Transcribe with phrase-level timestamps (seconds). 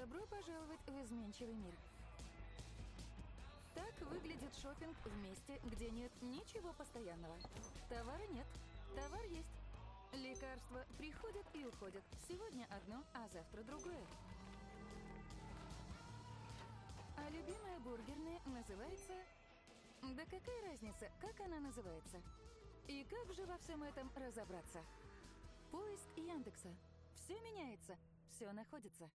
[0.00, 1.74] Добро пожаловать в изменчивый мир.
[3.74, 7.36] Так выглядит шопинг в месте, где нет ничего постоянного.
[7.90, 8.46] Товара нет,
[8.96, 9.52] товар есть.
[10.14, 12.02] Лекарства приходят и уходят.
[12.26, 14.06] Сегодня одно, а завтра другое.
[17.18, 19.12] А любимая бургерная называется...
[20.00, 22.22] Да какая разница, как она называется?
[22.88, 24.82] И как же во всем этом разобраться?
[25.70, 26.74] Поиск Яндекса.
[27.16, 27.98] Все меняется,
[28.30, 29.10] все находится.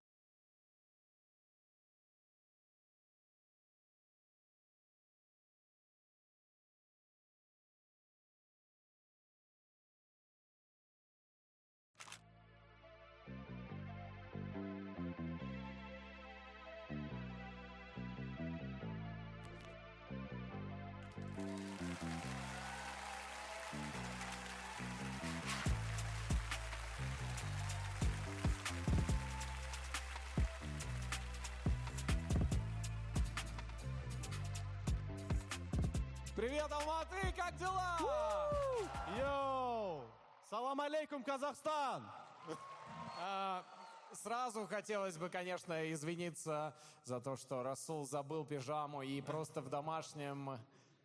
[41.26, 42.04] Казахстан!
[43.20, 43.64] А,
[44.14, 46.74] Сразу хотелось бы, конечно, извиниться
[47.04, 50.60] за то, что Расул забыл пижаму и просто в домашнем,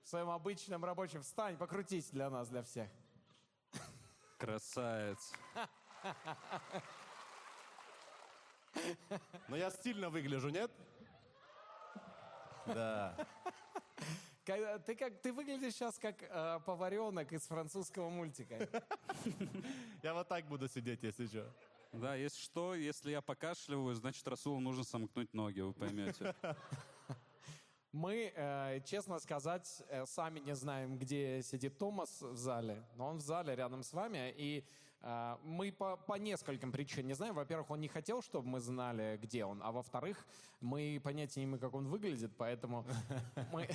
[0.05, 1.23] в своем обычном рабочем...
[1.23, 2.89] Встань, покрутись для нас, для всех.
[4.39, 5.33] Красавец.
[9.49, 10.71] Но я стильно выгляжу, нет?
[12.67, 13.17] Да.
[14.45, 18.57] Когда- Ты, как, ты выглядишь сейчас как э, поваренок из французского мультика.
[20.03, 21.53] Я вот так буду сидеть, если что.
[21.93, 26.35] Да, если что, если я покашливаю, значит, Расулу нужно сомкнуть ноги, вы поймете.
[27.93, 33.17] Мы, э, честно сказать, э, сами не знаем, где сидит Томас в зале, но он
[33.19, 34.65] в зале рядом с вами, и
[35.03, 37.35] э, мы по, по нескольким причинам не знаем.
[37.35, 40.25] Во-первых, он не хотел, чтобы мы знали, где он, а во-вторых,
[40.61, 42.87] мы понятия не имеем, как он выглядит, поэтому
[43.53, 43.69] мы...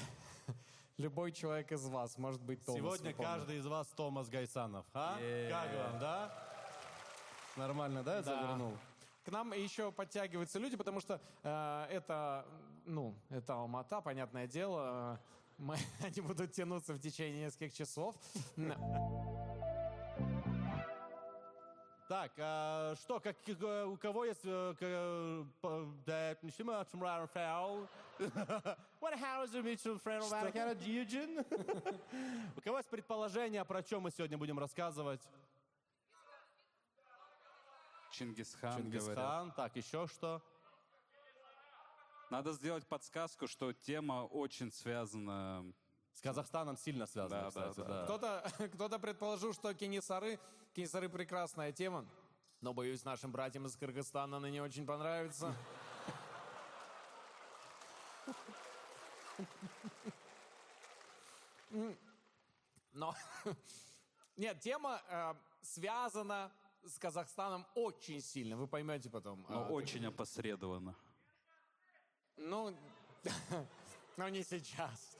[0.98, 2.80] Любой человек из вас может быть Томас.
[2.80, 4.86] Сегодня каждый из вас Томас Гайсанов.
[4.94, 5.18] А?
[5.20, 5.50] Е.
[5.50, 6.32] Как вам, да?
[7.58, 8.42] Нормально, да, я Да.
[8.42, 8.78] завернул?
[9.26, 12.46] К нам еще подтягиваются люди, потому что э, это,
[12.86, 15.20] ну, это Алмата, понятное дело.
[15.58, 18.16] Мы, они будут тянуться в течение нескольких часов.
[22.08, 24.46] Так, а, что, как, э, у кого есть...
[24.46, 25.44] э,
[29.00, 29.14] What
[29.64, 31.46] we to friend of Anakin Eugene?
[32.56, 35.22] У кого есть предположение, про чем мы сегодня будем рассказывать?
[38.12, 38.78] Чингисхан.
[38.78, 40.42] Чингисхан, так, еще что?
[42.30, 45.66] Надо сделать подсказку, что тема очень связана.
[46.14, 47.88] С Казахстаном сильно связано, Да, да, кстати, да.
[47.88, 48.04] да.
[48.06, 50.40] Кто-то, кто-то предположил, что Кенисары,
[50.74, 52.06] Кенисары прекрасная тема,
[52.62, 55.54] но, боюсь, нашим братьям из Кыргызстана она не очень понравится.
[62.94, 63.14] Но
[64.38, 66.52] нет, тема э, связана
[66.84, 68.56] с Казахстаном очень сильно.
[68.56, 69.46] Вы поймете потом.
[69.50, 70.96] Но А, очень опосредованно.
[72.38, 72.74] Ну,
[74.18, 75.18] но не сейчас.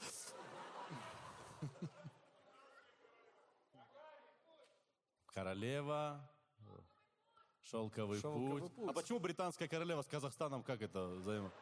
[5.26, 6.18] Королева,
[7.62, 8.74] шелковый, Шелковый путь.
[8.74, 8.88] путь.
[8.88, 11.52] А почему британская королева с Казахстаном, как это взаимо...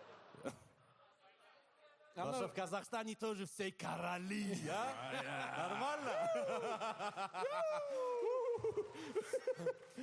[2.14, 5.68] Потому Она- что в Казахстане тоже все короли, а?
[5.68, 6.30] Нормально?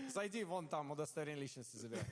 [0.13, 2.03] Зайди вон там, удостоверение личности забирай.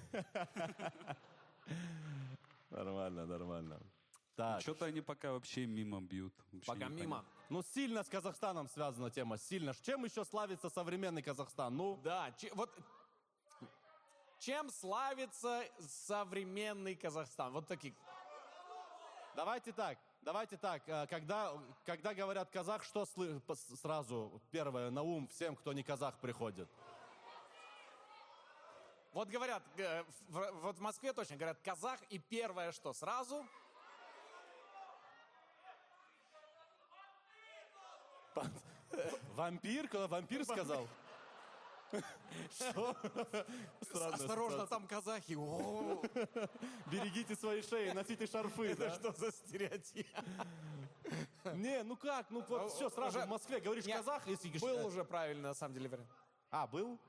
[2.69, 3.79] Нормально, нормально.
[4.35, 6.33] Так, Что-то они пока вообще мимо бьют.
[6.53, 7.01] Вообще Пока непонятно.
[7.03, 7.25] мимо.
[7.49, 9.73] ну сильно с Казахстаном связана тема, сильно.
[9.81, 11.75] Чем еще славится современный Казахстан?
[11.75, 12.73] Ну, Да, че- вот
[14.39, 15.61] чем славится
[16.05, 17.51] современный Казахстан?
[17.51, 17.93] Вот такие.
[19.35, 20.81] Давайте так, давайте так.
[20.87, 21.53] э, Когда,
[21.85, 23.41] когда говорят казах, что слы-
[23.81, 26.69] сразу первое на ум всем, кто не казах, приходит?
[29.13, 33.45] Вот говорят, э, вот в Москве точно говорят казах, и первое что, сразу?
[39.35, 39.89] Вампир?
[40.07, 40.87] Вампир сказал?
[42.51, 42.95] Что?
[44.13, 45.35] Осторожно, там казахи.
[45.37, 46.01] О,
[46.91, 48.67] Берегите свои шеи, носите шарфы.
[48.67, 48.95] Это да?
[48.95, 50.07] что за стереотип?
[51.55, 52.29] Не, ну как?
[52.29, 54.61] Ну вот все, сразу в Москве говоришь казах, говоришь...
[54.61, 56.09] Был уже правильно, на самом деле, вариант.
[56.51, 56.99] А, был?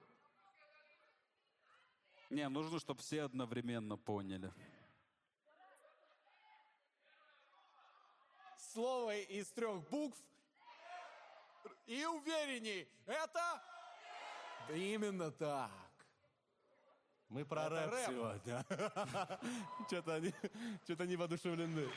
[2.30, 4.52] Не, нужно, чтобы все одновременно поняли.
[8.72, 10.16] Слово из трех букв
[11.86, 12.88] и уверенней.
[13.06, 13.62] Это...
[14.74, 15.70] Именно так.
[17.28, 18.06] Мы про Это рэп, рэп.
[18.08, 18.64] сегодня.
[19.86, 20.34] Что-то они,
[20.84, 21.88] что-то они воодушевлены.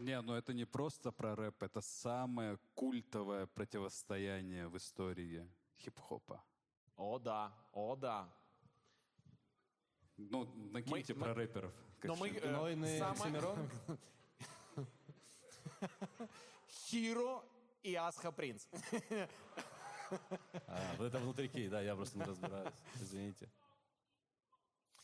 [0.00, 5.48] Не, ну это не просто про рэп, это самое культовое противостояние в истории
[5.78, 6.42] хип-хопа.
[6.96, 8.28] О, да, о, да.
[10.16, 11.72] Ну, накиньте Мы- про мы- рэперов.
[12.02, 12.28] Но мы...
[12.28, 13.40] э, Нойный самое-?
[16.68, 17.42] Хиро
[17.84, 18.66] и Асха Принц.
[20.66, 22.72] А, вот это внутрики, да, я просто не разбираюсь.
[23.00, 23.48] Извините.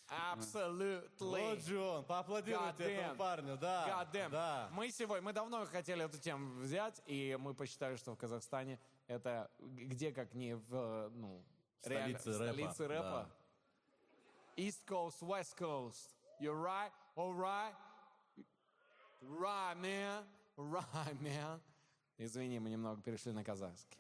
[0.08, 1.08] Absolutely.
[1.18, 3.86] Вот же он, поаплодируйте этому парню, да.
[3.88, 4.30] God damn.
[4.30, 4.68] Да.
[4.72, 9.50] Мы сегодня, мы давно хотели эту тему взять, и мы посчитали, что в Казахстане это
[9.58, 11.44] где как не в, э, ну,
[11.84, 13.30] реально, Столице рэпа, столице рэпа.
[14.56, 16.10] East Coast, West Coast.
[16.40, 17.74] You're right, all right.
[19.22, 20.24] Right, man.
[20.56, 21.60] Right, man.
[22.22, 23.98] Извини, мы немного перешли на казахский.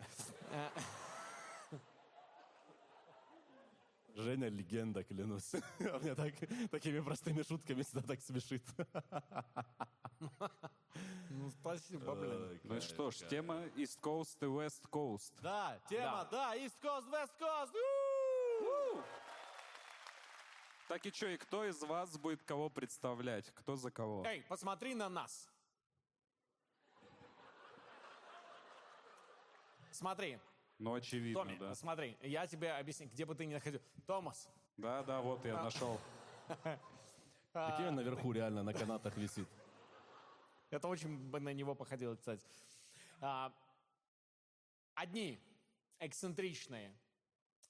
[4.14, 5.54] Женя легенда, клянусь.
[5.54, 6.34] А Меня так,
[6.70, 8.62] такими простыми шутками всегда так смешит.
[11.30, 12.60] Ну, спасибо, блин.
[12.64, 15.32] Ну и что ж, тема East Coast и West Coast.
[15.40, 17.72] Да, тема, да, East Coast, West Coast.
[20.88, 23.50] Так и что, и кто из вас будет кого представлять?
[23.54, 24.26] Кто за кого?
[24.26, 25.48] Эй, посмотри на нас.
[30.04, 30.38] Смотри,
[30.78, 31.74] Ну, очевидно, Томми, да.
[31.74, 33.82] смотри, я тебе объясню, где бы ты ни находил.
[34.06, 34.48] Томас,
[34.78, 36.00] Да, да, вот я нашел.
[37.52, 39.46] Прикинь, он наверху реально на канатах висит.
[40.70, 42.46] это очень бы на него походило, кстати.
[43.20, 43.52] А,
[44.94, 45.38] одни
[45.98, 46.96] эксцентричные,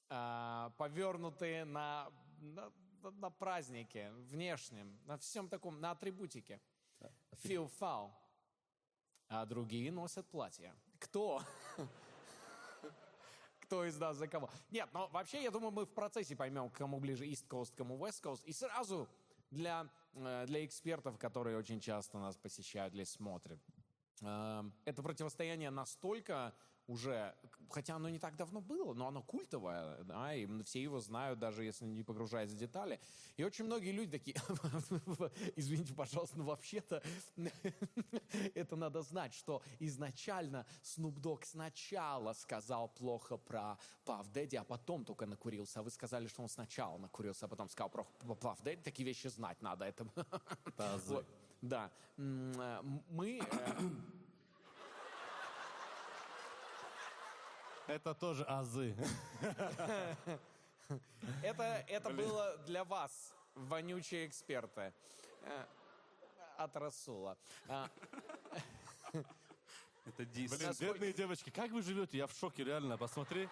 [0.09, 2.71] а, повернутые на, на,
[3.03, 6.61] на- на празднике, внешнем, на всем таком, на атрибутике.
[7.43, 8.13] Feel foul.
[9.27, 10.73] А другие носят платья.
[11.01, 11.43] Кто?
[13.71, 14.51] Кто из нас за кого?
[14.73, 18.21] Нет, но вообще, я думаю, мы в процессе поймем, кому ближе East Coast, кому West
[18.21, 18.41] Coast.
[18.45, 19.09] И сразу
[19.53, 23.61] для, э, для экспертов, которые очень часто нас посещают или смотрят,
[24.23, 26.53] э, это противостояние настолько
[26.89, 27.33] уже,
[27.71, 31.65] хотя оно не так давно было, но оно культовое, да, и все его знают, даже
[31.65, 33.01] если не погружаясь в детали.
[33.37, 34.37] И очень многие люди такие,
[35.57, 37.03] извините, пожалуйста, но вообще-то
[38.55, 45.05] это надо знать, что изначально Snoop Dogg сначала сказал плохо про Puff Daddy, а потом
[45.05, 45.81] только накурился.
[45.81, 48.83] А вы сказали, что он сначала накурился, а потом сказал про Puff Daddy.
[48.83, 49.85] Такие вещи знать надо.
[49.85, 50.07] Это...
[51.63, 51.91] Да.
[52.17, 52.81] Э,
[53.11, 53.41] Мы...
[57.91, 58.95] Это тоже азы.
[61.43, 64.93] Это, это было для вас, вонючие эксперты.
[65.43, 65.65] Э,
[66.57, 67.37] От Расула.
[67.69, 67.89] А,
[70.07, 70.51] Это дис.
[70.51, 72.19] Блин, Насколько- бедные девочки, как вы живете?
[72.19, 73.49] Я в шоке, реально, посмотри.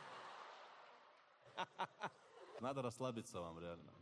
[2.60, 3.92] Надо расслабиться вам, реально.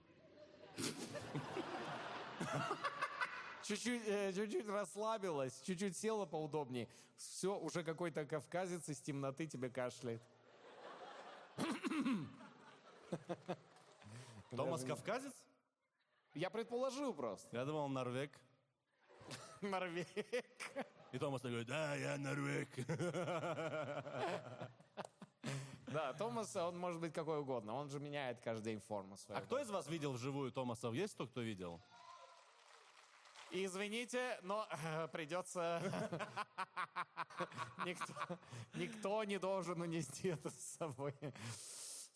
[3.67, 6.89] Чуть-чуть, э, чуть-чуть расслабилась, чуть-чуть села поудобнее.
[7.17, 10.23] Все, уже какой-то кавказец из темноты тебе кашляет.
[14.51, 15.35] Томас Кавказец?
[16.35, 17.57] Я предположил просто.
[17.57, 18.31] Я думал, он норвег.
[19.63, 20.07] Норвег.
[21.11, 22.69] И Томас такой, да, я норвег.
[25.87, 27.75] Да, Томас, он может быть какой угодно.
[27.75, 29.41] Он же меняет каждый день форму свою.
[29.41, 30.89] А кто из вас видел вживую Томаса?
[30.91, 31.81] Есть кто, кто видел?
[33.65, 35.81] Извините, но э, придется...
[37.87, 38.15] никто,
[38.75, 41.15] никто не должен унести это с собой.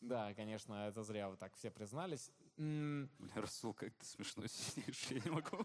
[0.02, 2.30] Да, конечно, это зря вы так все признались.
[2.58, 5.64] Бля, Расул, как ты смешно сидишь, я не могу.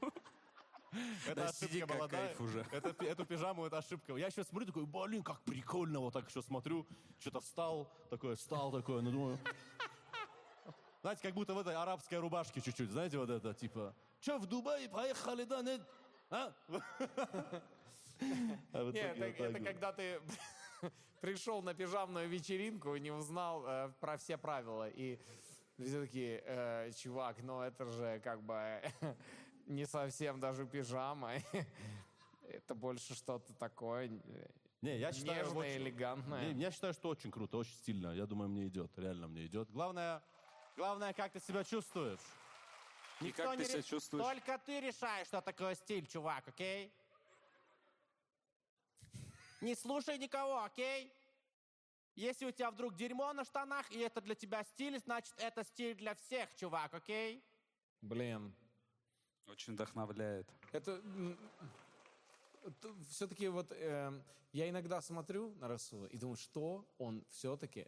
[1.26, 2.32] Это Да ошибка сиди, была, да?
[2.40, 2.66] уже.
[2.72, 4.16] Это, эту пижаму, это ошибка.
[4.16, 6.00] Я сейчас смотрю, такой, блин, как прикольно.
[6.00, 6.88] Вот так еще смотрю,
[7.20, 9.40] что-то встал, такой, встал, такой, ну думаю...
[11.02, 13.94] Знаете, как будто в этой арабской рубашке чуть-чуть, знаете, вот это, типа,
[14.26, 15.82] что, в Дубай поехали, да, нет?
[16.32, 16.52] А?
[18.20, 20.20] Нет, это, когда ты
[21.22, 24.90] пришел на пижамную вечеринку и не узнал э, про все правила.
[24.90, 25.20] И
[25.78, 28.82] все такие, э, чувак, ну это же как бы
[29.68, 31.34] не совсем даже пижама.
[32.48, 34.08] Это больше что-то такое
[34.82, 36.54] Не, я считаю, нежное, очень- элегантное.
[36.54, 38.14] Не, я считаю, что очень круто, очень стильно.
[38.14, 39.70] Я думаю, мне идет, реально мне идет.
[39.72, 40.24] Главное,
[40.76, 42.20] главное, как ты себя чувствуешь.
[43.22, 44.26] И как ты себя чувствуешь?
[44.26, 46.92] Только ты решаешь, что такое стиль, чувак, окей?
[49.62, 51.12] Не слушай никого, окей?
[52.16, 55.96] Если у тебя вдруг дерьмо на штанах, и это для тебя стиль, значит, это стиль
[55.96, 57.44] для всех, чувак, окей?
[58.02, 58.56] Блин,
[59.48, 60.48] Очень вдохновляет.
[60.72, 61.02] это...
[63.10, 64.12] все-таки вот э,
[64.54, 67.88] я иногда смотрю на Расула и думаю, что он все-таки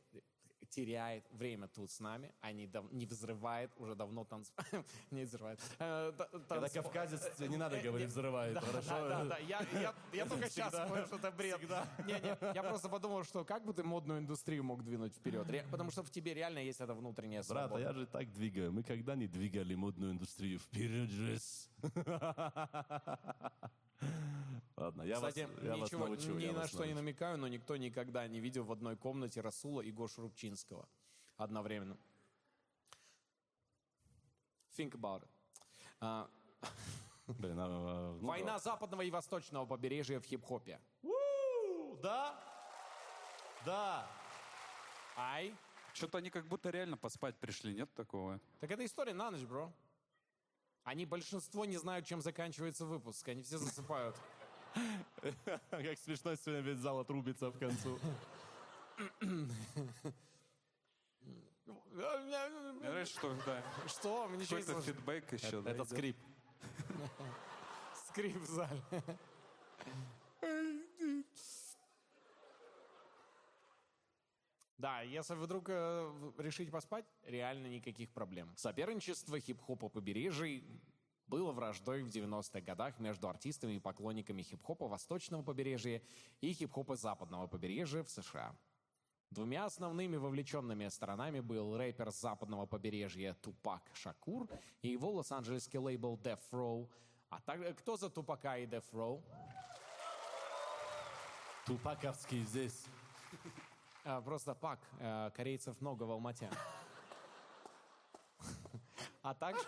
[0.70, 4.50] теряет время тут с нами, а не, дав- не взрывает уже давно танц...
[5.12, 5.60] не взрывает.
[5.80, 6.14] э,
[6.48, 9.08] Когда кавказец, не надо говорить взрывает, хорошо?
[9.10, 9.38] Да, да.
[9.38, 11.60] Я, только сейчас понял, что это бред.
[12.06, 15.48] Не, не, я просто подумал, что как бы ты модную индустрию мог двинуть вперед?
[15.50, 17.84] Ре- Потому что в тебе реально есть эта внутренняя Брат, а свобода.
[17.84, 18.72] я же так двигаю.
[18.72, 21.38] Мы когда не двигали модную индустрию вперед же.
[24.78, 26.34] Ладно, я вас, Кстати, я вас ничего, научу.
[26.36, 26.96] ни я на вас что не научу.
[26.98, 30.88] намекаю, но никто никогда не видел в одной комнате Расула и Гошу Рубчинского
[31.36, 31.98] одновременно.
[34.78, 35.30] Think about it.
[36.00, 36.30] А,
[37.28, 40.80] Блин, а, а, ну война западного и восточного побережья в хип-хопе.
[41.02, 42.00] да.
[42.04, 42.48] Да.
[43.66, 44.08] Да.
[45.18, 45.56] Ай.
[45.94, 48.40] Что-то они как будто реально поспать пришли, нет такого?
[48.60, 49.74] Так это история на ночь, бро.
[50.84, 53.28] Они большинство не знают, чем заканчивается выпуск.
[53.28, 54.16] Они все засыпают.
[55.70, 58.00] Как смешно сегодня весь зал отрубится в концу.
[61.92, 64.28] Мне нравится, что да, Что?
[64.28, 64.96] Мы ничего не какой-то слышим.
[64.96, 65.62] фидбэк еще.
[65.62, 65.90] да, Это идет.
[65.90, 66.18] скрип.
[68.10, 68.82] Скрип в зале.
[74.78, 78.54] Да, если вдруг э, решите поспать, реально никаких проблем.
[78.56, 80.64] Соперничество хип-хопа побережий
[81.28, 86.02] было враждой в 90-х годах между артистами и поклонниками хип-хопа восточного побережья
[86.42, 88.56] и хип-хопа западного побережья в США.
[89.30, 94.48] Двумя основными вовлеченными сторонами был рэпер с западного побережья Тупак Шакур
[94.82, 96.90] и его лос-анджелесский лейбл Death Row.
[97.30, 99.22] А также кто за Тупака и Death Row?
[101.66, 102.86] Тупаковский здесь.
[104.06, 104.80] А, просто Пак.
[105.00, 106.50] э, корейцев много в Алмате.
[109.24, 109.62] А также,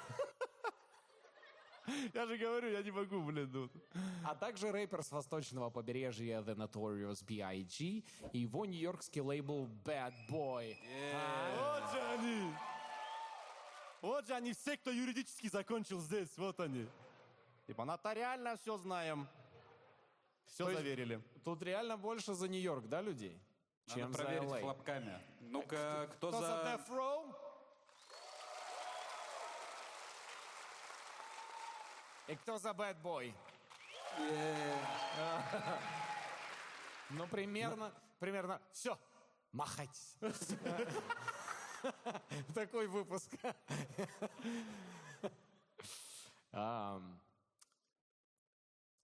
[2.14, 3.50] Я же говорю, я не могу, блин.
[3.52, 3.70] ну.
[4.24, 8.04] а также рэпер с восточного побережья The Notorious B.I.G.
[8.34, 10.76] и его нью-йоркский лейбл Bad Boy.
[11.14, 12.54] А, Вот же они.
[14.02, 16.30] Вот же они все, кто юридически закончил здесь.
[16.38, 16.88] Вот они.
[17.68, 19.28] Типа нотариально все знаем.
[20.48, 21.22] Все То заверили.
[21.44, 23.40] Тут реально больше за Нью-Йорк, да, людей?
[23.88, 24.62] Надо Чем за проверить LA.
[24.62, 25.20] хлопками.
[25.42, 26.54] Ну-ка, кто, Кто за за...
[26.64, 27.36] Death Row?
[32.30, 33.34] И кто за Bad Boy?
[37.10, 39.00] Ну, примерно, примерно, все,
[39.52, 40.16] махать.
[42.54, 43.32] Такой выпуск.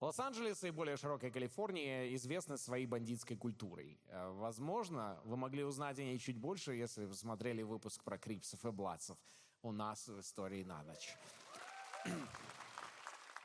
[0.00, 3.98] Лос-Анджелес и более широкая Калифорния известны своей бандитской культурой.
[4.08, 8.64] Э, Возможно, вы могли узнать о ней чуть больше, если вы смотрели выпуск про Крипсов
[8.66, 9.16] и Бладцев
[9.62, 11.16] у нас в истории на ночь.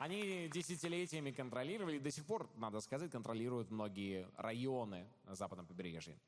[0.02, 6.18] Они десятилетиями контролировали, и до сих пор, надо сказать, контролируют многие районы на западном побережье.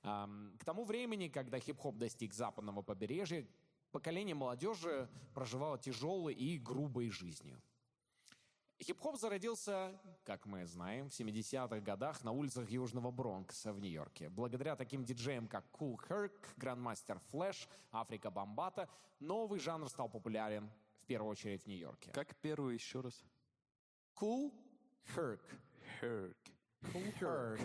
[0.00, 3.46] К тому времени, когда хип-хоп достиг западного побережья,
[3.92, 7.60] поколение молодежи проживало тяжелой и грубой жизнью.
[8.82, 14.30] Хип-хоп зародился, как мы знаем, в 70-х годах на улицах Южного Бронкса в Нью-Йорке.
[14.30, 18.88] Благодаря таким диджеям, как Cool Herc, Grandmaster Flash, Африка Бомбата,
[19.20, 20.70] новый жанр стал популярен
[21.08, 22.12] первую очередь в Нью-Йорке.
[22.12, 23.24] Как первый еще раз?
[24.14, 24.52] Cool
[25.16, 25.40] Herc.
[26.00, 26.36] Herc.
[26.82, 27.60] Cool Herc.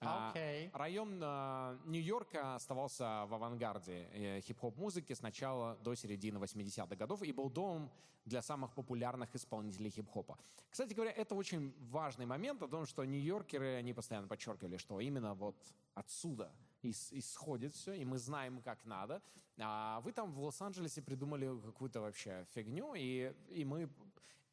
[0.00, 0.70] А, Окей.
[0.72, 7.22] Район а, Нью-Йорка оставался в авангарде э, хип-хоп музыки с начала до середины 80-х годов
[7.22, 7.90] и был домом
[8.24, 10.38] для самых популярных исполнителей хип-хопа.
[10.70, 15.34] Кстати говоря, это очень важный момент о том, что нью-йоркеры, они постоянно подчеркивали, что именно
[15.34, 15.56] вот
[15.94, 16.52] отсюда
[16.90, 19.22] исходит все, и мы знаем, как надо.
[19.58, 23.88] А вы там в Лос-Анджелесе придумали какую-то вообще фигню, и, и мы...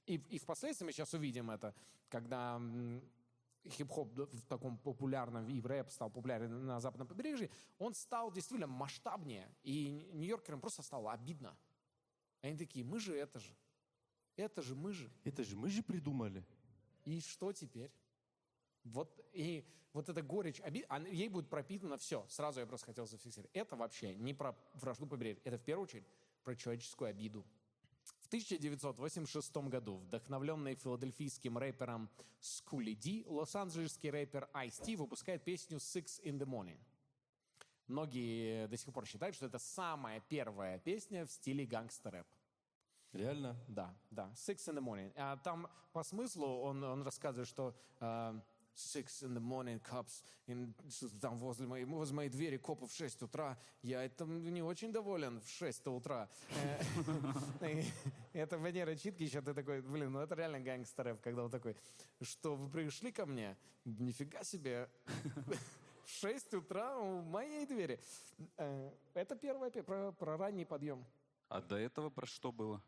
[0.06, 1.74] И, и впоследствии мы сейчас увидим это,
[2.10, 2.60] когда
[3.66, 7.50] хип-хоп в таком популярном, и рэп стал популярен на западном побережье,
[7.80, 9.50] он стал действительно масштабнее.
[9.64, 11.56] И нью-йоркерам просто стало обидно.
[12.42, 13.56] Они такие, мы же это же.
[14.36, 15.10] Это же мы же.
[15.24, 16.46] Это же мы же придумали.
[17.06, 17.92] И что теперь?
[18.84, 22.26] Вот, и вот эта горечь, оби- ей будет пропитано все.
[22.28, 23.52] Сразу я просто хотел зафиксировать.
[23.54, 25.42] Это вообще не про вражду побережья.
[25.44, 26.06] Это в первую очередь
[26.44, 27.46] про человеческую обиду.
[28.20, 32.10] В 1986 году, вдохновленный филадельфийским рэпером
[32.42, 36.80] Скули Ди, лос-анджелесский рэпер Ice-T выпускает песню «Six in the Morning».
[37.88, 42.26] Многие до сих пор считают, что это самая первая песня в стиле гангстер-рэп.
[43.14, 43.56] Реально?
[43.68, 44.32] Да, да.
[44.36, 45.14] Six in the morning.
[45.16, 48.40] А там по смыслу он, он рассказывает, что э,
[48.76, 50.74] six in the morning cops, in,
[51.20, 53.58] там возле моей, возле моей двери копы в 6 утра.
[53.82, 56.30] Я этим не очень доволен в 6 утра.
[57.62, 57.84] Э,
[58.34, 61.76] Это Венера Читки еще ты такой, блин, ну это реально гангстер когда он такой,
[62.22, 63.56] что вы пришли ко мне?
[63.86, 64.90] Нифига себе.
[66.06, 68.00] В 6 утра у моей двери.
[68.58, 71.06] Э, Это первое пе- про, про ранний подъем.
[71.48, 72.82] А до этого про что было?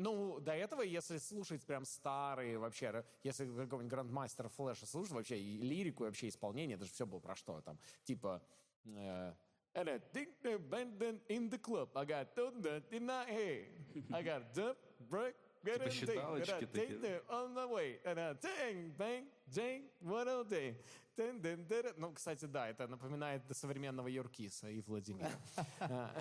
[0.00, 5.58] Ну, до этого, если слушать прям старые вообще, если какого-нибудь грандмастера флеша слушать вообще, и
[5.58, 7.78] лирику, и вообще исполнение, это же все было про что там.
[8.04, 8.42] Типа...
[8.86, 9.34] э,
[9.72, 11.90] And I think the band in the club.
[11.94, 13.66] I got thunder in my head.
[14.10, 14.74] I got the
[15.08, 15.34] break.
[15.62, 17.22] Типа считалочки такие.
[17.28, 18.00] On the way.
[18.04, 20.76] And I dang, bang, dang, what all day.
[21.16, 21.92] Дын, дын, дыры.
[21.98, 25.30] Ну, кстати, да, это напоминает современного Юркиса и Владимира.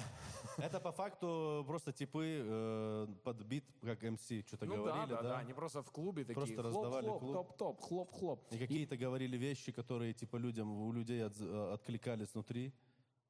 [0.58, 5.22] Это по факту просто типы э, под бит, как МС, что-то Ну да, говорили, да,
[5.22, 7.34] да, они просто в клубе такие Просто раздавали клуб.
[7.34, 8.52] топ-топ, хлоп-хлоп.
[8.52, 12.74] И какие-то говорили вещи, которые типа людям, у людей э, откликались внутри.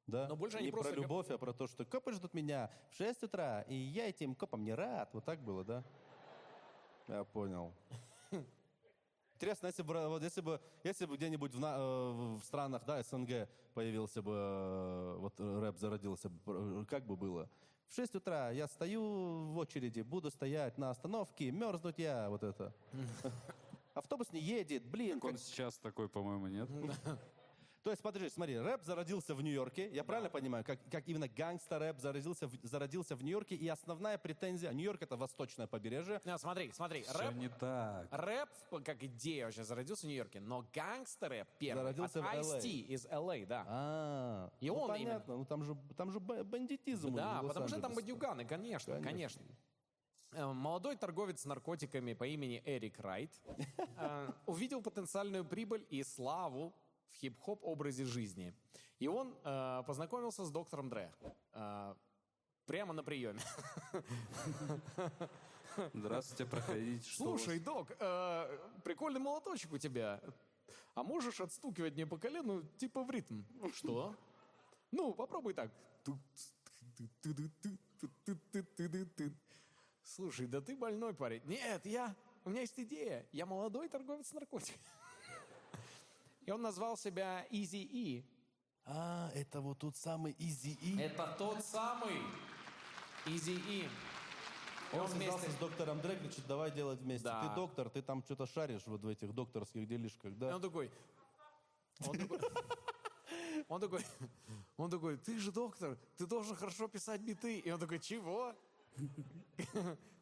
[0.08, 0.26] Да?
[0.26, 2.96] Но больше они не просто про любовь, а про то, что копы ждут меня в
[2.96, 5.10] 6 утра, и я этим копам не рад.
[5.12, 5.84] Вот так было, да?
[7.06, 7.72] Я понял.
[9.40, 13.02] Интересно, если бы, вот если бы, если бы где-нибудь в, на- э, в странах, да,
[13.02, 17.48] СНГ появился бы, э, вот рэп зародился, бы, э, как бы было?
[17.88, 19.00] В 6 утра я стою
[19.52, 22.74] в очереди, буду стоять на остановке, мерзнуть я, вот это.
[23.94, 25.18] Автобус не едет, блин.
[25.22, 26.68] Он как- сейчас такой, по-моему, нет?
[27.82, 31.98] То есть, подожди, смотри, рэп зародился в Нью-Йорке, я правильно понимаю, как, как именно гангстер-рэп
[31.98, 37.02] зародился в, зародился в Нью-Йорке, и основная претензия, Нью-Йорк это восточное побережье, А, смотри, смотри,
[37.02, 38.08] Все рэп, не так.
[38.10, 38.50] рэп
[38.84, 42.58] как идея вообще зародился в Нью-Йорке, но гангстер первый Зародился от в LA.
[42.58, 43.64] Ice-T из LA, да.
[43.66, 47.14] А, И ну, он понятно, ну там же, там же бандитизм.
[47.14, 49.42] Да, потому что там бандюганы, конечно, конечно.
[50.32, 53.32] Э, Молодой торговец наркотиками по имени Эрик Райт
[53.96, 56.74] э, увидел потенциальную прибыль и славу
[57.10, 58.54] в хип-хоп образе жизни.
[58.98, 61.12] И он э, познакомился с доктором Дре.
[61.52, 61.94] Э,
[62.66, 63.40] прямо на приеме.
[65.94, 67.10] Здравствуйте, проходите.
[67.16, 70.20] Слушай, док, э, прикольный молоточек у тебя.
[70.94, 73.42] А можешь отстукивать мне по колену, типа в ритм?
[73.74, 74.14] Что?
[74.90, 75.70] Ну, попробуй так.
[80.02, 81.42] Слушай, да ты больной парень.
[81.44, 82.14] Нет, я...
[82.44, 83.26] У меня есть идея.
[83.32, 84.82] Я молодой торговец наркотиками.
[86.46, 88.24] И он назвал себя Easy E.
[88.86, 90.98] А, это вот тот самый Изи И.
[90.98, 92.16] Это тот самый
[93.26, 93.88] Easy E.
[94.92, 97.24] Он Он связался вместе- с доктором Дре, говорит, давай делать вместе.
[97.24, 97.48] Да.
[97.48, 100.56] Ты доктор, ты там что-то шаришь вот в этих докторских делишках, И да?
[100.56, 100.90] он такой...
[102.06, 102.38] Он такой...
[103.68, 104.04] Он такой,
[104.76, 107.58] он такой, ты же доктор, ты должен хорошо писать биты.
[107.60, 108.56] И он такой, чего?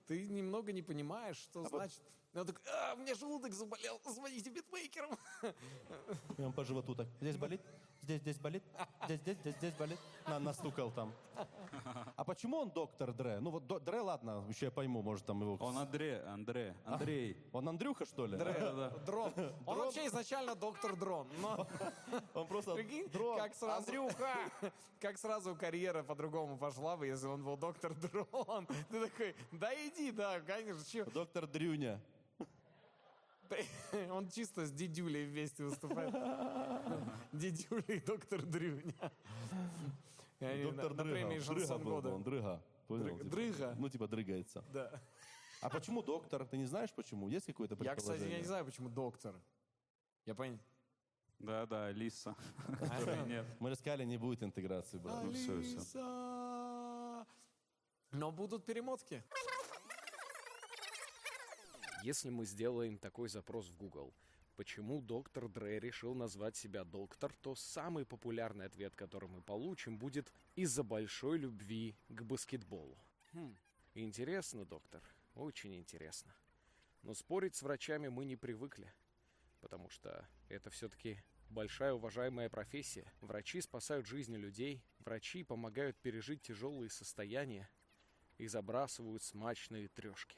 [0.07, 2.03] Ты немного не понимаешь, что значит.
[2.39, 5.11] И он такой, а, у меня желудок заболел, звоните битмейкерам.
[6.39, 7.09] И он по животу так.
[7.21, 7.61] Здесь болит,
[8.03, 8.63] здесь, здесь болит,
[9.07, 9.99] здесь, здесь, здесь, здесь болит.
[10.25, 11.13] На, настукал там.
[12.15, 13.41] А почему он доктор Дре?
[13.41, 15.57] Ну вот до- Дре, ладно, еще я пойму, может там его...
[15.59, 17.37] Он Андре, Андре, Андрей.
[17.53, 18.37] Он Андрюха, что ли?
[19.05, 19.33] Дрон.
[19.67, 21.27] Он вообще изначально доктор Дрон.
[21.43, 21.67] Но
[22.35, 23.37] Он просто прикинь, дрон.
[23.37, 23.79] как сразу...
[23.79, 24.37] Андрюха!
[25.01, 28.67] Как сразу карьера по-другому пошла бы, если он был доктор Дрон.
[28.91, 31.05] Ты такой, да иди, да, конечно.
[31.07, 32.01] Доктор Дрюня.
[34.11, 36.13] Он чисто с дедюлей вместе выступает.
[37.33, 38.95] Дедюля и доктор Дрюня.
[40.41, 41.45] Доктор на, на премии Дрыга.
[41.47, 42.11] Дрыга «Шансон был, года».
[42.11, 42.63] он дрыга.
[42.87, 43.19] Понял, Дрыга.
[43.19, 43.31] типа?
[43.31, 43.75] Дрыга?
[43.77, 44.65] Ну, типа дрыгается.
[44.73, 45.03] Да.
[45.61, 46.47] А почему доктор?
[46.47, 47.29] Ты не знаешь, почему?
[47.29, 48.19] Есть какое-то Я, предположение?
[48.19, 49.35] кстати, я не знаю, почему доктор.
[50.27, 50.59] Я понял.
[51.41, 52.37] Да-да, Лиса.
[52.79, 53.47] Которой нет.
[53.59, 55.25] Мы же сказали, не будет интеграции, брат.
[55.95, 57.27] Ну.
[58.13, 59.23] Но будут перемотки.
[62.03, 64.15] Если мы сделаем такой запрос в Google,
[64.55, 70.33] почему доктор Дре решил назвать себя доктор, то самый популярный ответ, который мы получим, будет
[70.55, 72.97] из-за большой любви к баскетболу.
[73.33, 73.57] Хм,
[73.95, 75.03] интересно, доктор,
[75.35, 76.33] очень интересно.
[77.03, 78.93] Но спорить с врачами мы не привыкли,
[79.61, 83.13] потому что это все-таки большая уважаемая профессия.
[83.21, 87.69] Врачи спасают жизни людей, врачи помогают пережить тяжелые состояния
[88.37, 90.37] и забрасывают смачные трешки.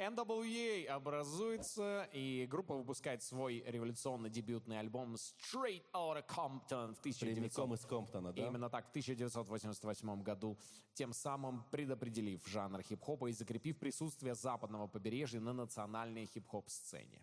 [0.00, 7.74] NWA образуется, и группа выпускает свой революционный дебютный альбом Straight Outta Compton в 1900 Прямиком
[7.74, 8.46] из Комптона, да?
[8.46, 10.58] Именно так, в 1988 году,
[10.94, 17.22] тем самым предопределив жанр хип-хопа и закрепив присутствие западного побережья на национальной хип-хоп-сцене.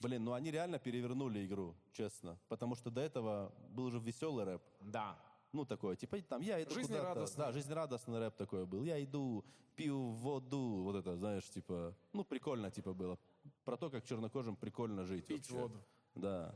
[0.00, 2.38] Блин, ну они реально перевернули игру, честно.
[2.48, 4.62] Потому что до этого был же веселый рэп.
[4.80, 5.16] Да.
[5.56, 6.88] Ну, такое, типа, там, я иду куда-то.
[6.88, 7.44] Жизнерадостный.
[7.44, 8.84] Да, жизнерадостный рэп такой был.
[8.84, 9.42] Я иду,
[9.74, 13.18] пью воду, вот это, знаешь, типа, ну, прикольно, типа, было.
[13.64, 15.24] Про то, как чернокожим прикольно жить.
[15.26, 15.62] Пить вообще.
[15.62, 15.82] воду.
[16.14, 16.54] Да.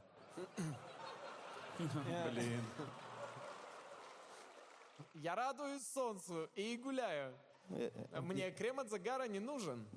[2.30, 2.62] Блин.
[5.14, 7.34] Я радуюсь солнцу и гуляю.
[8.20, 9.88] Мне крем от загара не нужен.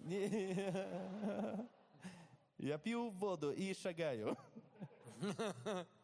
[2.57, 4.37] Я пью воду и шагаю.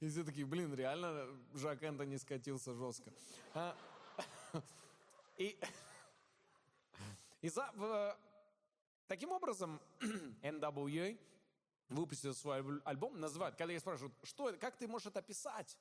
[0.00, 3.12] И все такие, блин, реально Жак Энтони скатился жестко.
[3.54, 3.76] А,
[5.36, 5.58] И,
[7.40, 8.16] и за, в-
[9.06, 9.80] таким образом
[10.42, 11.18] NWA
[11.88, 15.78] выпустил свой альб- альбом, называют, когда их спрашивают, что это, как ты можешь это описать?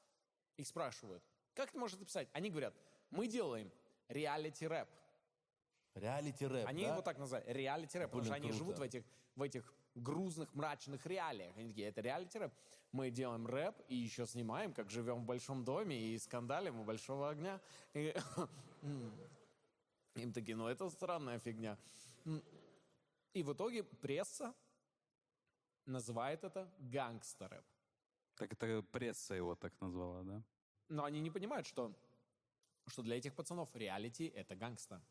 [0.57, 1.21] Их спрашивают,
[1.55, 2.29] как ты можешь это описать?
[2.33, 2.73] Они говорят,
[3.09, 3.69] мы делаем
[4.07, 4.87] реалити-рэп.
[5.95, 6.91] Реалити рэп, Они да?
[6.93, 8.57] его так называют, реалити-рэп, потому что они круто.
[8.57, 9.03] живут в этих,
[9.35, 11.55] в этих грузных, мрачных реалиях.
[11.57, 12.53] Они такие, это реалити-рэп.
[12.91, 17.29] Мы делаем рэп и еще снимаем, как живем в большом доме и скандалим у большого
[17.29, 17.59] огня.
[17.93, 18.15] И-
[20.15, 21.77] Им такие, ну это странная фигня.
[23.33, 24.53] И в итоге пресса
[25.85, 27.65] называет это гангстер-рэп.
[28.35, 30.43] Так это пресса его так назвала, да?
[30.87, 31.93] Но они не понимают, что,
[32.87, 35.01] что для этих пацанов реалити— это gangsta.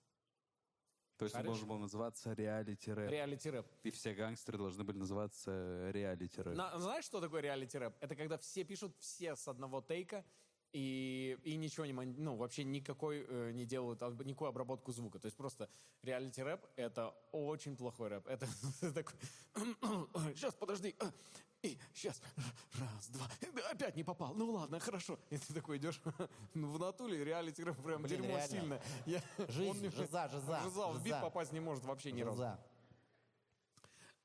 [1.18, 1.46] То есть он Хорошо.
[1.50, 3.11] должен был называться реалити-рэп.
[3.11, 3.66] Реалити-рэп.
[3.83, 6.54] И все гангстеры должны были называться реалити-рэп.
[6.57, 7.96] На- знаешь, что такое реалити-рэп?
[8.00, 10.24] Это когда все пишут все с одного тейка,
[10.72, 15.18] и, и ничего не, ну, вообще никакой э, не делают, об- никакую обработку звука.
[15.18, 15.68] То есть просто
[16.02, 18.26] реалити-рэп— это очень плохой рэп.
[18.28, 18.46] Это
[18.94, 19.14] такой,
[20.35, 20.94] сейчас, подожди,
[21.62, 22.20] и сейчас,
[22.78, 23.26] раз, два,
[23.70, 25.18] опять не попал, ну ладно, хорошо.
[25.31, 26.00] И ты такой идешь,
[26.54, 28.46] ну, в натуре реалити-рэп прям Блин, дерьмо реально.
[28.46, 28.81] сильно.
[29.07, 31.20] Я- Жизнь, не- жиза, жиза, Жиза, в бит жиза.
[31.20, 32.37] попасть не может вообще ни разу.
[32.38, 32.61] За.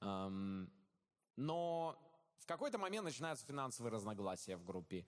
[0.02, 0.70] Ам,
[1.38, 1.98] но
[2.38, 5.06] в какой-то момент начинаются финансовые разногласия в группе.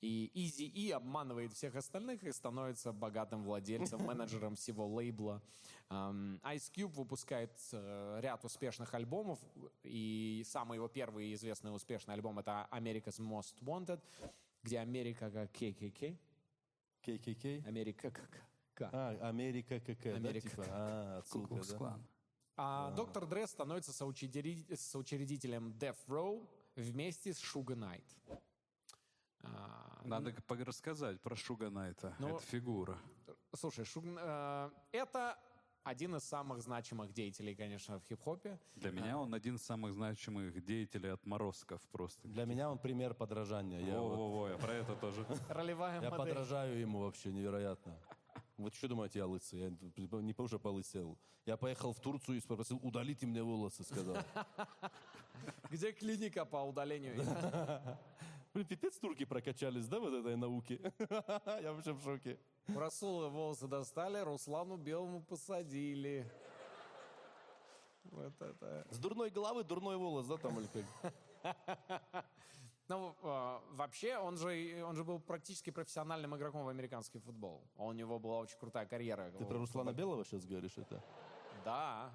[0.00, 5.42] И Изи И обманывает всех остальных и становится богатым владельцем, менеджером всего лейбла.
[5.90, 9.38] Ice Cube выпускает э, ряд успешных альбомов,
[9.82, 14.00] и самый его первый известный успешный альбом это America's Most Wanted,
[14.62, 16.14] где Америка как ККК,
[17.02, 17.66] ККК?
[17.66, 18.30] Америка как
[18.74, 18.90] К.
[18.92, 20.42] А, Америка какая, Америка.
[20.44, 20.64] да, типа?
[20.68, 21.76] А, отсылка, да?
[21.76, 22.06] Клан.
[22.60, 28.04] А доктор Дре становится соучредителем Death Row вместе с Шуга Найт.
[29.42, 32.14] А, Надо п- рассказать про Шуга Найта.
[32.18, 32.98] Ну, Это фигура.
[33.54, 35.38] Слушай, Шуг, э, это
[35.84, 38.58] один из самых значимых деятелей, конечно, в хип-хопе.
[38.74, 42.28] Для меня он один из самых значимых деятелей отморозков просто.
[42.28, 43.80] Для меня он пример подражания.
[43.80, 45.24] Я, вот- Во-во-во, я про это тоже.
[45.48, 46.26] Ролевая я модель.
[46.34, 47.96] подражаю ему вообще невероятно.
[48.58, 49.60] Вот что думаете, я лысый?
[49.60, 51.16] Я не уже полысел.
[51.46, 54.16] Я поехал в Турцию и спросил, удалите мне волосы, сказал.
[55.70, 57.14] Где клиника по удалению?
[58.58, 60.80] Блин, пипец турки прокачались, да, вот этой науки?
[61.62, 62.40] Я вообще в шоке.
[62.66, 66.28] Расула волосы достали, Руслану Белому посадили.
[68.02, 68.84] Вот это.
[68.90, 72.24] С дурной головы дурной волос, да, там или как?
[72.88, 77.62] Ну, э, вообще, он же, он же был практически профессиональным игроком в американский футбол.
[77.76, 79.30] У него была очень крутая карьера.
[79.38, 81.00] Ты про Руслана Белого сейчас говоришь это?
[81.64, 82.10] Да.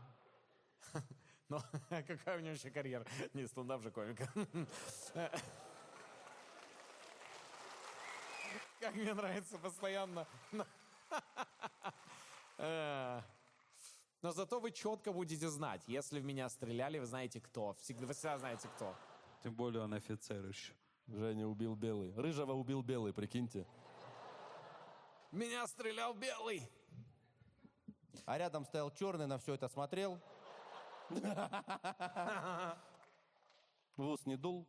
[1.48, 3.06] Но какая у него еще карьера?
[3.34, 4.28] Не, стендап же комика.
[8.84, 10.28] Как мне нравится постоянно.
[12.58, 13.22] Э,
[14.22, 17.76] Но зато вы четко будете знать, если в меня стреляли, вы знаете кто.
[17.76, 18.94] Всегда, вы всегда знаете кто.
[19.42, 20.74] Тем более он офицер еще.
[21.08, 22.14] Женя убил белый.
[22.14, 23.66] Рыжего убил белый, прикиньте.
[25.32, 26.70] Меня стрелял белый.
[28.26, 30.20] А рядом стоял черный, на все это смотрел.
[31.10, 32.76] В
[33.98, 34.68] ус не дул.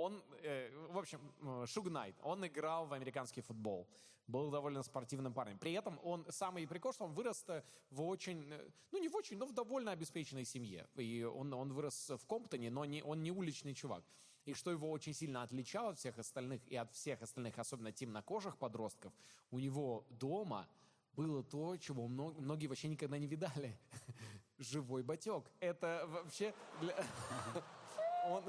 [0.00, 3.86] Он, э, в общем, э, Шуг Найт, он играл в американский футбол,
[4.26, 5.58] был довольно спортивным парнем.
[5.58, 9.16] При этом он, самый прикол, что он вырос э, в очень, э, ну не в
[9.16, 10.86] очень, но в довольно обеспеченной семье.
[10.96, 14.02] И он, он вырос в Комптоне, но не, он не уличный чувак.
[14.46, 18.56] И что его очень сильно отличало от всех остальных, и от всех остальных, особенно темнокожих
[18.56, 19.12] подростков,
[19.50, 20.66] у него дома
[21.12, 23.78] было то, чего мно- многие вообще никогда не видали.
[24.58, 25.44] Живой батек.
[25.60, 26.54] Это вообще...
[28.26, 28.44] Он,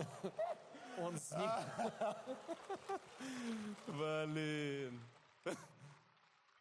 [0.98, 1.32] он с.
[3.88, 5.00] Блин.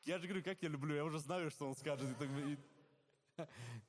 [0.04, 2.08] Я же говорю, как я люблю, я уже знаю, что он скажет.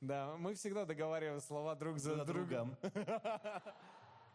[0.00, 2.76] Да, мы всегда договариваем слова друг за, за другом.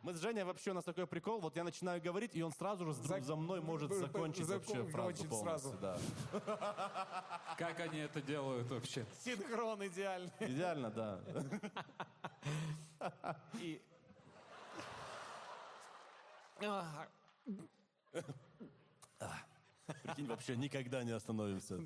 [0.03, 2.85] Мы с Женей вообще у нас такой прикол, вот я начинаю говорить, и он сразу
[2.85, 5.39] же Зак- за мной может Зак- закончить вообще фразу полностью.
[5.39, 5.77] сразу.
[5.81, 5.97] Да.
[7.57, 9.05] Как они это делают вообще?
[9.25, 10.31] Синхрон идеальный.
[10.39, 11.19] Идеально, да.
[13.55, 13.81] И...
[20.03, 21.79] Прикинь, вообще никогда не остановимся.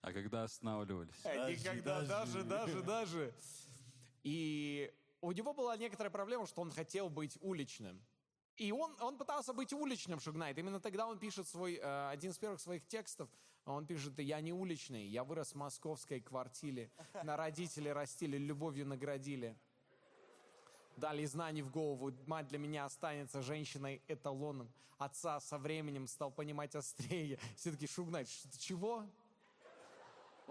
[0.00, 1.14] А когда останавливались?
[1.24, 3.34] э, Никогда, даже, даже, даже.
[4.24, 8.02] И у него была некоторая проблема, что он хотел быть уличным.
[8.56, 10.58] И он, он пытался быть уличным, Шугнайт.
[10.58, 13.28] Именно тогда он пишет свой, э, один из первых своих текстов.
[13.64, 16.90] Он пишет, я не уличный, я вырос в московской квартире.
[17.22, 19.56] На родители растили, любовью наградили.
[20.96, 22.12] Дали знаний в голову.
[22.26, 24.68] Мать для меня останется женщиной эталоном.
[24.98, 27.38] Отца со временем стал понимать острее.
[27.56, 29.04] Все таки Шугнайт, ш- чего?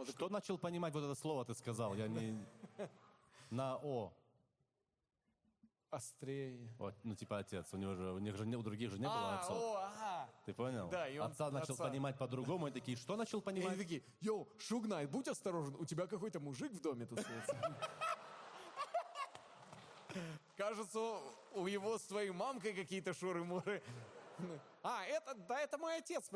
[0.10, 1.94] Что начал понимать вот это слово ты сказал?
[1.96, 2.44] Я не...
[3.50, 4.12] На О.
[5.92, 6.70] Острее.
[6.80, 7.68] Вот, ну, типа отец.
[7.74, 9.58] У него же, у них же не, у других же не было А, отцов.
[9.58, 10.30] о, ага.
[10.46, 10.88] Ты понял?
[10.90, 11.84] Да, и он Отца начал отца.
[11.84, 12.68] понимать по-другому.
[12.68, 13.74] И такие, что начал И понимать?
[13.74, 17.78] они такие, йоу, Шугнайт, будь осторожен, у тебя какой-то мужик в доме тусуется.
[20.58, 21.00] Кажется,
[21.54, 23.82] у его с твоей мамкой какие-то шуры-муры.
[24.84, 26.30] А, это, да, это мой отец.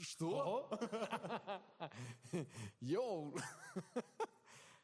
[0.00, 0.68] Что?
[2.80, 3.34] Йоу.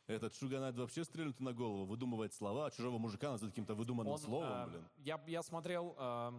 [0.06, 4.18] Этот Шуганайт вообще стрельнут на голову, выдумывает слова, а чужого мужика называет каким-то выдуманным Он,
[4.18, 4.88] словом, э, блин.
[4.96, 6.32] Я, я смотрел э,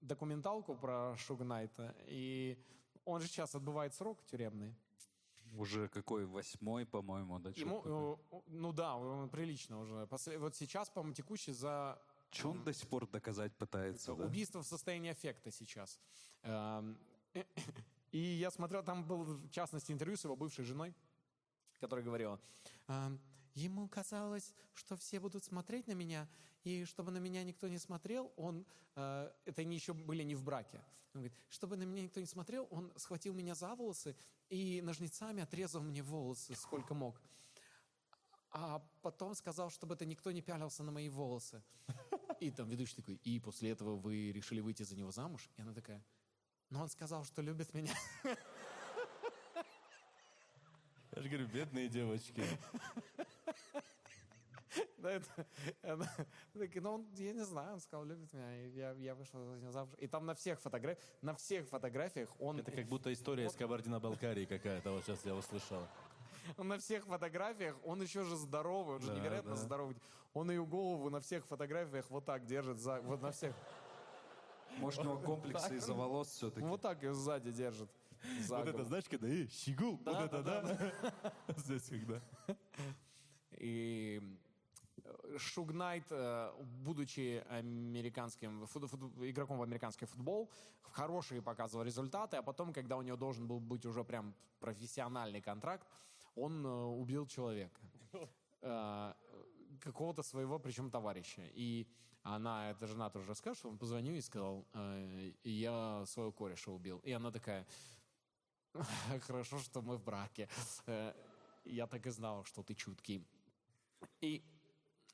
[0.00, 2.58] документалку про Шугнайта, и
[3.04, 4.74] он же сейчас отбывает срок тюремный.
[5.56, 7.50] Уже какой, восьмой, по-моему, да?
[7.50, 7.82] Ему,
[8.32, 10.06] э, ну да, он прилично уже.
[10.06, 14.24] После- вот сейчас, по-моему, текущий за Че он до сих пор доказать пытается, да?
[14.24, 15.98] Убийство в состоянии аффекта сейчас.
[16.42, 16.96] Эм,
[18.12, 20.94] И я смотрел, там был, в частности, интервью с его бывшей женой,
[21.80, 22.40] которая говорила,
[22.88, 23.20] «Эм,
[23.54, 26.28] ему казалось, что все будут смотреть на меня,
[26.64, 30.42] и чтобы на меня никто не смотрел, он, э, это они еще были не в
[30.42, 30.82] браке,
[31.14, 34.16] он говорит, чтобы на меня никто не смотрел, он схватил меня за волосы
[34.48, 37.20] и ножницами отрезал мне волосы, сколько мог.
[38.52, 41.62] А потом сказал, чтобы это никто не пялился на мои волосы.
[42.40, 45.50] И там ведущий такой, и после этого вы решили выйти за него замуж?
[45.56, 46.02] И она такая,
[46.70, 47.94] но он сказал, что любит меня.
[51.12, 52.44] Я же говорю, бедные девочки.
[55.00, 55.46] Да, это-
[55.82, 56.06] она
[56.54, 59.72] ну, он, я не знаю, он сказал, любит меня, и я, я вышла за него
[59.72, 59.94] замуж.
[59.98, 64.44] И там на всех фотографиях, на всех фотографиях он, Это как будто история из Кабардино-Балкарии
[64.44, 65.86] какая-то, вот сейчас я услышал.
[66.58, 69.56] на всех фотографиях, он еще же здоровый, он же Да, невероятно да.
[69.56, 69.96] здоровый.
[70.32, 73.54] Он ее голову на всех фотографиях вот так держит, за, вот на всех,
[74.78, 76.66] Может, у него комплексы из-за волос все-таки?
[76.66, 77.90] вот так ее сзади держит.
[78.40, 81.32] за Вот это, знаешь, когда, э, щегул, вот это, да?
[81.56, 82.20] Здесь когда.
[83.58, 84.22] И
[85.38, 86.52] Шуг Найт, э,
[86.84, 90.50] будучи американским игроком в американский футбол,
[90.82, 95.86] хорошие показывал результаты, а потом, когда у него должен был быть уже прям профессиональный контракт,
[96.34, 97.80] он э, убил человека.
[98.62, 99.14] Э,
[99.80, 101.42] Какого-то своего, причем товарища.
[101.54, 101.86] И
[102.22, 104.66] она, эта жена тоже расскажет, что он позвонил и сказал,
[105.42, 106.98] я своего кореша убил.
[106.98, 107.66] И она такая,
[109.26, 110.50] хорошо, что мы в браке.
[111.64, 113.26] Я так и знала, что ты чуткий.
[114.20, 114.42] И,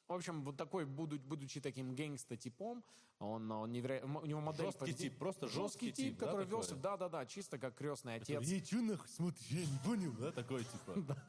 [0.08, 2.82] в общем, вот такой, буду- будучи таким гангста-типом,
[3.18, 4.66] он, он неверо- у него модель...
[4.66, 6.58] Жесткий поведения- тип, просто жесткий тип, тип, да, который такой?
[6.60, 8.42] велся, да-да-да, чисто как крестный отец.
[8.44, 10.94] Ей, чё нахуй смотришь, я не понял, да, такой типа.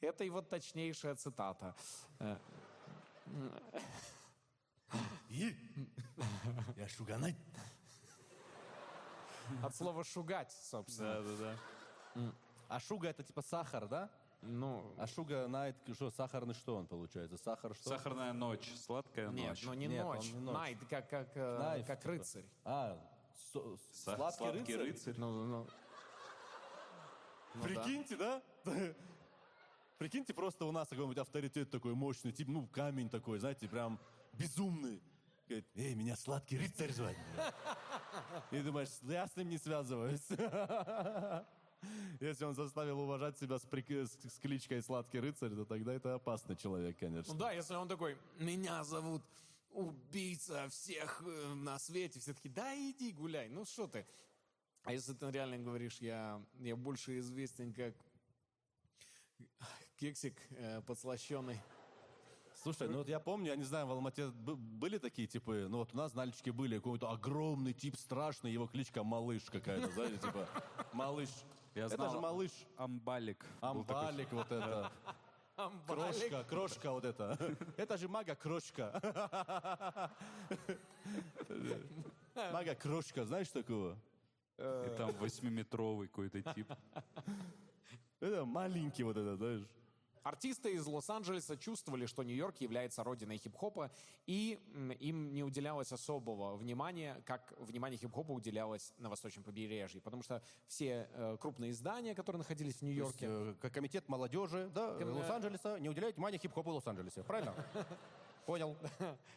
[0.00, 1.74] Это его точнейшая цитата.
[2.20, 2.36] Э,
[5.30, 5.54] «Е,
[6.76, 7.36] Я Шуганайт.
[9.62, 11.22] От слова «шугать», собственно.
[12.14, 12.32] да.
[12.68, 14.10] А шуга это типа сахар, да?
[14.40, 17.36] Ну, А шуга найт, что, сахарный что он получается?
[17.38, 17.88] Сахар что?
[17.88, 19.62] Сахарная ночь, сладкая нет, ночь.
[19.64, 20.32] ну не Нет, он ночь.
[20.32, 20.54] не ночь.
[20.54, 22.10] Найт, как, как, э, Найф, как типа.
[22.12, 22.44] рыцарь.
[22.64, 22.98] А,
[23.52, 23.58] со-
[23.92, 25.14] Са- сладкий, рыцарь?
[25.18, 25.66] Ну, ну, ну
[27.54, 27.60] да.
[27.62, 28.42] Прикиньте, да?
[29.98, 33.98] Прикиньте, просто у нас какой-нибудь авторитет такой мощный, тип, ну, камень такой, знаете, прям
[34.34, 35.02] безумный.
[35.48, 37.16] Говорит, эй, меня сладкий рыцарь звать.
[37.34, 37.52] бля».
[38.52, 40.24] И думаешь, я с ним не связываюсь.
[42.20, 46.56] Если он заставил уважать себя с, прик- с- кличкой «Сладкий рыцарь», то тогда это опасный
[46.56, 47.32] человек, конечно.
[47.32, 49.22] Ну да, если он такой, меня зовут
[49.70, 54.06] убийца всех э, на свете, все таки да иди гуляй, ну что ты.
[54.84, 57.94] А если ты реально говоришь, я, я больше известен как
[59.96, 61.60] кексик э, подслащенный.
[62.62, 65.78] Слушай, ну вот я помню, я не знаю, в Алмате бы- были такие типы, ну
[65.78, 70.48] вот у нас нальчики были, какой-то огромный тип страшный, его кличка Малыш какая-то, знаете, типа
[70.92, 71.28] Малыш.
[71.74, 72.50] Я Это знал же Малыш.
[72.76, 73.44] Амбалик.
[73.60, 74.90] Амбалик вот это.
[75.86, 77.36] Крошка, крошка вот это.
[77.76, 78.92] Это же мага крошка.
[82.52, 83.98] Мага крошка, знаешь такого?
[84.56, 86.72] И там восьмиметровый какой-то тип.
[88.20, 89.66] Это маленький вот это, знаешь.
[90.22, 93.90] Артисты из Лос-Анджелеса чувствовали, что Нью-Йорк является родиной хип-хопа,
[94.26, 94.58] и
[95.00, 100.00] им не уделялось особого внимания, как внимание хип-хопа уделялось на Восточном побережье.
[100.00, 104.94] Потому что все э, крупные издания, которые находились в Нью-Йорке, э, как комитет молодежи, да,
[104.94, 107.22] Ком- э, Лос-Анджелеса, не уделяет внимания хип-хопу Лос-Анджелесе.
[107.22, 107.54] Правильно?
[108.46, 108.76] Понял.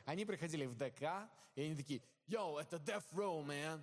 [0.05, 3.81] они приходили в ДК, и они такие, «Йоу, это Death Row, man!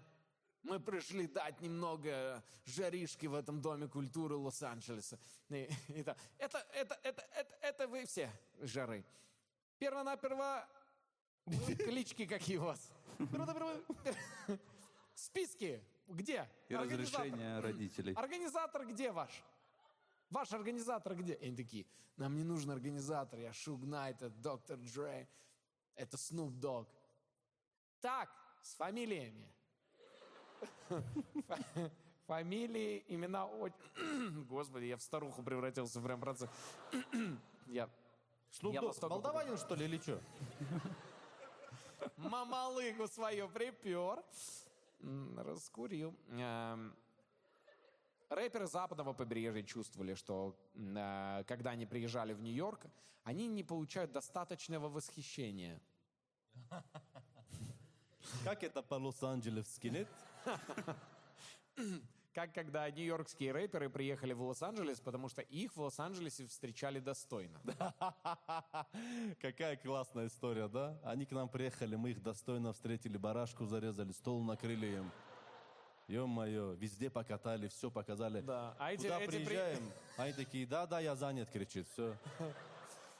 [0.68, 5.18] Мы пришли дать немного жаришки в этом доме культуры Лос-Анджелеса.
[5.48, 9.02] И- и так, это, это, это, это, это вы все жары.
[9.78, 10.68] Перво-наперво
[11.78, 12.92] клички какие у вас?
[15.14, 16.48] Списки где?
[16.68, 18.12] И разрешение родителей.
[18.14, 19.42] Организатор где ваш?
[20.30, 21.32] Ваш организатор где?
[21.34, 25.28] И они такие, нам не нужен организатор, я Шуг Найт, это Доктор Дре,
[25.94, 26.88] это Снуп Дог.
[28.00, 28.30] Так,
[28.62, 29.50] с фамилиями.
[31.46, 31.90] Фа-
[32.26, 33.48] Фамилии, имена,
[34.48, 36.50] Господи, я в старуху превратился прям процесс.
[37.66, 37.88] Я
[38.50, 40.20] Снуп Я Дог, настолько молдаванин, что ли, или что?
[42.16, 44.22] мамалыгу свою припер,
[45.36, 46.14] раскурил.
[46.30, 46.94] Эм,
[48.28, 52.86] Рэперы западного побережья чувствовали, что э, когда они приезжали в Нью-Йорк,
[53.24, 55.80] они не получают достаточного восхищения.
[58.44, 60.08] Как это по-лос-анджелевски, нет?
[62.34, 67.58] Как когда нью-йоркские рэперы приехали в Лос-Анджелес, потому что их в Лос-Анджелесе встречали достойно.
[69.40, 70.96] Какая классная история, да?
[71.02, 75.10] Они к нам приехали, мы их достойно встретили, барашку зарезали, стол накрыли им.
[76.06, 78.40] Ё-моё, везде покатали, все показали.
[78.40, 82.14] Да, а эти- Куда эти при- приезжаем, они такие, да-да, я занят, кричит, все.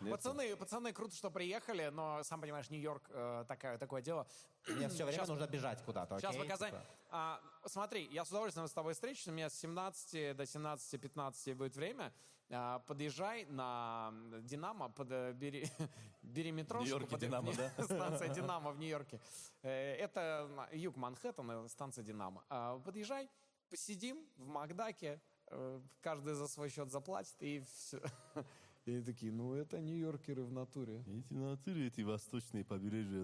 [0.01, 4.27] Пацаны, пацаны, круто, что приехали, но сам понимаешь, Нью-Йорк э, такая, такое дело.
[4.69, 6.43] Мне все время Щас- нужно бежать куда-то, Сейчас окей?
[6.43, 6.71] показать.
[6.73, 6.85] Типа.
[7.11, 9.29] А, смотри, я с удовольствием с тобой встречусь.
[9.29, 12.13] У меня с 17 до 17-15 будет время.
[12.51, 15.67] А, подъезжай на Динамо, под, э, бери,
[16.23, 16.79] бери метро.
[16.81, 17.71] В Нью-Йорке «Динамо», да?
[17.85, 19.21] Станция Динамо в Нью-Йорке.
[19.63, 22.45] Э, Это юг Манхэттена, станция Динамо.
[22.49, 23.29] А, Подъезжай,
[23.69, 28.01] посидим в Макдаке, э, каждый за свой счет заплатит, и все.
[28.89, 31.05] И они такие, ну это нью-йоркеры в натуре.
[31.09, 33.23] Эти натуры, эти восточные побережья,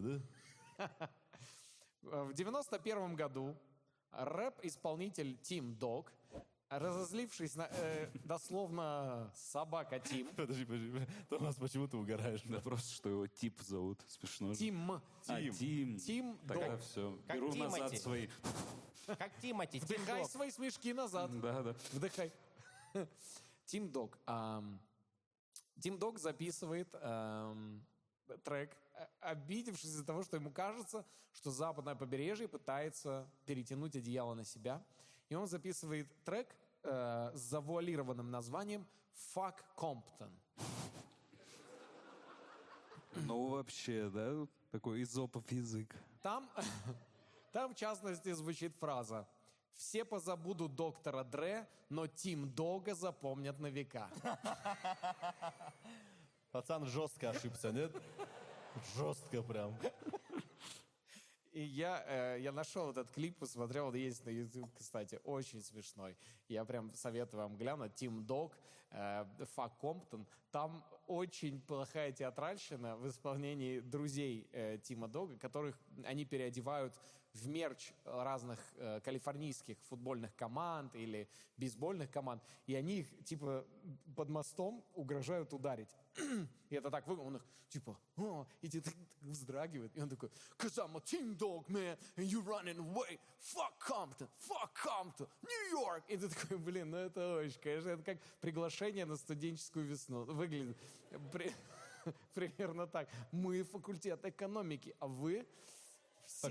[0.78, 1.10] да?
[2.02, 3.56] В 91 году
[4.10, 6.12] рэп-исполнитель Тим Дог,
[6.68, 12.42] разозлившись на, э, дословно собака Тим, Подожди, подожди, Томас, почему ты угораешь?
[12.42, 14.02] Да просто, что его тип зовут.
[14.06, 14.52] Смешно.
[14.52, 14.58] же.
[14.58, 15.96] Тим, А, Тим.
[15.96, 17.18] Тим Тогда все.
[17.26, 17.96] Как Беру назад Тимати.
[17.96, 18.28] свои.
[19.06, 21.30] Как Тимати, Тим Вдыхай свои смешки назад.
[21.40, 21.74] Да, да.
[21.92, 22.30] Вдыхай.
[23.64, 24.18] Тим Дог.
[24.26, 24.78] ам,
[25.80, 27.84] Тим Дог записывает ам,
[28.44, 34.44] трек, э, обидевшись из-за того, что ему кажется, что западное побережье пытается перетянуть одеяло на
[34.44, 34.82] себя.
[35.28, 38.86] И он записывает трек э, с завуалированным названием
[39.34, 40.30] «Fuck Compton».
[43.16, 45.94] Ну, вообще, да, такой изопов язык.
[46.22, 46.50] Там,
[47.52, 49.26] там, в частности, звучит фраза
[49.74, 54.08] «Все позабудут доктора Дре, но Тим Дога запомнят на века».
[56.52, 57.90] Пацан жестко ошибся, нет?
[58.96, 59.76] Жестко прям.
[61.54, 66.16] И я, э, я нашел этот клип, посмотрел, он есть на YouTube, кстати, очень смешной.
[66.48, 67.94] Я прям советую вам глянуть.
[67.94, 68.58] Тим Дог,
[68.90, 70.26] э, Фак Комптон.
[70.50, 76.92] Там очень плохая театральщина в исполнении друзей э, Тима Дога, которых они переодевают
[77.34, 83.64] в мерч разных э, калифорнийских футбольных команд или бейсбольных команд, и они их, типа,
[84.16, 85.94] под мостом угрожают ударить.
[86.70, 90.78] И это так выглядит, он их, типа, «О», и так вздрагивает, и он такой, «Cause
[90.78, 96.04] I'm a team dog, man, and you running away, fuck Compton, fuck Compton, New York!»
[96.08, 100.24] И ты такой, блин, ну это очень, конечно, это как приглашение на студенческую весну.
[100.24, 100.76] Выглядит
[101.32, 101.52] при-
[102.34, 103.08] примерно так.
[103.32, 105.46] Мы факультет экономики, а вы
[106.26, 106.48] все.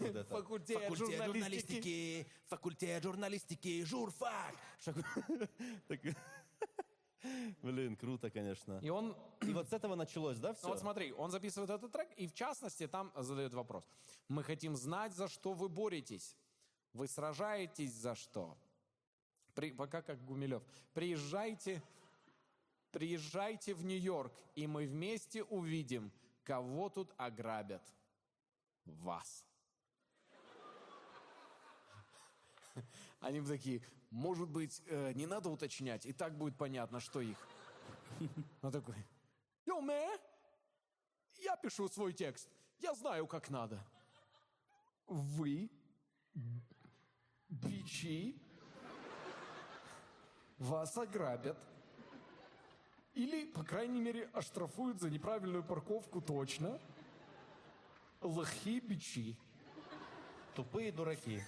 [0.00, 0.24] Вот это.
[0.34, 2.26] Факультет журналистики.
[2.46, 4.54] Факультет журналистики, журфак.
[7.62, 8.78] Блин, круто, конечно.
[8.82, 10.64] И он И вот с этого началось, да, все?
[10.64, 13.84] Ну вот смотри, он записывает этот трек, и в частности там задает вопрос.
[14.28, 16.36] Мы хотим знать, за что вы боретесь.
[16.92, 18.56] Вы сражаетесь за что?
[19.54, 20.62] При- пока как Гумилев.
[20.92, 21.82] Приезжайте,
[22.90, 26.12] приезжайте в Нью-Йорк, и мы вместе увидим,
[26.44, 27.82] кого тут ограбят.
[28.84, 29.46] Вас.
[33.22, 37.38] Они бы такие, может быть, э, не надо уточнять, и так будет понятно, что их.
[38.60, 38.96] Он такой,
[39.64, 40.18] Йоу, мэ,
[41.38, 42.48] я пишу свой текст.
[42.80, 43.82] Я знаю, как надо.
[45.06, 45.70] Вы,
[47.48, 48.36] бичи,
[50.58, 51.58] вас ограбят.
[53.14, 56.80] Или, по крайней мере, оштрафуют за неправильную парковку точно.
[58.20, 59.36] Лохи бичи.
[60.54, 61.42] Тупые дураки.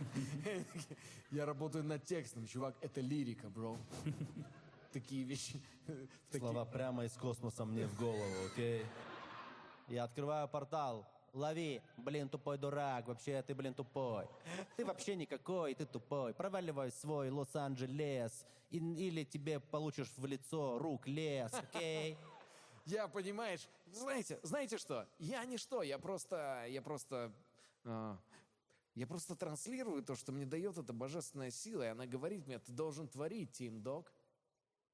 [1.30, 3.76] Я работаю над текстом, чувак, это лирика, бро.
[4.92, 5.60] Такие вещи.
[6.30, 8.84] Слова прямо из космоса мне в голову, окей?
[9.88, 11.06] Я открываю портал.
[11.32, 14.26] Лови, блин, тупой дурак, вообще ты, блин, тупой.
[14.76, 16.34] Ты вообще никакой, ты тупой.
[16.34, 18.44] Проваливай свой Лос-Анджелес.
[18.70, 22.16] Или тебе получишь в лицо рук лес, окей?
[22.86, 25.06] Я, понимаешь, знаете, знаете что?
[25.18, 27.32] Я не что, я просто, я просто,
[27.84, 28.16] а,
[28.94, 32.72] я просто транслирую то, что мне дает эта божественная сила, и она говорит мне, ты
[32.72, 34.12] должен творить, Тим Дог.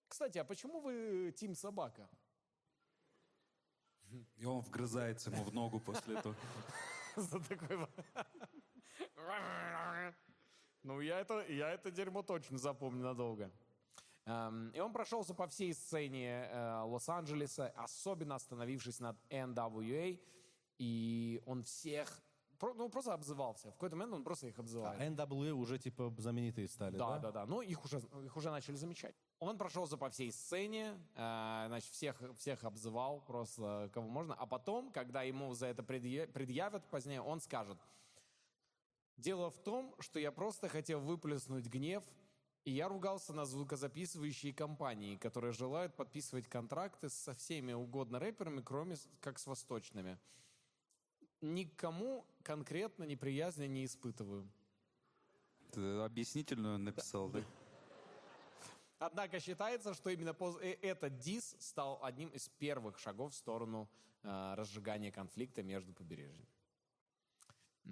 [0.09, 2.09] Кстати, а почему вы Тим Собака?
[4.36, 6.36] И он вгрызается ему в ногу после этого.
[7.16, 7.88] За такой...
[10.82, 13.51] Ну, я это, я это дерьмо точно запомню надолго.
[14.26, 20.20] Эм, И он прошелся по всей сцене э, Лос-Анджелеса, особенно остановившись над NWA,
[20.78, 22.22] и он всех,
[22.59, 23.68] про- ну, просто обзывался.
[23.70, 25.00] В какой-то момент он просто их А обзывает.
[25.00, 27.18] NWA уже типа знаменитые стали, Да, да?
[27.18, 27.46] да, да.
[27.46, 29.14] Ну, их уже, их уже начали замечать.
[29.38, 34.34] Он прошелся по всей сцене, э, значит, всех, всех обзывал просто кого можно.
[34.34, 37.78] А потом, когда ему за это предъя- предъявят позднее, он скажет,
[39.16, 42.02] дело в том, что я просто хотел выплеснуть гнев,
[42.64, 48.96] и я ругался на звукозаписывающие компании, которые желают подписывать контракты со всеми угодно рэперами, кроме
[49.20, 50.18] как с восточными.
[51.40, 54.49] Никому конкретно неприязни не испытываю.
[55.72, 57.42] Ты объяснительную написал, да?
[58.99, 63.88] Однако считается, что именно э- этот дис стал одним из первых шагов в сторону
[64.22, 66.49] э, разжигания конфликта между побережьями.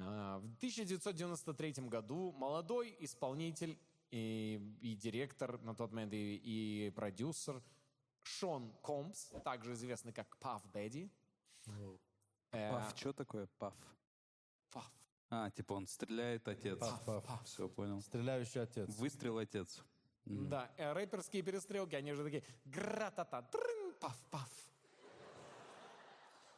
[0.00, 3.76] А, В 1993 году молодой исполнитель
[4.12, 7.60] и, и директор на тот момент и, и продюсер
[8.22, 11.10] Шон Комбс, также известный как Puff Daddy,
[12.52, 13.74] э, Паф, что такое паф?
[14.74, 14.82] Puff.
[15.30, 16.78] А, типа он стреляет, отец.
[16.78, 17.44] Паф, паф.
[17.44, 18.00] Все, понял.
[18.02, 18.88] Стреляющий отец.
[18.98, 19.82] Выстрел, отец.
[20.26, 20.48] Мгм.
[20.48, 24.48] Да, э, рэперские перестрелки, они же такие гра-та-та, трын, паф-паф.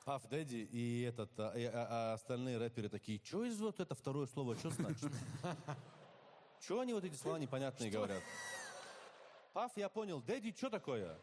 [0.04, 3.94] Паф Дэдди и этот, а, и- а- а остальные рэперы такие, что из вот это
[3.96, 5.10] второе слово, что значит?
[6.60, 8.22] Чего они вот эти слова непонятные говорят?
[9.52, 10.20] Паф, я понял.
[10.22, 11.18] Дэдди, что такое?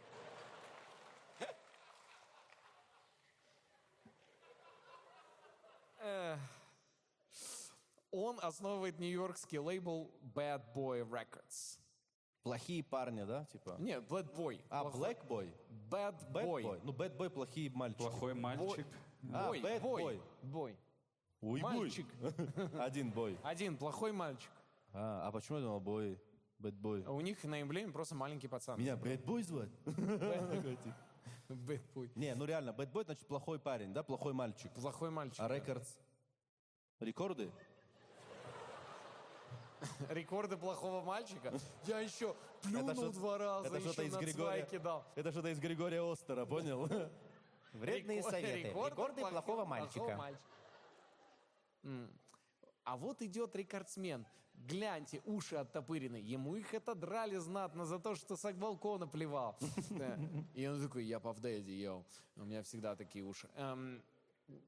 [8.14, 11.80] Он основывает нью-йоркский лейбл Bad Boy Records.
[12.44, 13.76] Плохие парни, да, типа?
[13.80, 14.62] Нет, Bad Boy.
[14.70, 15.54] А, Плохой- Black Boy?
[15.90, 16.64] Bad Bad Boy.
[16.64, 16.82] Boy.
[16.84, 18.02] Ну, Bad Boy плохие мальчики.
[18.04, 18.86] Плохой мальчик.
[19.34, 20.22] А, Бой, Bad бой, Boy.
[20.44, 20.78] бой.
[21.42, 21.72] Уй, бой.
[21.80, 22.06] Мальчик.
[22.80, 23.40] Один бой.
[23.42, 24.52] Один плохой мальчик.
[24.94, 26.20] А, а почему я думал бой?
[26.60, 27.04] Bad Boy.
[27.08, 28.80] А у них на эмблеме просто маленький пацан.
[28.80, 29.72] Меня Bad Boy звать?
[31.50, 32.12] Bad Boy.
[32.14, 34.72] Не, ну реально, Bad Boy значит плохой парень, да, плохой мальчик.
[34.74, 35.40] Плохой мальчик.
[35.40, 35.98] А рекордс?
[37.00, 37.52] Рекорды?
[40.10, 41.54] Рекорды плохого мальчика?
[41.86, 44.66] Я еще плюнул два раза, это еще на Григория.
[44.66, 45.06] кидал.
[45.16, 46.88] Это что-то из Григория Остера, понял?
[47.74, 48.70] Вредные советы.
[48.70, 50.38] Рекорды плохого мальчика.
[52.86, 54.26] А вот идет рекордсмен.
[54.56, 56.18] Гляньте, уши оттопырены.
[56.18, 59.58] Ему их отодрали знатно за то, что с балкона плевал.
[60.54, 62.06] И он такой, я Daddy, йоу.
[62.36, 63.50] У меня всегда такие уши.
[63.56, 64.02] Эм,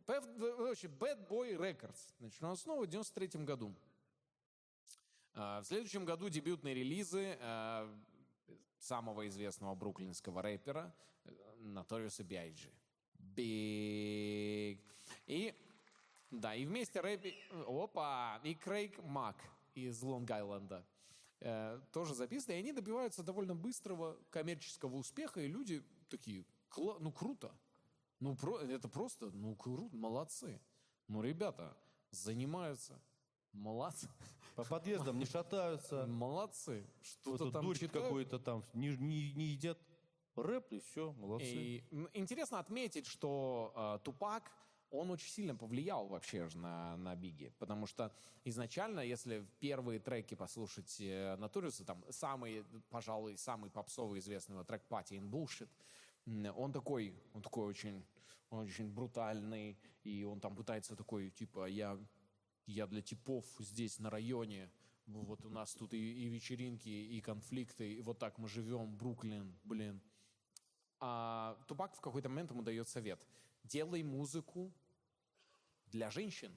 [0.08, 2.00] Bad Boy Records.
[2.20, 3.74] Значит, он основан в 93 году.
[5.36, 7.96] А, В следующем году дебютные релизы э,
[8.80, 10.94] самого известного бруклинского рэпера
[11.26, 11.30] э,
[11.60, 12.70] Notorious B.I.G.
[13.36, 14.80] Big.
[15.28, 15.54] И,
[16.32, 17.36] да, и вместе рэпи...
[17.68, 18.40] Опа!
[18.44, 19.36] И Крейг Мак
[19.74, 20.86] из Лонг-Айленда.
[21.42, 27.12] э, тоже записаны, и они добиваются довольно быстрого коммерческого успеха, и люди такие, «Кла- ну
[27.12, 27.54] круто,
[28.22, 28.60] ну про...
[28.60, 30.62] это просто, ну круто, молодцы.
[31.08, 31.76] Ну, ребята,
[32.12, 33.00] занимаются,
[33.52, 34.10] молодцы.
[34.56, 36.06] По подъездам не шатаются.
[36.06, 36.86] Молодцы.
[37.02, 39.78] Что-то там дурь какую-то там не, не, не едят.
[40.36, 41.46] Рэп и все, молодцы.
[41.48, 41.84] И
[42.14, 44.52] интересно отметить, что э, Тупак,
[44.92, 47.54] он очень сильно повлиял вообще же на, на Биги.
[47.58, 54.64] Потому что изначально, если первые треки послушать э, Натуриуса, там самый, пожалуй, самый попсовый известный
[54.66, 55.70] трек «Party in Bullshit»,
[56.56, 58.04] он такой, он такой очень,
[58.50, 62.00] очень брутальный, и он там пытается такой, типа, я,
[62.66, 64.70] я для типов здесь на районе,
[65.06, 69.56] вот у нас тут и, и вечеринки, и конфликты, и вот так мы живем, Бруклин,
[69.64, 70.02] блин.
[71.00, 73.20] А Тупак в какой-то момент ему дает совет.
[73.64, 74.72] Делай музыку
[75.88, 76.56] для женщин.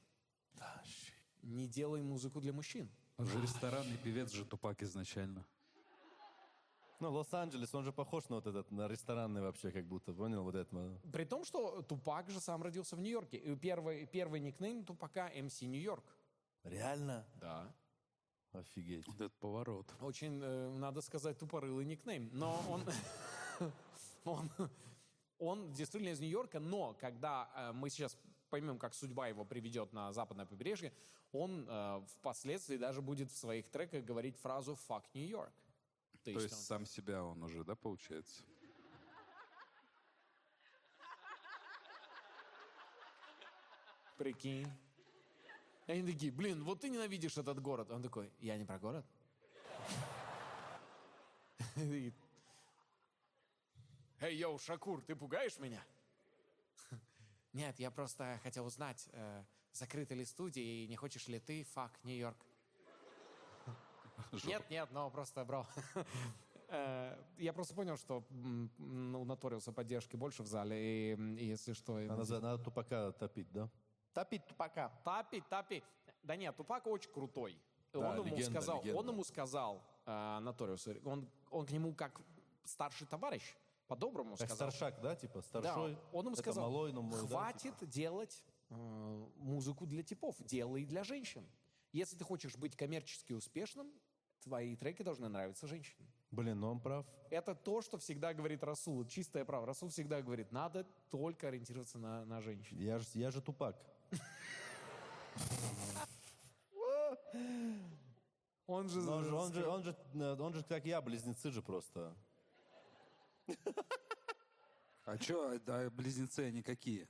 [1.42, 2.88] Не делай музыку для мужчин.
[3.18, 5.44] Он же ресторанный певец же Тупак изначально.
[7.01, 10.57] Ну, Лос-Анджелес, он же похож на вот этот, на ресторанный вообще, как будто, понял, вот
[10.57, 11.01] это.
[11.12, 13.36] При том, что Тупак же сам родился в Нью-Йорке.
[13.36, 16.05] И первый, первый никнейм Тупака MC Нью-Йорк.
[16.64, 17.24] Реально?
[17.36, 17.72] Да.
[18.53, 19.07] Офигеть.
[19.07, 19.94] Вот этот поворот.
[20.01, 22.30] Очень, э, надо сказать, тупорылый никнейм.
[22.32, 22.84] Но он,
[24.24, 24.51] он,
[25.38, 28.18] он действительно из Нью-Йорка, но когда э, мы сейчас
[28.51, 30.92] поймем, как судьба его приведет на западное побережье,
[31.32, 35.53] он э, впоследствии даже будет в своих треках говорить фразу «fuck Нью-Йорк».
[36.25, 38.43] То есть сам себя он уже, да, получается?
[44.19, 44.71] Прикинь.
[45.87, 47.91] И они такие, блин, вот ты ненавидишь этот город.
[47.91, 49.07] Он такой, я не про город.
[54.21, 55.83] Эй, йоу, Шакур, ты пугаешь меня?
[57.53, 61.99] Нет, я просто хотел узнать, э, закрыты ли студии, и не хочешь ли ты, фак,
[62.05, 62.47] Нью-Йорк?
[64.45, 65.66] Нет, нет, но просто, бро.
[66.70, 68.22] Э, Я просто понял, что
[68.79, 71.99] у Наториуса поддержки больше в зале, и, если что...
[71.99, 73.70] Надо, тупака топить, да?
[74.12, 74.93] Топить тупака.
[75.03, 75.83] Тапи, Тапи.
[76.22, 77.59] Да нет, Тупак очень крутой.
[77.93, 78.99] Да, он, ему сказал, легенда.
[79.01, 82.20] он ему сказал, э, Наториусу, он, он к нему как
[82.64, 83.57] старший товарищ,
[83.87, 84.70] по-доброму Как сказал.
[84.70, 85.99] старшак, да, типа Да, старшой?
[86.12, 88.74] он ему сказал, малой, но мой, да, хватит делать э,
[89.37, 91.49] музыку для типов, делай для женщин.
[91.93, 93.91] Если ты хочешь быть коммерчески успешным,
[94.41, 96.09] твои треки должны нравиться женщинам.
[96.30, 97.07] Блин, ну он прав.
[97.30, 99.66] Это то, что всегда говорит Расул, чистое право.
[99.66, 102.78] Расул всегда говорит, надо только ориентироваться на, на женщин.
[102.78, 103.76] Я же, я же тупак.
[108.66, 109.01] Он же...
[109.01, 112.14] Он же, он же, он же, э, он же, как я, близнецы же просто.
[115.05, 117.09] А что, да, близнецы они какие?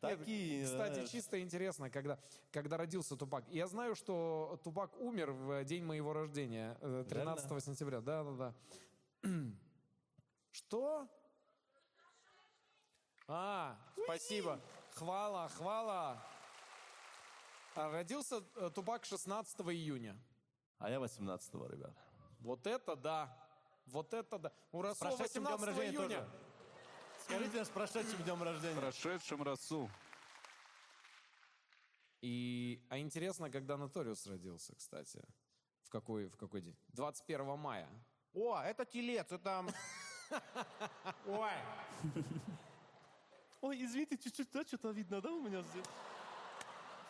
[0.00, 1.10] Такие, Кстати, знаешь.
[1.10, 2.18] чисто интересно, когда,
[2.50, 3.44] когда родился Тупак.
[3.48, 8.00] Я знаю, что Тупак умер в день моего рождения, э, 13 сентября.
[8.00, 8.54] Да, да,
[9.22, 9.34] да.
[10.52, 11.06] Что?
[13.28, 14.58] А, спасибо.
[14.94, 16.22] Хвала, хвала.
[17.74, 20.18] А, Родился э, Тупак 16 июня.
[20.78, 21.94] А я 18-го, ребят.
[22.40, 23.36] Вот это да.
[23.86, 24.52] Вот это да.
[24.72, 26.20] У днем 18 рождения июня.
[26.20, 26.30] тоже.
[27.30, 28.80] Скажите нас с прошедшим днем рождения.
[28.80, 29.88] Прошедшим Расул.
[32.22, 35.22] И, а интересно, когда Наториус родился, кстати.
[35.84, 36.76] В какой, в какой день?
[36.88, 37.88] 21 мая.
[38.32, 39.64] О, это телец, это...
[41.26, 41.52] Ой.
[43.60, 45.86] Ой, извините, чуть-чуть, да, что-то видно, да, у меня здесь?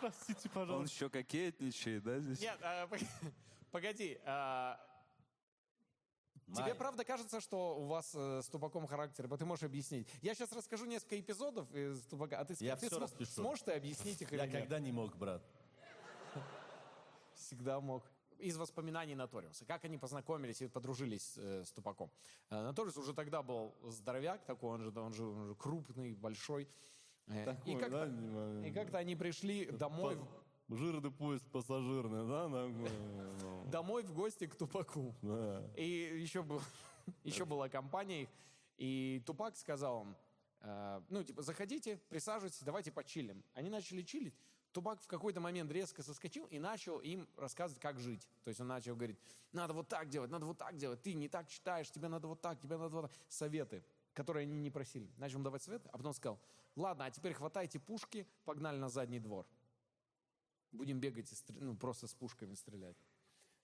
[0.01, 0.95] Простите, Он пожалуйста.
[0.95, 2.41] еще кокетничает, да, здесь?
[2.43, 3.33] Нет, а, пог-
[3.71, 4.21] погоди.
[4.27, 4.79] а,
[6.53, 6.75] Тебе Май.
[6.75, 9.27] правда кажется, что у вас э, с Тупаком характер?
[9.29, 10.09] Вот ты можешь объяснить.
[10.23, 13.31] Я сейчас расскажу несколько эпизодов из Тупака, а ты, Я ты всё смо- распишу.
[13.33, 14.61] сможешь ты объяснить их или Я нет?
[14.61, 15.43] когда не мог, брат.
[17.35, 18.05] Всегда мог.
[18.39, 19.67] Из воспоминаний Наториуса.
[19.67, 22.11] Как они познакомились и подружились э, с Тупаком.
[22.49, 26.67] Э, Наториус уже тогда был здоровяк такой, он же, он же, он же крупный, большой.
[27.27, 30.27] Э, Такой, и как-то, да, и как-то они пришли домой, в-
[30.71, 32.49] Жирный поезд пассажирный, да?
[32.49, 35.15] ну, домой в гости к Тупаку.
[35.21, 35.65] да.
[35.77, 36.61] И еще, был,
[37.25, 38.29] еще была компания их.
[38.77, 40.17] И Тупак сказал им,
[40.61, 43.43] э, ну, типа, заходите, присаживайтесь, давайте почилим.
[43.55, 44.35] Они начали чилить.
[44.73, 48.29] Тупак в какой-то момент резко соскочил и начал им рассказывать, как жить.
[48.45, 49.19] То есть он начал говорить,
[49.53, 52.41] надо вот так делать, надо вот так делать, ты не так читаешь, тебе надо вот
[52.41, 53.13] так, тебе надо вот так.
[53.29, 53.83] Советы,
[54.15, 55.11] которые они не просили.
[55.17, 56.39] Начал им давать советы, а потом сказал,
[56.77, 59.45] ладно, а теперь хватайте пушки, погнали на задний двор.
[60.73, 62.97] Будем бегать, и стр- ну, просто с пушками стрелять.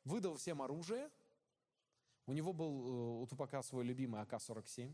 [0.05, 1.11] Выдал всем оружие,
[2.27, 4.93] у него был э, у Тупака свой любимый АК-47.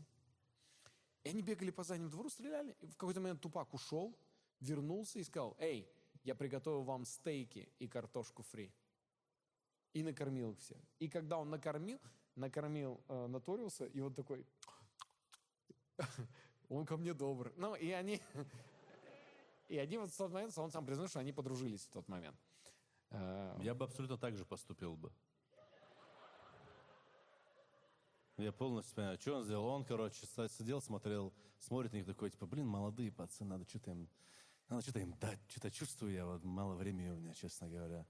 [1.23, 2.75] И они бегали по заднему двору, стреляли.
[2.81, 4.15] И в какой-то момент Тупак ушел,
[4.59, 5.89] вернулся и сказал, эй,
[6.23, 8.71] я приготовил вам стейки и картошку фри.
[9.93, 10.81] И накормил их всех.
[10.99, 11.99] И когда он накормил,
[12.35, 14.45] накормил э, Наториуса, и он такой,
[16.69, 17.53] он ко мне добр.
[17.55, 18.21] Ну, и они,
[19.73, 22.37] и они вот в момент, он сам признал, что они подружились в тот момент.
[23.09, 25.11] Э, Я бы абсолютно так же поступил бы.
[28.37, 29.65] Я полностью понимаю, что он сделал.
[29.65, 34.09] Он, короче, сидел, смотрел, смотрит на них такой, типа, блин, молодые пацаны, надо что-то им,
[34.69, 38.05] надо что-то им дать, что-то чувствую я, вот мало времени у меня, честно говоря.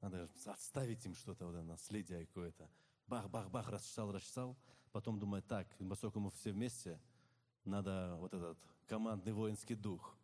[0.00, 2.70] Надо отставить им что-то, вот наследие какое-то.
[3.08, 4.56] Бах-бах-бах, расчесал, расчесал.
[4.90, 6.98] Потом думает, так, поскольку мы все вместе,
[7.64, 10.15] надо вот этот командный воинский дух.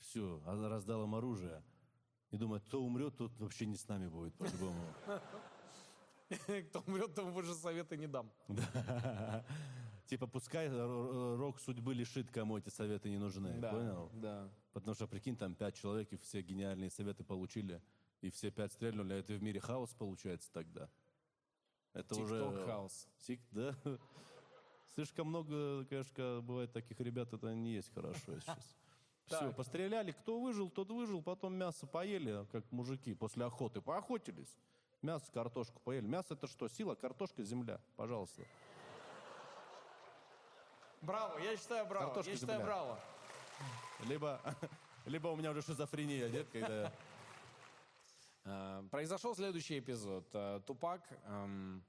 [0.00, 1.62] Все, раздал им оружие.
[2.30, 4.84] И думает, кто умрет, тот вообще не с нами будет, по-любому.
[6.70, 8.30] Кто умрет, тому больше совета не дам.
[8.48, 9.44] Да.
[10.06, 13.60] Типа, пускай рок судьбы лишит, кому эти советы не нужны.
[13.60, 14.10] Понял?
[14.14, 14.48] Да.
[14.72, 17.80] Потому что, прикинь, там пять человек, и все гениальные советы получили,
[18.20, 20.88] и все пять стрельнули, а это в мире хаос получается тогда.
[21.92, 22.34] Это TikTok уже...
[22.66, 23.08] House.
[23.26, 23.74] Тик, да?
[24.94, 28.76] Слишком много, конечно, бывает таких ребят, это не есть хорошо сейчас.
[29.26, 29.56] Все, Так.
[29.56, 33.80] постреляли, кто выжил, тот выжил, потом мясо поели, как мужики после охоты.
[33.80, 34.56] Поохотились.
[35.02, 36.06] Мясо, картошку поели.
[36.06, 36.68] Мясо это что?
[36.68, 37.80] Сила, картошка, земля.
[37.96, 38.42] Пожалуйста.
[41.02, 42.06] Браво, я считаю браво.
[42.06, 42.66] Картошка я считаю земля.
[42.66, 43.00] браво.
[44.08, 44.40] Либо,
[45.06, 46.92] либо у меня уже шизофрения, нет, когда...
[48.44, 50.24] Э, Произошел следующий эпизод.
[50.34, 51.82] Э, Тупак, эм,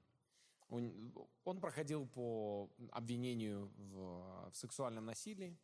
[0.68, 1.12] он
[1.44, 5.56] он проходил по обвинению в, в сексуальном насилии.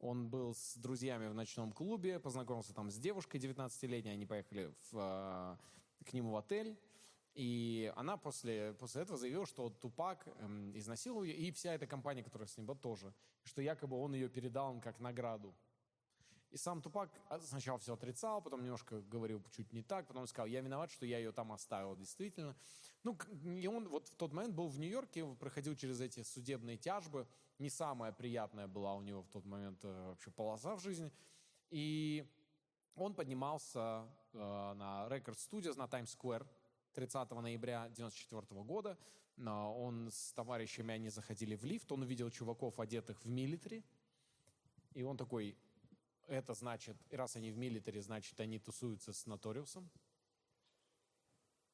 [0.00, 4.98] Он был с друзьями в ночном клубе, познакомился там с девушкой 19-летней, они поехали в,
[4.98, 6.78] э, к нему в отель.
[7.34, 12.22] И она после, после этого заявила, что Тупак эм, изнасиловал ее, и вся эта компания,
[12.22, 13.12] которая с ним была, тоже.
[13.42, 15.54] Что якобы он ее передал им как награду.
[16.54, 20.46] И сам Тупак а, сначала все отрицал, потом немножко говорил чуть не так, потом сказал,
[20.46, 22.54] я виноват, что я ее там оставил, действительно.
[23.02, 27.26] Ну, и он вот в тот момент был в Нью-Йорке, проходил через эти судебные тяжбы.
[27.58, 31.10] Не самая приятная была у него в тот момент э, вообще полоса в жизни.
[31.70, 32.24] И
[32.94, 36.46] он поднимался э, на Record Studios на Times Square
[36.92, 38.96] 30 ноября 1994 года.
[39.44, 43.82] Он с товарищами, они заходили в лифт, он увидел чуваков, одетых в милитари.
[44.94, 45.56] И он такой,
[46.28, 49.90] это значит, раз они в милитаре, значит, они тусуются с Наториусом.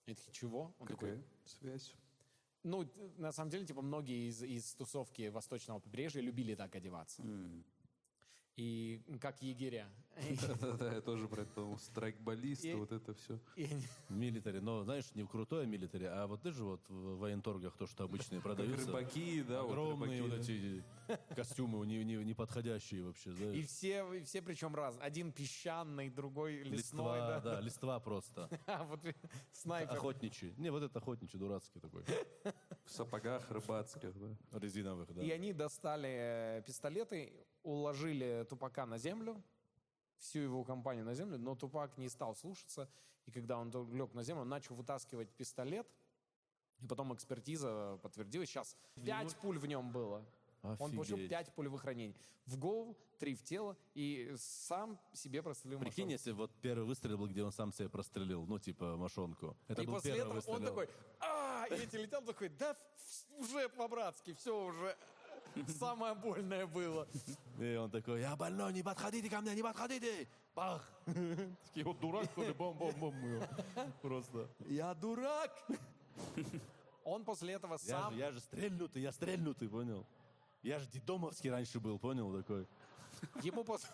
[0.07, 0.75] И такие, чего?
[0.79, 1.95] Он такой, Какая связь?
[2.63, 7.23] ну, на самом деле, типа, многие из, из тусовки восточного побережья любили так одеваться.
[8.61, 9.89] И как егеря.
[10.43, 11.79] Да-да-да, я тоже про это подумал.
[11.79, 13.39] Страйкболисты, И- вот это все.
[13.57, 13.67] И
[14.11, 17.87] Милитари, но знаешь, не в крутое милитари, а вот ты же вот в военторгах то,
[17.87, 18.87] что обычные продаются.
[18.89, 20.85] рыбаки, да, вот Огромные вот эти
[21.35, 23.67] костюмы не, не, не подходящие вообще, И знаешь.
[23.67, 25.07] все, и все причем разные.
[25.07, 27.41] Один песчаный, другой лесной, Листва, да.
[27.41, 28.51] да, листва просто.
[28.67, 29.01] А вот
[29.53, 29.95] снайпер.
[29.97, 30.53] Охотничий.
[30.59, 32.05] Не, вот это охотничий, дурацкий такой.
[32.85, 34.59] В сапогах рыбацких, да.
[34.59, 35.23] Резиновых, да.
[35.23, 37.33] И они достали э, пистолеты,
[37.63, 39.43] уложили Тупака на землю,
[40.19, 42.89] всю его компанию на землю, но Тупак не стал слушаться.
[43.27, 45.87] И когда он лег на землю, он начал вытаскивать пистолет.
[46.81, 50.25] И потом экспертиза подтвердила, сейчас пять пуль в нем было.
[50.63, 51.31] Он получил Офигеть.
[51.31, 52.15] пять пулевых ранений.
[52.47, 56.13] В голову, три в тело, и сам себе прострелил Прикинь, мошонку.
[56.13, 59.57] если вот первый выстрел был, где он сам себе прострелил, ну, типа, мошонку.
[59.69, 60.57] Это и был после первый этого выстрел.
[60.57, 60.89] он такой,
[61.21, 62.77] а, и эти летел такой, да
[63.39, 64.97] уже по-братски, все уже.
[65.79, 67.07] Самое больное было.
[67.59, 70.29] И он такой, я больной, не подходите ко мне, не подходите!
[70.55, 70.89] Бах!
[71.67, 73.15] Такие, вот дурак, что ли, бом-бом-бом.
[74.03, 74.49] Просто.
[74.67, 75.51] Я дурак!
[77.05, 78.13] Он после этого Я сам...
[78.13, 80.07] же, я же стрельнутый, я стрельнутый, понял?
[80.63, 82.67] Я же дедомовский раньше был, понял, такой.
[83.43, 83.91] Ему, пос-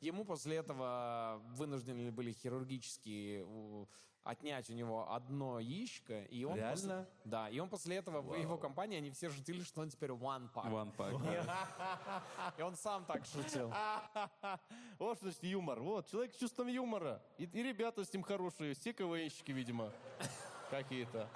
[0.00, 3.86] Ему после этого вынуждены были хирургически у-
[4.26, 6.22] отнять у него одно яичко.
[6.24, 6.72] И он Реально?
[6.72, 10.10] после- да, и он после этого в его компании, они все шутили, что он теперь
[10.10, 10.70] one pack.
[10.70, 12.22] One pack.
[12.58, 13.72] И он сам так шутил.
[14.98, 15.80] Вот что значит юмор.
[15.80, 17.22] Вот, человек с чувством юмора.
[17.38, 18.74] И, и ребята с ним хорошие.
[18.74, 19.92] Все КВНщики, видимо.
[20.70, 21.28] Какие-то.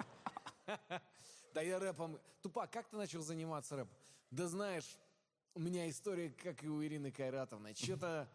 [1.53, 2.19] Да я рэпом...
[2.41, 3.95] Тупак, как ты начал заниматься рэпом?
[4.31, 4.97] Да знаешь,
[5.53, 7.73] у меня история, как и у Ирины Кайратовны.
[7.75, 8.27] Что-то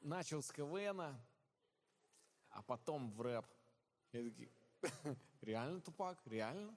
[0.00, 1.18] начал с КВНа,
[2.50, 3.46] а потом в рэп.
[4.12, 4.48] Я такие,
[5.42, 6.18] реально, Тупак?
[6.26, 6.74] Реально?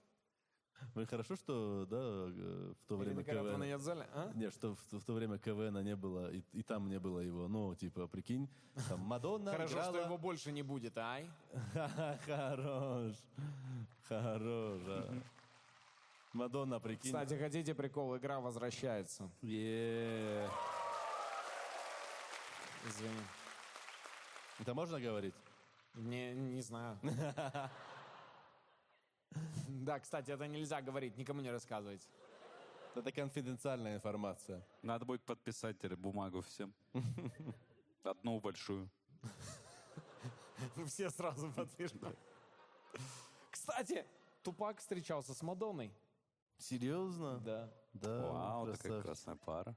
[0.95, 3.67] Ну и хорошо, что, да, э, в то время Ирина Кайратовна КВН...
[3.67, 4.07] нет в зале?
[4.13, 4.31] А?
[4.33, 7.47] Не, что в, в то время КВН не было, и, и там не было его.
[7.47, 8.49] Ну, типа, прикинь,
[8.89, 9.93] там Мадонна Хорошо, играла...
[9.93, 11.29] что его больше не будет, ай.
[12.25, 13.15] Хорош.
[14.07, 15.21] Хорош, а.
[16.33, 17.11] Мадонна, прикинь.
[17.11, 18.17] Кстати, хотите прикол?
[18.17, 19.29] Игра возвращается.
[19.41, 20.49] Извини.
[24.59, 25.35] Это можно говорить?
[25.95, 26.99] Не, не знаю.
[29.67, 32.05] Да, кстати, это нельзя говорить, никому не рассказывать.
[32.95, 34.61] Это конфиденциальная информация.
[34.81, 36.73] Надо будет подписать бумагу всем.
[38.03, 38.89] Одну большую.
[40.85, 42.03] Все сразу подпишут.
[43.49, 44.05] Кстати,
[44.43, 45.93] Тупак встречался с Мадонной.
[46.57, 47.39] Серьезно?
[47.39, 47.71] Да.
[47.93, 48.31] Да.
[48.31, 49.75] Вау, такая красная пара.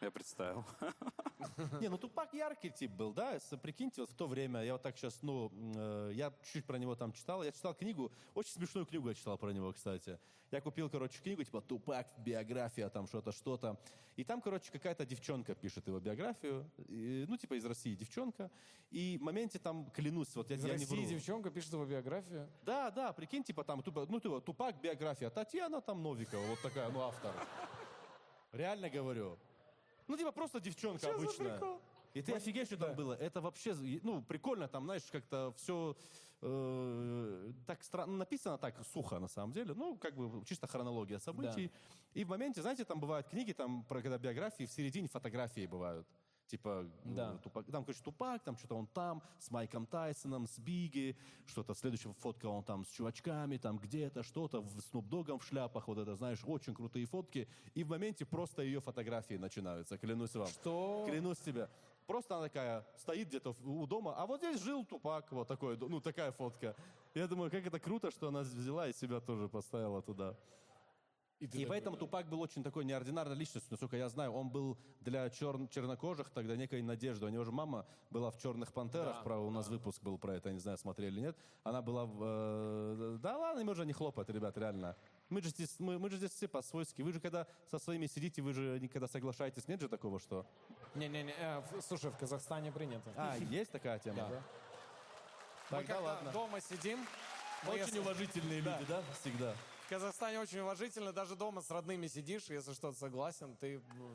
[0.00, 0.64] Я представил.
[1.80, 3.38] Не, ну Тупак яркий тип был, да?
[3.62, 6.94] Прикиньте, вот в то время, я вот так сейчас, ну, э, я чуть-чуть про него
[6.94, 7.42] там читал.
[7.42, 10.18] Я читал книгу, очень смешную книгу я читал про него, кстати.
[10.52, 13.76] Я купил, короче, книгу, типа Тупак, биография, там что-то, что-то.
[14.14, 16.70] И там, короче, какая-то девчонка пишет его биографию.
[16.88, 18.50] И, ну, типа из России девчонка.
[18.90, 21.08] И в моменте там, клянусь, вот я, Из я не России вру.
[21.08, 22.48] девчонка пишет его биографию.
[22.62, 27.00] Да, да, прикинь, типа там, ну, типа, Тупак, биография, Татьяна там Новикова, вот такая, ну,
[27.00, 27.32] автор.
[28.52, 29.38] Реально говорю.
[30.08, 31.60] Ну, типа, просто девчонка обычная.
[32.14, 33.12] И ты офигеешь, что там было.
[33.14, 35.94] Это вообще, ну, прикольно, там, знаешь, как-то все
[36.40, 41.70] э, так странно написано, так сухо на самом деле, ну, как бы чисто хронология событий.
[42.14, 46.06] И в моменте, знаете, там бывают книги, там, про когда биографии, в середине фотографии бывают.
[46.48, 47.34] Типа, Да.
[47.34, 51.14] э, Тупак, там, короче, Тупак, там что-то он там, с Майком Тайсоном, с Биги,
[51.46, 55.88] что-то, следующая фотка он там с чувачками, там где-то, что-то, в Снуп Догом в шляпах,
[55.88, 57.46] вот это, знаешь, очень крутые фотки.
[57.74, 60.48] И в моменте просто ее фотографии начинаются, клянусь вам.
[60.48, 61.04] Что?
[61.06, 61.68] Клянусь тебе.
[62.06, 66.00] Просто она такая стоит где-то у дома, а вот здесь жил Тупак, вот такой, ну,
[66.00, 66.74] такая фотка.
[67.14, 70.34] Я думаю, как это круто, что она взяла и себя тоже поставила туда.
[71.40, 74.32] И, поэтому Тупак был очень такой неординарной личностью, насколько я знаю.
[74.32, 77.26] Он был для чер- чернокожих тогда некой надеждой.
[77.26, 80.34] У него же мама была в «Черных пантерах», Да, про, у нас выпуск был про
[80.34, 81.36] это, я не знаю, смотрели или нет.
[81.62, 82.18] Она была в...
[82.22, 84.96] э, да ладно, им уже не хлопать, ребят, реально.
[85.28, 87.02] Мы же, здесь, мы, мы же здесь все по-свойски.
[87.02, 89.68] Вы же когда со своими сидите, вы же никогда соглашаетесь.
[89.68, 90.44] Нет же такого, что...
[90.96, 93.12] Не-не-не, э, слушай, в Казахстане принято.
[93.16, 94.28] А, есть такая тема, Да.
[94.28, 94.42] да?
[95.70, 96.32] Мы Тогда когда ладно.
[96.32, 96.98] дома сидим,
[97.64, 99.02] мы Очень если- уважительные люди, да?
[99.20, 99.54] Всегда.
[99.88, 104.10] В Казахстане очень уважительно, даже дома с родными сидишь, если что-то согласен, ты ну,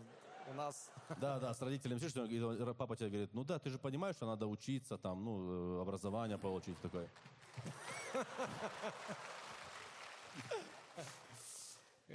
[0.51, 0.91] у нас...
[1.19, 4.27] Да, да, с родителями сидишь, и папа тебе говорит, ну да, ты же понимаешь, что
[4.27, 7.09] надо учиться, там, ну, э, образование получить такое.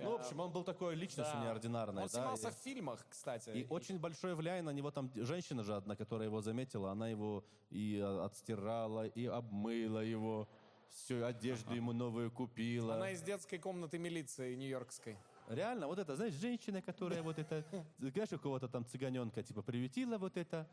[0.01, 1.45] Ну, в общем, он был такой личностью Да.
[1.45, 2.19] неординарной, Он да.
[2.19, 3.51] снимался и- в фильмах, кстати.
[3.51, 7.45] И очень большое влияние на него там женщина же одна, которая его заметила, она его
[7.71, 10.49] и э, отстирала, и обмыла его,
[10.89, 12.95] всю одежду ему новую купила.
[12.95, 15.17] Она из детской комнаты милиции нью-йоркской.
[15.49, 17.65] Реально, вот это, знаешь, женщина, которая вот это,
[17.99, 20.69] знаешь, у кого-то там цыганенка, типа, приютила вот это,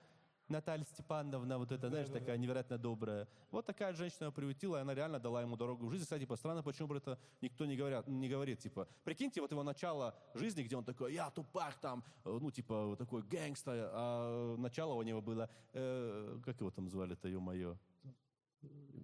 [0.48, 3.28] Наталья Степановна, вот это, знаешь, такая невероятно добрая.
[3.52, 6.04] Вот такая женщина его приютила, и она реально дала ему дорогу в жизнь.
[6.04, 9.64] Кстати, типа, странно, почему про это никто не, говорят, не говорит, типа, прикиньте, вот его
[9.64, 14.56] начало жизни, где он такой, я тупак там, э, ну, типа, вот такой гэнгста, а
[14.58, 17.78] начало у него было, э, как его там звали-то, ё-моё,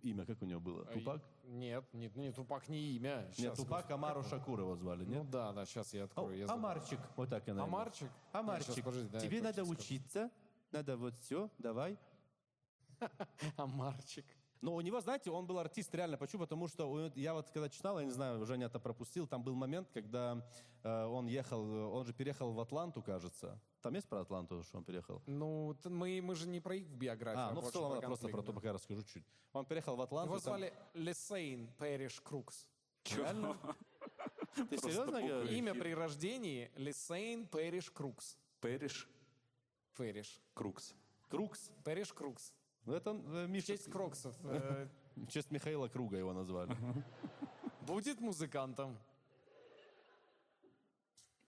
[0.03, 0.85] имя, как у него было?
[0.85, 1.21] Тупак?
[1.43, 3.25] Нет, нет, не Тупак не имя.
[3.37, 5.29] Нет, Щас, Тупак Амару Шакур его звали, Ну нет?
[5.29, 6.37] да, да, сейчас я О, открою.
[6.37, 6.59] я забыл.
[6.65, 7.63] Амарчик, вот так она.
[7.63, 8.09] Амарчик?
[8.31, 9.71] Амарчик, Щас, подожди, да, я тебе надо скажу.
[9.71, 10.31] учиться,
[10.71, 11.97] надо вот все, давай.
[13.57, 14.25] Амарчик.
[14.61, 16.17] Но у него, знаете, он был артист реально.
[16.17, 16.41] Почему?
[16.43, 19.89] Потому что я вот когда читал, я не знаю, Женя это пропустил, там был момент,
[19.91, 20.45] когда
[20.83, 23.59] э, он ехал, э, он же переехал в Атланту, кажется.
[23.81, 25.21] Там есть про Атланту, что он переехал?
[25.25, 28.27] Ну, мы, мы же не про их биографию, А, ну в больше целом, ладно, просто
[28.27, 28.47] про да.
[28.47, 29.25] Тупака расскажу чуть.
[29.53, 30.29] Он переехал в Атланту.
[30.29, 32.67] Его там- звали Лесейн Пэриш Крукс.
[33.15, 33.57] Реально?
[34.69, 35.49] Ты серьезно говоришь?
[35.51, 38.37] Имя при рождении Лесейн Пэриш Крукс.
[38.59, 39.09] Пэриш
[39.95, 40.39] Пэриш.
[40.53, 40.93] Крукс.
[41.29, 41.71] Крукс.
[41.83, 42.53] Пэриш Крукс.
[42.85, 43.67] Ну, это э, В Миша.
[43.67, 44.35] честь Кроксов.
[44.43, 46.75] Э, В честь Михаила Круга его назвали.
[47.81, 48.97] Будет музыкантом.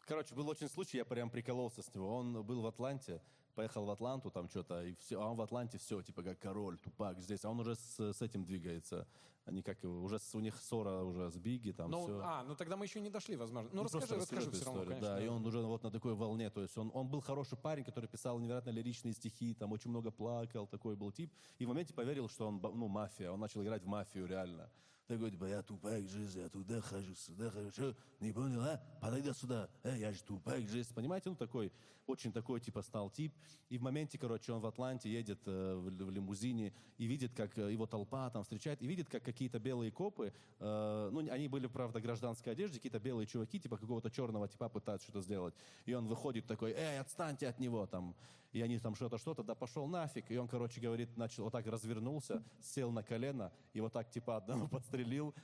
[0.05, 2.15] Короче, был очень случай, я прям прикололся с него.
[2.17, 3.21] Он был в Атланте,
[3.55, 6.77] поехал в Атланту, там что-то, и все, а он в Атланте все, типа как король,
[6.77, 9.07] тупак здесь, а он уже с, с этим двигается.
[9.45, 12.21] Они как его, уже с- у них ссора уже с Бигги, там Ну, все.
[12.23, 13.69] а, ну тогда мы еще не дошли, возможно.
[13.73, 15.07] Ну, Ну, расскажи, расскажи все равно, конечно.
[15.15, 17.83] Да, и он уже вот на такой волне, то есть он, он был хороший парень,
[17.83, 21.33] который писал невероятно лиричные стихи, там очень много плакал, такой был тип.
[21.59, 24.69] И в моменте поверил, что он, ну, мафия, он начал играть в мафию реально.
[25.13, 28.81] Такой, типа, я тупак жизнь, я туда хожу, сюда хожу, Что, не понял, а?
[28.99, 30.91] Подойди сюда, э, я же тупак жизнь.
[30.91, 31.71] Понимаете, ну такой,
[32.07, 33.31] очень такой, типа, стал тип.
[33.69, 37.55] И в моменте, короче, он в Атланте едет э, в, в лимузине и видит, как
[37.59, 41.67] э, его толпа там встречает, и видит, как какие-то белые копы, э, ну, они были,
[41.67, 45.53] правда, гражданской одежде, какие-то белые чуваки, типа, какого-то черного типа пытаются что-то сделать.
[45.85, 48.15] И он выходит такой, эй, отстаньте от него, там.
[48.53, 50.29] И они там что-то, что-то, да пошел нафиг.
[50.29, 54.37] И он, короче, говорит, начал, вот так развернулся, сел на колено, и вот так, типа,
[54.37, 55.02] одного подстрелил,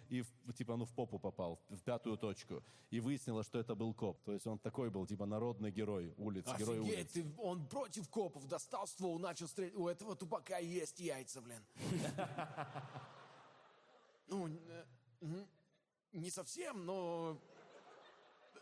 [0.10, 2.64] и, в- типа, ну, в попу попал, в пятую точку.
[2.92, 4.22] И выяснилось, что это был коп.
[4.24, 6.94] То есть он такой был, типа, народный герой улиц, герой улиц.
[6.94, 9.76] Офигеть, ты- он против копов достал ствол, начал стрелять.
[9.76, 11.64] У этого тупака есть яйца, блин.
[14.28, 14.50] Ну,
[16.14, 17.38] не совсем, но...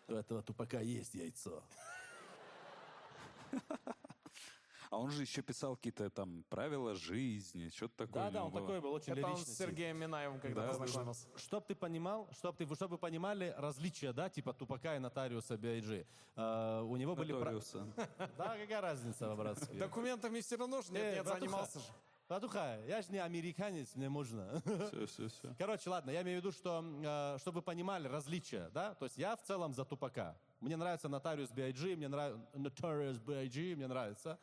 [0.08, 1.62] У этого тупака есть яйцо.
[4.90, 8.24] А он же еще писал какие-то там правила жизни, что-то такое.
[8.24, 8.62] Да, да, он было.
[8.62, 9.56] такой был очень Это он с тип.
[9.56, 11.28] Сергеем Минаевым когда Да, познакомился.
[11.36, 16.06] Чтоб ты понимал, чтоб ты, чтобы вы понимали различия, да, типа Тупака и Нотариуса B.I.G.
[16.36, 17.34] Э, у него были...
[17.34, 17.94] пра- Notorious.
[18.38, 19.74] Да, какая разница, братцы?
[19.74, 21.86] Документами все равно же нет, Э, занимался же.
[22.30, 24.62] Братуха, я же не американец, мне можно.
[24.90, 25.56] Все, все, все.
[25.58, 29.18] Короче, ладно, я имею в виду, что, э, чтобы вы понимали различия, да, то есть
[29.18, 30.38] я в целом за Тупака.
[30.60, 34.38] Мне нравится Нотариус B.I.G., мне нравится Notorious B.I.G., мне нравится.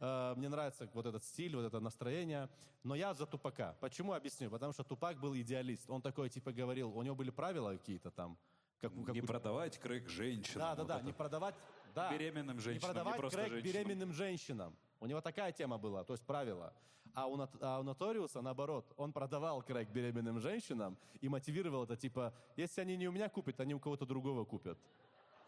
[0.00, 2.48] Э, Мне нравится вот этот стиль, вот это настроение.
[2.82, 3.76] Но я за Тупака.
[3.80, 4.12] Почему?
[4.14, 4.50] Объясню.
[4.50, 5.88] Потому что Тупак был идеалист.
[5.90, 8.38] Он такой, типа, говорил, у него были правила какие-то там.
[8.80, 10.58] Как, как Не у- продавать крэк женщинам.
[10.60, 11.06] Да, да, вот да, это.
[11.06, 11.54] не продавать...
[11.94, 12.10] Да.
[12.12, 13.72] Беременным женщинам, Не продавать не просто крэк женщинам.
[13.74, 14.76] беременным женщинам.
[15.00, 16.72] У него такая тема была, то есть правило.
[17.14, 21.96] А у, Нот- а у Notorious, наоборот, он продавал крэк беременным женщинам и мотивировал это,
[21.96, 24.78] типа, если они не у меня купят, они у кого-то другого купят.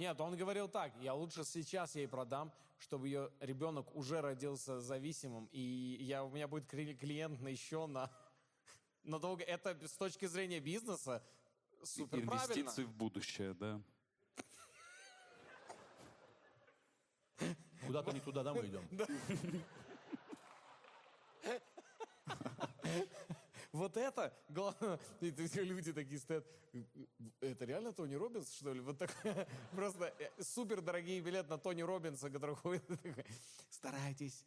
[0.03, 5.49] Нет, он говорил так, я лучше сейчас ей продам, чтобы ее ребенок уже родился зависимым,
[5.53, 8.11] и я, у меня будет кли- клиент на еще на,
[9.05, 9.45] на долго.
[9.45, 11.23] Это с точки зрения бизнеса
[11.85, 12.19] супер.
[12.19, 13.81] Инвестиции в будущее, да.
[17.87, 18.85] Куда-то не туда, да, мы идем?
[23.73, 26.47] Вот это, главное, и все люди такие стоят,
[27.41, 28.81] это реально Тони Робинс, что ли?
[28.81, 29.11] Вот так,
[29.73, 33.25] просто супер дорогие билеты на Тони Робинса, который ходит, такой,
[33.71, 34.45] старайтесь.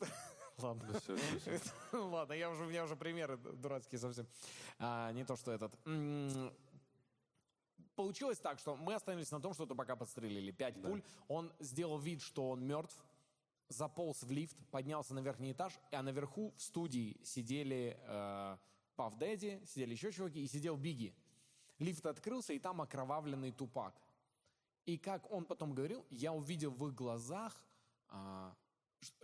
[0.58, 0.98] Ладно.
[0.98, 2.08] Всё, всё, всё.
[2.08, 4.26] Ладно, я уже, у меня уже примеры дурацкие совсем.
[4.78, 5.72] А, не то, что этот.
[7.94, 10.50] Получилось так, что мы остановились на том, что пока подстрелили.
[10.50, 11.02] Пять пуль.
[11.28, 12.96] Он сделал вид, что он мертв,
[13.70, 18.56] заполз в лифт, поднялся на верхний этаж, а наверху в студии сидели э,
[19.18, 21.14] Дэдди, сидели еще чуваки, и сидел Бигги.
[21.78, 23.94] Лифт открылся, и там окровавленный тупак.
[24.84, 27.64] И как он потом говорил, я увидел в их глазах,
[28.10, 28.54] ш-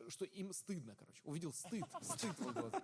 [0.08, 1.20] что им стыдно, короче.
[1.24, 2.82] Увидел стыд, стыд в их глазах.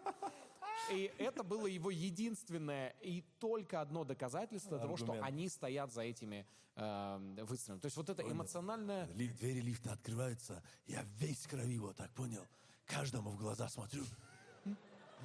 [0.90, 5.26] И это было его единственное и только одно доказательство того, что Аргумент.
[5.26, 7.80] они стоят за этими э, выстрелами.
[7.80, 9.06] То есть вот это эмоциональное...
[9.06, 12.46] Ли- двери лифта открываются, я весь крови, вот так понял.
[12.84, 14.04] Каждому в глаза смотрю.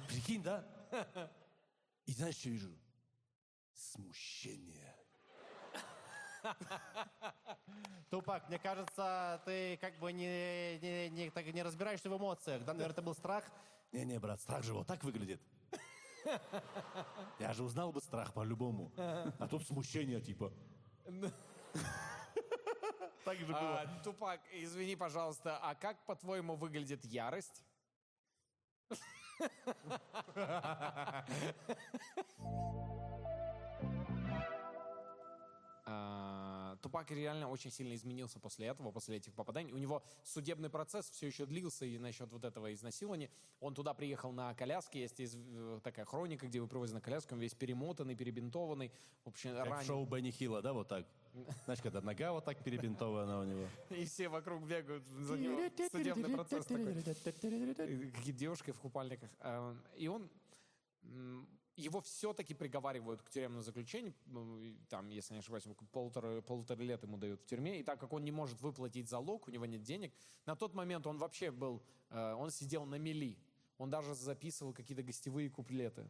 [0.08, 0.64] Прикинь, да?
[2.06, 2.70] И знаешь, что вижу?
[3.74, 4.94] Смущение.
[8.10, 12.64] Тупак, мне кажется, ты как бы не, не, не- так не разбираешься в эмоциях.
[12.64, 13.44] Да, наверное, это был страх.
[13.92, 15.40] Не-не, брат, страх же вот так выглядит.
[17.38, 18.92] Я же узнал бы страх по-любому.
[18.96, 20.52] А тут смущение типа.
[23.24, 23.80] Так же было.
[23.80, 27.62] А, Тупак, извини, пожалуйста, а как, по-твоему, выглядит ярость?
[35.90, 36.17] А,
[36.80, 39.72] Тупак реально очень сильно изменился после этого, после этих попаданий.
[39.72, 43.30] У него судебный процесс все еще длился и насчет вот этого изнасилования.
[43.60, 47.34] Он туда приехал на коляске, есть из- э, такая хроника, где его привозят на коляске,
[47.34, 48.92] он весь перемотанный, перебинтованный.
[49.24, 49.86] В общем, Как ранен.
[49.86, 51.06] шоу Бенни Хилла, да, вот так?
[51.64, 53.66] Знаешь, когда нога вот так перебинтована у него.
[53.90, 55.60] И все вокруг бегают за него.
[55.90, 56.94] Судебный процесс такой.
[58.12, 59.30] Какие девушки в купальниках.
[59.40, 60.28] А, И он...
[61.78, 64.12] Его все-таки приговаривают к тюремному заключению.
[64.26, 67.78] ну, Там, если не ошибаюсь, полутора, полутора лет ему дают в тюрьме.
[67.80, 70.12] И так как он не может выплатить залог, у него нет денег,
[70.44, 71.80] на тот момент он вообще был...
[72.10, 73.38] э, Он сидел на мели.
[73.78, 76.08] Он даже записывал какие-то гостевые куплеты.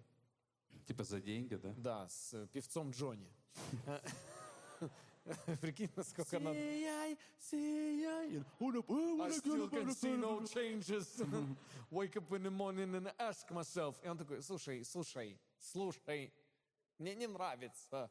[0.87, 1.75] Типа за деньги, да?
[1.77, 3.31] Да, с э, певцом Джонни.
[5.61, 6.59] Прикинь, насколько надо...
[6.59, 8.39] Сияй, сияй.
[8.39, 11.23] I still can see no changes.
[11.91, 13.97] Wake up in the morning and ask myself.
[14.03, 16.33] И он такой, слушай, слушай, слушай,
[16.99, 18.11] мне не нравится.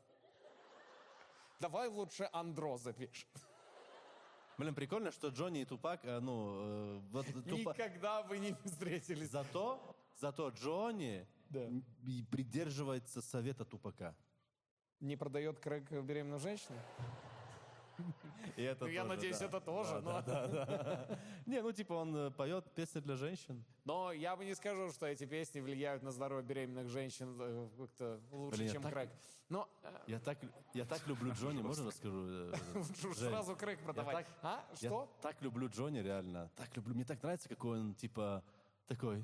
[1.60, 3.30] Давай лучше Андро запишем.
[4.58, 9.30] Блин, прикольно, что Джонни и Тупак, э, ну, э, вот Тупа- Никогда вы не встретились.
[9.30, 11.28] Зато, зато Джонни
[12.04, 14.16] и придерживается совета Тупака.
[15.00, 16.82] Не продает крэк беременным женщинам?
[18.56, 19.46] И это Ну, я тоже, надеюсь, да.
[19.46, 20.22] это тоже, но...
[21.46, 23.64] Не, ну типа он э, поет песни для женщин.
[23.86, 28.20] Но я бы не скажу, что эти песни влияют на здоровье беременных женщин э, как-то
[28.32, 29.10] лучше, Блин, я чем так- крэк.
[29.50, 30.38] Но э, Я так,
[30.74, 32.52] я так люблю Джонни, можно расскажу?
[33.16, 34.16] сразу крэк я продавать.
[34.28, 34.66] так- А?
[34.82, 35.10] Я Что?
[35.22, 36.50] так люблю Джонни, реально.
[36.56, 36.94] Так люблю.
[36.96, 38.44] Мне так нравится, какой он, типа,
[38.88, 39.24] такой.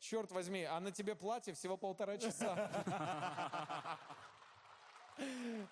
[0.00, 2.70] Черт возьми, а на тебе платье всего полтора часа.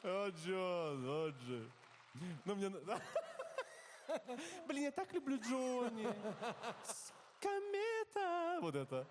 [0.02, 1.70] О, Джон, о, Джон.
[2.44, 2.70] Ну, мне...
[4.66, 6.06] Блин, я так люблю Джонни.
[7.40, 8.58] Комета.
[8.60, 9.06] Вот это.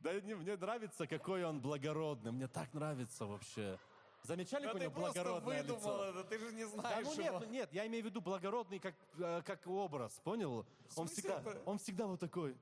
[0.00, 2.32] Да не, мне нравится, какой он благородный.
[2.32, 3.78] Мне так нравится вообще.
[4.22, 6.04] Замечали, Да какое у ты него благородное выдумал лицо?
[6.04, 7.38] это, ты же не Да, знаешь ну нет, его.
[7.40, 10.66] ну нет, я имею в виду благородный как, э, как образ, понял?
[10.96, 11.62] Он всегда, это?
[11.64, 12.56] он всегда вот такой.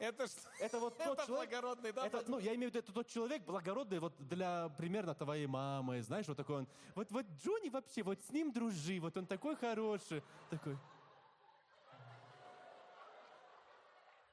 [0.00, 0.26] Это?
[0.58, 2.06] Это вот тот Это человек, благородный, да?
[2.06, 6.02] это, ну, я имею в виду, это тот человек благородный вот для примерно твоей мамы,
[6.02, 6.68] знаешь, вот такой он.
[6.94, 10.76] Вот, вот Джонни вообще, вот с ним дружи, вот он такой хороший, такой.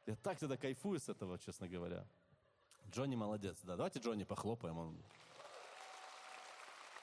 [0.05, 2.07] Я так тогда кайфую с этого, честно говоря.
[2.89, 3.75] Джонни молодец, да.
[3.75, 4.77] Давайте Джонни похлопаем.
[4.77, 5.03] Он...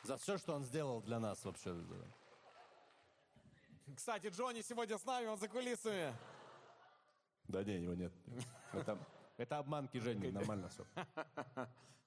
[0.05, 1.77] За все, что он сделал для нас вообще.
[3.95, 6.15] Кстати, Джонни сегодня с нами, он за кулисами.
[7.49, 8.13] Да не, его нет.
[8.73, 8.99] Это,
[9.37, 10.87] это обманки Жени, нормально все.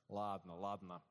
[0.09, 1.01] Ладно, ладно.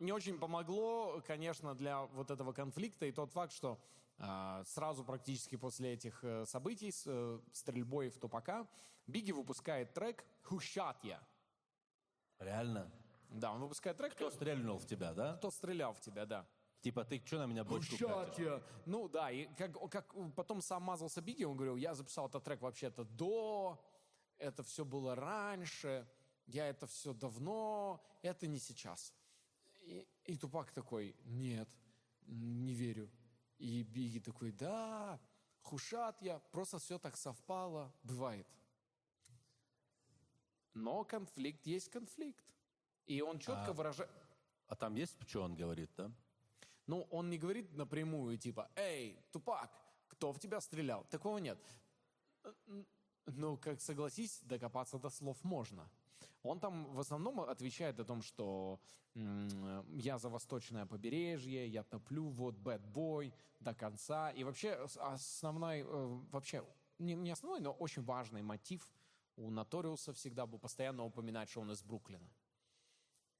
[0.00, 3.78] Не очень помогло, конечно, для вот этого конфликта и тот факт, что
[4.20, 8.66] А, Сразу практически после этих э, событий с э, стрельбой в Тупака
[9.06, 11.20] Бигги выпускает трек «Who Shot Ya?».
[12.40, 12.90] Реально?
[13.30, 15.36] Да, он выпускает трек Кто стрельнул в тебя, да?
[15.36, 16.44] «Кто стрелял в тебя», да.
[16.80, 18.44] Типа, ты что на меня бочку катишь?
[18.44, 18.62] я.
[18.86, 22.62] Ну да, и как, как потом сам мазался Бигги, он говорил, я записал этот трек
[22.62, 23.84] вообще-то до,
[24.38, 26.08] это все было раньше,
[26.46, 29.12] я это все давно, это не сейчас.
[29.80, 31.68] И, и Тупак такой, нет,
[32.26, 33.10] не верю.
[33.58, 35.20] И Бигги такой, да,
[35.62, 38.46] хушат я, просто все так совпало, бывает.
[40.74, 42.44] Но конфликт есть конфликт.
[43.06, 44.10] И он четко выражает...
[44.68, 46.12] А там есть, что он говорит, да?
[46.88, 49.70] Ну, он не говорит напрямую, типа, «Эй, Тупак,
[50.08, 51.58] кто в тебя стрелял?» Такого нет.
[53.26, 55.88] Ну, как согласись, докопаться до слов можно.
[56.42, 58.80] Он там в основном отвечает о том, что
[59.14, 64.30] я за восточное побережье, я топлю, вот boy до конца.
[64.30, 66.64] И вообще основной, э, вообще
[66.98, 68.90] не, не основной, но очень важный мотив
[69.36, 72.28] у Наториуса всегда был постоянно упоминать, что он из Бруклина.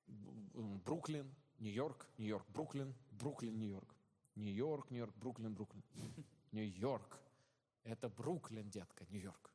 [0.06, 3.94] Бруклин, Нью-Йорк, Нью-Йорк, Бруклин, Бруклин, Нью-Йорк.
[4.36, 5.82] Нью-Йорк, Нью-Йорк, Бруклин, Бруклин.
[6.52, 7.18] Нью-Йорк.
[7.84, 9.50] Это Бруклин, детка, Нью-Йорк.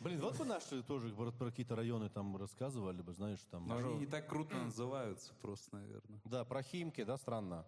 [0.00, 3.66] Блин, вот бы наши тоже про, про какие-то районы там рассказывали бы, знаешь, там...
[3.66, 6.20] Но они не так круто называются просто, наверное.
[6.24, 7.66] Да, про Химки, да, странно.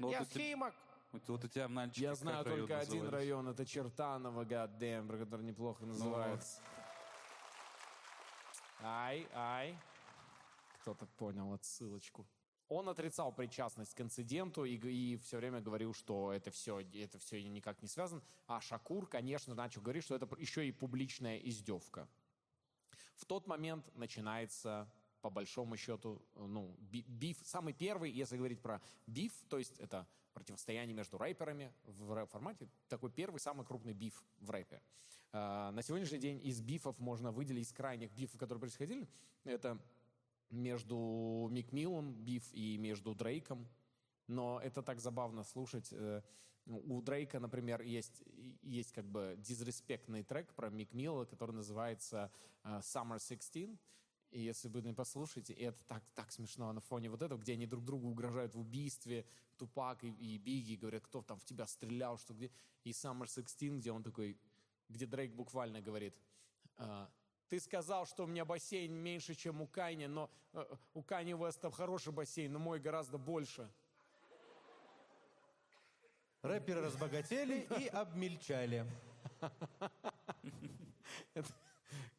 [0.00, 0.74] Ну, Я Химок!
[1.12, 3.12] Вот, вот у тебя, мальчик, Я как знаю только один назывались?
[3.12, 6.60] район, это Чертаново, гаддем, про который неплохо называется.
[8.82, 9.76] Ай, ай.
[10.80, 12.26] Кто-то понял отсылочку.
[12.70, 17.82] Он отрицал причастность к инциденту и, все время говорил, что это все, это все никак
[17.82, 18.22] не связано.
[18.46, 22.08] А Шакур, конечно, начал говорить, что это еще и публичная издевка.
[23.16, 24.88] В тот момент начинается,
[25.20, 27.38] по большому счету, ну, би- биф.
[27.44, 33.10] Самый первый, если говорить про биф, то есть это противостояние между рэперами в рэп-формате, такой
[33.10, 34.80] первый, самый крупный биф в рэпе.
[35.32, 39.08] А, На сегодняшний день из бифов можно выделить, из крайних бифов, которые происходили,
[39.42, 39.76] это
[40.50, 43.68] между Мик Миллом биф и между Дрейком.
[44.26, 45.88] Но это так забавно слушать.
[45.92, 46.22] Э,
[46.66, 48.22] У Дрейка, например, есть,
[48.62, 52.30] есть как бы дизреспектный трек про Мик Милла, который называется
[52.62, 53.78] э, Summer 16.
[54.30, 57.54] И если вы не послушаете, и это так, так смешно на фоне вот этого, где
[57.54, 59.26] они друг другу угрожают в убийстве,
[59.56, 62.50] Тупак и, и Бигги говорят, кто там в тебя стрелял, что где.
[62.84, 64.38] И Summer 16, где он такой,
[64.88, 66.14] где Дрейк буквально говорит,
[66.76, 67.10] а,
[67.50, 71.68] ты сказал, что у меня бассейн меньше, чем у Кайни, но э, у Кайни Уэста
[71.72, 73.68] хороший бассейн, но мой гораздо больше.
[76.42, 78.86] Рэперы разбогатели и обмельчали.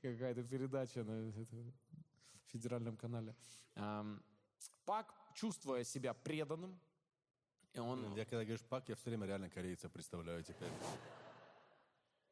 [0.02, 1.74] Какая-то передача на это-
[2.48, 3.34] федеральном канале.
[4.86, 6.78] Пак, чувствуя себя преданным,
[7.74, 8.14] и он...
[8.16, 10.74] Я когда говоришь пак, я все время реально корейца представляю теперь.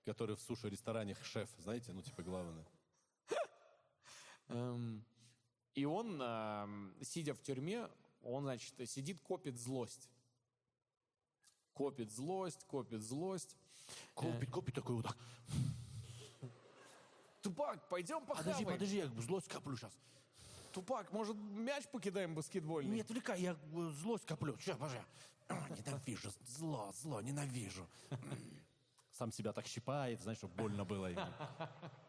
[0.03, 2.65] Который в суши-ресторане шеф, знаете, ну типа главный.
[4.49, 5.03] Эм,
[5.75, 7.89] И он, эм, сидя в тюрьме,
[8.21, 10.09] он, значит, сидит, копит злость.
[11.73, 13.55] Копит злость, копит злость.
[14.13, 15.17] Копить, копить такой вот так.
[17.41, 18.67] Тупак, пойдем Подожди, похаваем.
[18.67, 19.93] подожди, я злость коплю сейчас.
[20.73, 22.95] Тупак, может, мяч покидаем баскетбольный?
[22.95, 24.53] Не отвлекай, я э, злость коплю.
[24.53, 24.99] Подожди.
[25.47, 27.87] А, Ненавижу, зло, зло, ненавижу.
[29.11, 31.21] Сам себя так щипает, знаешь, чтобы больно было ему.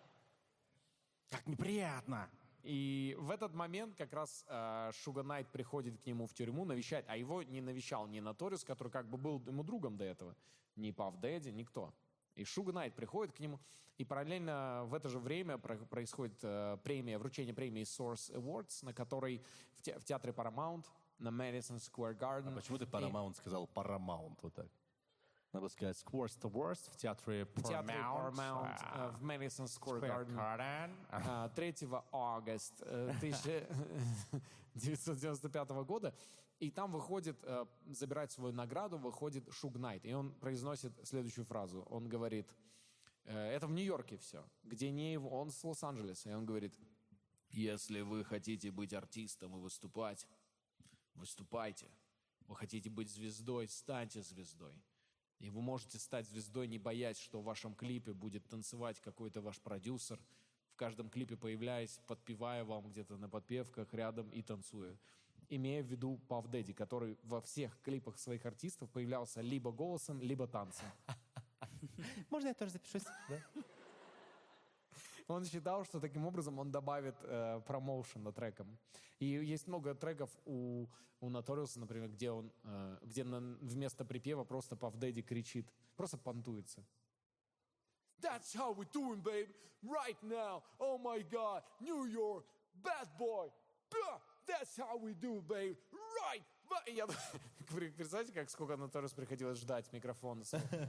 [1.30, 2.28] Как неприятно.
[2.62, 7.04] И в этот момент как раз э, Шуга Найт приходит к нему в тюрьму навещать,
[7.08, 10.36] а его не навещал ни Наторис, который как бы был ему другом до этого,
[10.76, 11.94] ни Пав Дэдди, никто.
[12.34, 13.60] И Шуга Найт приходит к нему,
[13.96, 18.92] и параллельно в это же время про- происходит э, премия, вручение премии Source Awards, на
[18.92, 19.42] которой
[19.76, 20.84] в, те- в театре Paramount
[21.18, 22.52] на Madison Square Garden.
[22.52, 24.66] А почему ты И- Paramount сказал Paramount вот так?
[25.52, 28.34] Надо сказать Squares to Worst в театре в театре Paramount.
[28.34, 30.36] Paramount э, в Madison Square Garden.
[31.10, 31.74] а, 3
[32.12, 36.14] августа э, 1995 года.
[36.60, 40.04] И там выходит, э, забирать свою награду, выходит Шуг Найт.
[40.04, 41.82] И он произносит следующую фразу.
[41.90, 42.54] Он говорит,
[43.24, 46.30] э, это в Нью-Йорке все, где не его, он с Лос-Анджелеса.
[46.30, 46.78] И он говорит,
[47.48, 50.28] если вы хотите быть артистом и выступать,
[51.14, 51.90] выступайте.
[52.46, 54.74] Вы хотите быть звездой, станьте звездой.
[55.40, 59.58] И вы можете стать звездой, не боясь, что в вашем клипе будет танцевать какой-то ваш
[59.58, 60.20] продюсер,
[60.72, 64.96] в каждом клипе появляясь, подпевая вам где-то на подпевках рядом и танцуя.
[65.48, 70.46] Имея в виду Пав Дэдди, который во всех клипах своих артистов появлялся либо голосом, либо
[70.46, 70.86] танцем.
[72.30, 73.04] Можно я тоже запишусь?
[73.28, 73.42] Да?
[75.30, 78.78] Он считал, что таким образом он добавит э, промоушена трекам.
[79.18, 80.86] И есть много треков у,
[81.20, 85.66] у Notorious, например, где он, э, где на- вместо припева просто Puff Daddy кричит,
[85.96, 86.84] просто понтуется.
[88.20, 89.48] That's how we doing, babe.
[89.82, 90.62] Right now.
[90.78, 91.62] Oh my God.
[91.80, 92.44] New York.
[92.74, 93.50] Bad boy.
[94.46, 95.76] That's how we do, babe.
[95.92, 96.42] Right.
[96.86, 97.06] Я
[97.96, 100.44] представляете, как сколько Notorious приходилось ждать микрофона?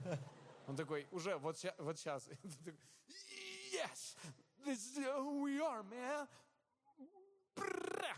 [0.67, 2.29] Он такой, уже, вот сейчас, вот сейчас.
[3.71, 4.15] Yes,
[4.65, 6.27] this is who we are, man.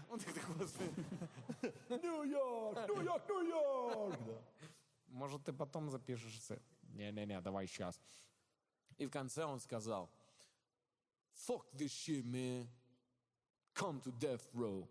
[0.10, 0.93] Он такой, господи.
[1.89, 4.20] Нью-Йорк, Нью-Йорк, Нью-Йорк!
[5.08, 6.62] Может, ты потом запишешь это?
[6.93, 7.99] Не-не-не, давай сейчас.
[8.97, 10.10] И в конце он сказал,
[11.36, 12.68] fuck this shit, man.
[13.74, 14.88] Come to Death Row.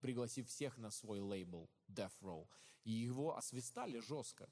[0.00, 2.46] Пригласив всех на свой лейбл Death Row.
[2.84, 4.48] И его освистали жестко.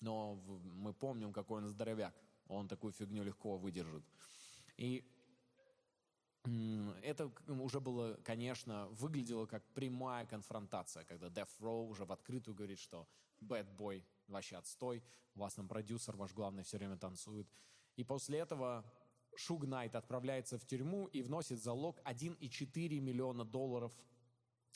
[0.00, 2.14] Но мы помним, какой он здоровяк.
[2.52, 4.04] Он такую фигню легко выдержит.
[4.76, 5.04] И
[7.02, 12.78] это уже было, конечно, выглядело как прямая конфронтация, когда Death Row уже в открытую говорит,
[12.78, 13.06] что
[13.40, 15.02] Bad Boy вообще отстой,
[15.34, 17.48] у вас там продюсер, ваш главный все время танцует.
[17.96, 18.84] И после этого
[19.36, 23.92] Шуг Найт отправляется в тюрьму и вносит залог 1,4 миллиона долларов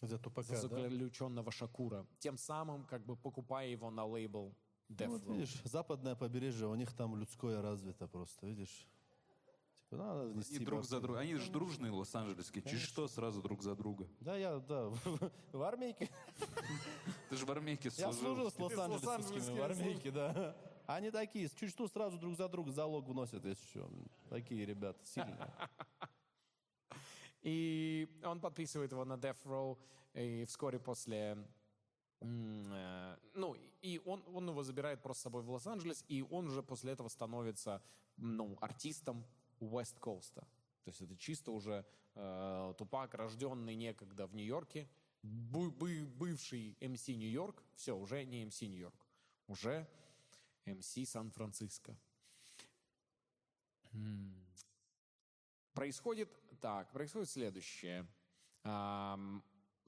[0.01, 0.89] За тупака, за да?
[0.89, 4.55] заключенного Шакура, тем самым как бы покупая его на лейбл
[4.89, 8.87] Death Ну, вот видишь, западное побережье, у них там людское развито просто, видишь?
[9.91, 11.20] Типа, надо нести Они друг за другом.
[11.20, 12.62] Они же дружные лос-анджелесские.
[12.62, 14.09] Чуть что, сразу друг за друга.
[14.20, 16.11] Да, я, да, в, в армейке.
[17.30, 18.51] Ты же в армейке Я служил.
[18.51, 20.57] служил с лос-анджелесскими в армейке, да.
[20.87, 23.91] Они такие, чуть что, сразу друг за друга залог вносят, если что.
[24.28, 25.53] Такие ребята сильные.
[27.43, 29.78] И он подписывает его на Death Row,
[30.14, 31.39] и вскоре после...
[32.21, 36.62] э, Ну, и он, он его забирает просто с собой в Лос-Анджелес, и он уже
[36.62, 37.83] после этого становится,
[38.17, 39.25] ну, артистом
[39.61, 40.35] Coast.
[40.35, 44.89] То есть это чисто уже э, Тупак, рожденный некогда в Нью-Йорке,
[45.23, 49.07] бы- бы- бывший МС Нью-Йорк, все, уже не МС Нью-Йорк,
[49.49, 49.87] уже
[50.64, 51.97] МС Сан-Франциско.
[53.93, 54.35] М.
[55.75, 58.07] Происходит так, происходит следующее.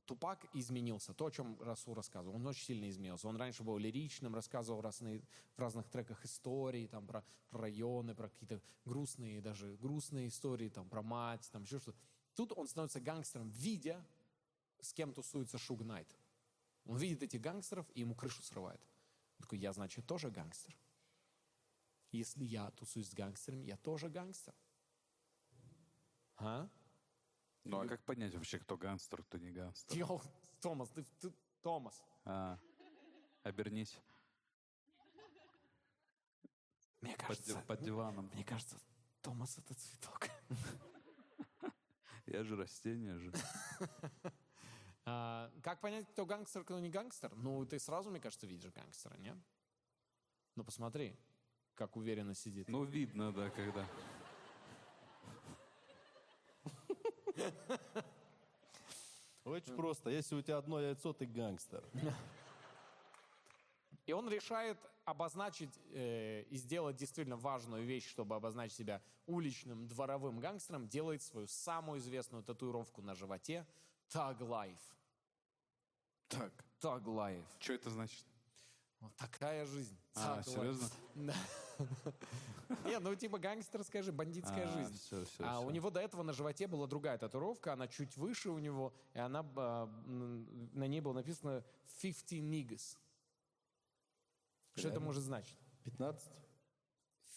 [0.08, 1.12] Тупак изменился.
[1.12, 2.36] То, о чем Расул рассказывал.
[2.36, 3.28] Он очень сильно изменился.
[3.28, 5.22] Он раньше был лиричным, рассказывал разные,
[5.54, 10.88] в разных треках истории, там, про, про районы, про какие-то грустные, даже грустные истории, там,
[10.88, 11.98] про мать, там, еще что-то.
[12.34, 14.02] Тут он становится гангстером, видя,
[14.80, 16.16] с кем тусуется Шуг Найт.
[16.86, 18.80] Он видит этих гангстеров, и ему крышу срывает.
[19.36, 20.74] Он такой, я, значит, тоже гангстер.
[22.12, 24.54] Если я тусуюсь с гангстерами, я тоже гангстер.
[26.38, 26.70] А?
[27.68, 29.94] Ну а как понять вообще, кто гангстер, кто не гангстер?
[29.98, 30.22] Йоу,
[30.60, 32.02] Томас, ты, ты- Томас.
[32.24, 32.58] А,
[33.42, 33.94] обернись
[37.02, 38.30] Мне под, кажется, ди- под диваном.
[38.32, 38.78] мне кажется,
[39.20, 40.30] Томас это цветок.
[42.26, 43.32] Я же растение же.
[45.10, 47.34] А, как понять, кто гангстер, кто не гангстер?
[47.34, 49.38] Ну, ты сразу, мне кажется, видишь гангстера, нет?
[50.54, 51.18] Ну, посмотри,
[51.76, 52.68] как уверенно сидит.
[52.68, 53.88] Ну, видно, да, когда.
[59.44, 60.10] Очень просто.
[60.10, 61.84] Если у тебя одно яйцо, ты гангстер.
[64.06, 70.38] И он решает обозначить э, и сделать действительно важную вещь, чтобы обозначить себя уличным дворовым
[70.38, 73.66] гангстером, делает свою самую известную татуировку на животе
[74.08, 74.80] Tag Life.
[76.28, 76.52] Так.
[76.80, 77.44] Tag Life.
[77.58, 78.24] Что это значит?
[79.00, 79.96] Вот такая жизнь.
[80.14, 80.88] А, серьезно?
[81.14, 81.34] Да.
[82.84, 85.36] Не, ну типа гангстерская же, бандитская А, жизнь.
[85.38, 88.92] а у него до этого на животе была другая татуировка, она чуть выше у него,
[89.14, 91.64] и она, а, на ней было написано
[92.00, 92.96] 50 niggas.
[94.74, 95.56] Что это может значить?
[95.84, 96.30] 15?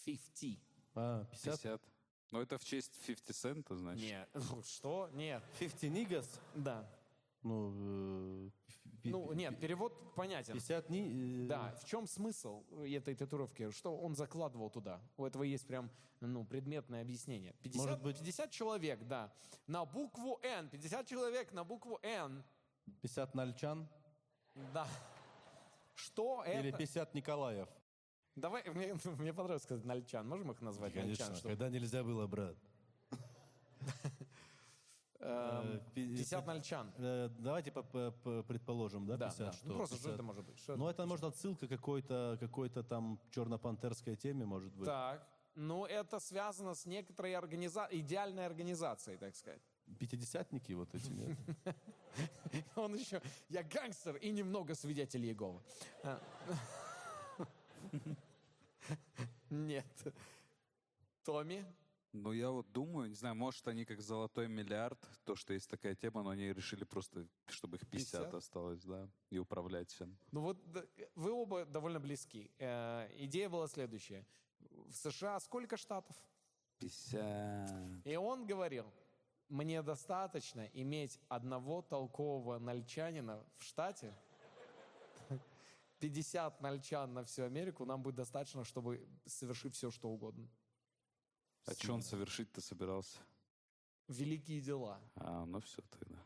[0.04, 0.58] 50.
[0.94, 1.60] А, 50?
[1.62, 1.82] 50.
[2.30, 4.04] Ну, это в честь 50 цента, значит.
[4.04, 4.28] Нет.
[4.66, 5.10] Что?
[5.12, 5.42] Нет.
[5.58, 6.40] 50 нигас?
[6.54, 6.88] Да.
[7.42, 8.50] Ну, э,
[9.04, 10.54] Ну, нет, перевод понятен.
[10.54, 11.44] 50 ни...
[11.44, 13.70] э, Да, в чем смысл этой татуировки?
[13.70, 15.00] Что он закладывал туда?
[15.16, 15.90] У этого есть прям,
[16.20, 17.54] ну, предметное объяснение.
[17.62, 19.32] 50, Может быть- 50 человек, да.
[19.66, 20.68] На букву N.
[20.68, 22.42] 50 человек на букву N.
[23.00, 23.88] 50 нальчан?
[24.72, 24.86] Да.
[25.94, 26.78] Что Или это?
[26.78, 27.68] 50 Николаев?
[28.34, 30.28] Давай, мне, мне понравилось сказать нальчан.
[30.28, 31.34] Можем их назвать нальчан?
[31.34, 32.56] чтобы- когда нельзя было, брат.
[35.24, 36.92] Эм, Э, 50 нальчан.
[36.98, 37.82] Э, Давайте по-
[38.48, 39.52] предположим, да, Да, 50, да.
[39.52, 39.68] что?
[39.68, 40.14] Ну, просто что 50.
[40.14, 40.58] это может быть?
[40.58, 41.02] Что Ну, это?
[41.02, 44.86] это может отсылка какой-то какой-то там черно-пантерской теме, может быть.
[44.86, 45.24] Так.
[45.54, 47.86] Ну, это связано с некоторой организа...
[47.90, 49.60] идеальной организацией, так сказать.
[49.98, 51.38] Пятидесятники вот эти, нет?
[52.76, 55.60] Он еще, я гангстер и немного свидетель Иеговы.
[56.02, 56.18] А.
[59.50, 59.86] Нет.
[61.24, 61.64] Томми,
[62.12, 65.94] Ну, я вот думаю, не знаю, может, они как золотой миллиард, то, что есть такая
[65.94, 68.34] тема, но они решили просто, чтобы их 50, 50?
[68.34, 70.16] осталось, да, и управлять всем.
[70.30, 70.58] Ну вот
[71.14, 72.50] вы оба довольно близки.
[72.58, 74.26] Э, идея была следующая.
[74.60, 76.14] В США сколько штатов?
[76.80, 78.06] 50.
[78.06, 78.84] И он говорил,
[79.48, 84.14] мне достаточно иметь одного толкового нальчанина в штате,
[86.00, 90.48] 50 нальчан на всю Америку, нам будет достаточно, чтобы совершить все, что угодно.
[91.66, 93.18] А что он совершить-то собирался?
[94.08, 95.00] Великие дела.
[95.16, 95.82] А, ну все.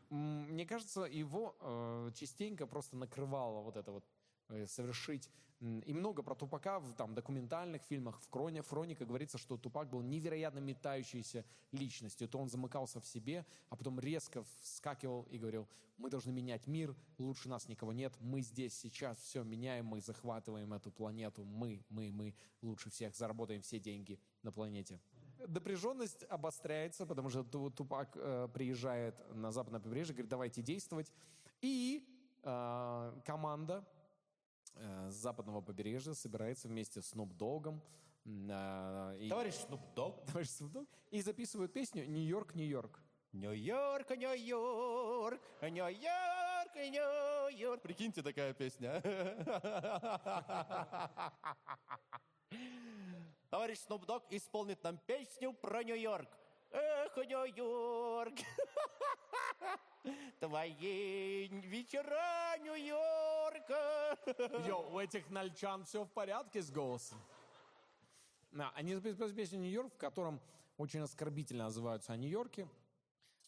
[0.09, 4.05] М, Мне кажется, его э, частенько просто накрывало вот это вот
[4.49, 5.29] э, совершить.
[5.59, 10.01] И много про Тупака в там, документальных фильмах, в Кроне, Хроника говорится, что Тупак был
[10.03, 12.29] невероятно метающейся личностью.
[12.29, 16.95] То он замыкался в себе, а потом резко вскакивал и говорил, мы должны менять мир,
[17.17, 22.11] лучше нас никого нет, мы здесь сейчас все меняем, мы захватываем эту планету, мы, мы,
[22.11, 24.99] мы лучше всех заработаем все деньги на планете.
[25.47, 31.11] Напряженность обостряется, потому что Ту- Тупак э, приезжает на западное побережье, говорит, давайте действовать.
[31.61, 32.07] И
[32.43, 33.85] э, команда
[34.75, 37.79] э, с западного побережья собирается вместе с Snoop Dogg'ом,
[38.25, 40.25] м, э, и, Товарищ Dogg.
[40.25, 42.99] товарищ Snoop Dogg, и записывают песню «Нью-Йорк, Нью-Йорк».
[43.33, 47.81] Нью-Йорк, Нью-Йорк, Нью-Йорк, Нью-Йорк.
[47.81, 49.01] Прикиньте, такая песня.
[53.49, 56.27] Товарищ Dogg исполнит нам песню про Нью-Йорк.
[56.71, 58.33] Эх, Нью-Йорк,
[60.39, 64.17] твои вечера Нью-Йорка.
[64.67, 67.17] Йо, у этих нальчан все в порядке с голосом.
[68.51, 70.41] Да, они записывают песню «Нью-Йорк», в котором
[70.77, 72.67] очень оскорбительно называются о Нью-Йорке.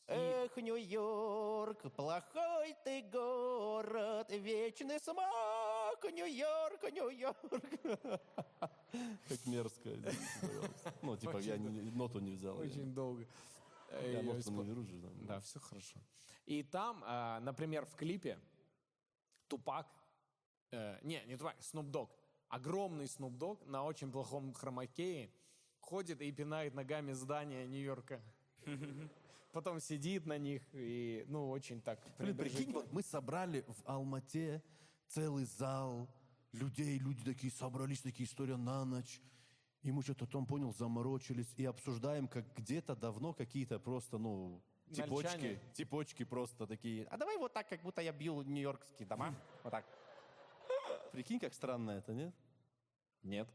[0.07, 5.23] Эх, Нью-Йорк, плохой ты город, вечный смог,
[6.05, 7.37] Нью-Йорк, Нью-Йорк.
[9.27, 9.89] Как мерзко,
[11.01, 12.57] Ну, типа, я ноту не взял.
[12.57, 13.25] Очень долго.
[13.91, 14.99] Я ноту не беру же.
[15.21, 15.39] да.
[15.41, 15.99] Все хорошо.
[16.45, 18.39] И там, а, например, в клипе
[19.47, 19.87] Тупак,
[20.71, 22.09] э, не, не Тупак, Snoop Dogg,
[22.47, 25.31] огромный Snoop Dogg на очень плохом хромакее
[25.79, 28.21] ходит и пинает ногами здания Нью-Йорка.
[29.51, 31.99] Потом сидит на них и, ну, очень так...
[32.19, 34.61] Блин, прикинь, вот мы собрали в Алмате
[35.09, 36.09] целый зал
[36.51, 39.21] людей, люди такие собрались, такие история на ночь.
[39.81, 44.61] И мы что-то потом, понял, заморочились и обсуждаем, как где-то давно какие-то просто, ну,
[44.91, 45.59] типочки, Нальчане.
[45.73, 47.05] типочки просто такие.
[47.05, 49.33] А давай вот так, как будто я бил нью-йоркские дома.
[49.63, 49.85] Вот так.
[51.11, 52.33] Прикинь, как странно это, нет?
[53.23, 53.47] Нет.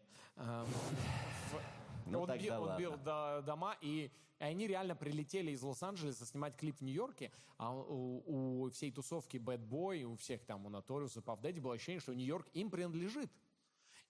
[2.06, 6.26] А, Ну он, тогда бил, он бил до- дома, и они реально прилетели из Лос-Анджелеса
[6.26, 10.70] снимать клип в Нью-Йорке, а у, у всей тусовки Bad Boy, у всех там, у
[10.70, 13.30] Notorious и Puff Daddy было ощущение, что Нью-Йорк им принадлежит.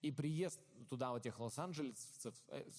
[0.01, 0.59] И приезд
[0.89, 2.69] туда вот этих лос-анджелесцев, э,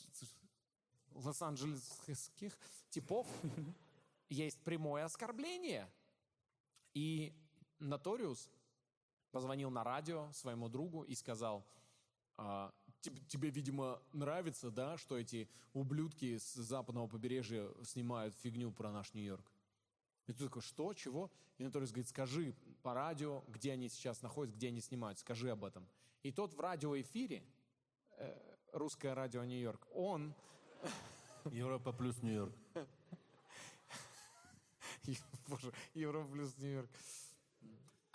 [1.13, 2.57] лос-анджелесских
[2.91, 3.27] типов
[4.29, 5.91] есть прямое оскорбление.
[6.95, 7.33] И
[7.81, 8.49] Notorious
[9.31, 11.67] позвонил на радио своему другу и сказал,
[13.07, 18.91] «А, «Теб- тебе, видимо, нравится, да, что эти ублюдки с западного побережья снимают фигню про
[18.91, 19.51] наш Нью-Йорк?
[20.27, 21.31] И ты такой, что, чего?
[21.59, 25.65] И Notorious говорит, скажи по радио, где они сейчас находятся, где они снимают, скажи об
[25.65, 25.89] этом.
[26.23, 27.45] И тот в радиоэфире,
[28.19, 30.35] э, русское радио Нью-Йорк, он
[31.53, 32.55] Европа плюс Нью-Йорк.
[35.49, 36.91] Боже, Европа плюс Нью-Йорк.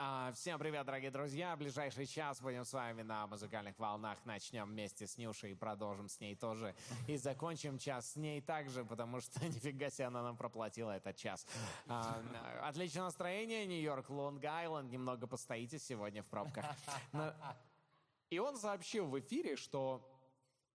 [0.03, 1.55] А, всем привет, дорогие друзья.
[1.55, 4.17] Ближайший час будем с вами на музыкальных волнах.
[4.25, 6.73] Начнем вместе с Нюшей и продолжим с ней тоже.
[7.07, 11.45] И закончим час с ней также, потому что нифига себе она нам проплатила этот час.
[11.87, 12.19] А,
[12.63, 14.89] отличное настроение, Нью-Йорк, Лонг-Айленд.
[14.89, 16.65] Немного постоите сегодня в пробках.
[18.31, 20.01] И он сообщил в эфире, что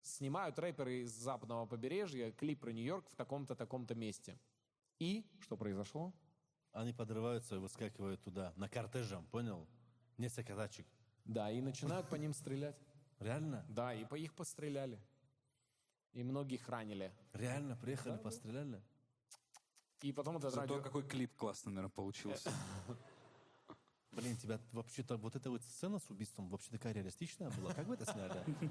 [0.02, 4.38] снимают рэперы из западного побережья клип про Нью-Йорк в таком-то, таком-то месте.
[5.00, 6.12] И что произошло?
[6.76, 9.66] Они подрываются и выскакивают туда, на кортежем, понял?
[10.18, 10.86] Несколько тачек.
[11.24, 12.76] Да, и начинают по ним стрелять.
[13.18, 13.64] Реально?
[13.70, 15.00] Да, и по их постреляли.
[16.12, 17.14] И многих ранили.
[17.32, 18.82] Реально приехали, постреляли?
[20.02, 20.82] И потом этот Зато радио...
[20.82, 22.52] какой клип классный, наверное, получился.
[24.12, 27.72] Блин, тебя вообще-то вот эта вот сцена с убийством вообще такая реалистичная была.
[27.72, 28.44] Как вы это сняли?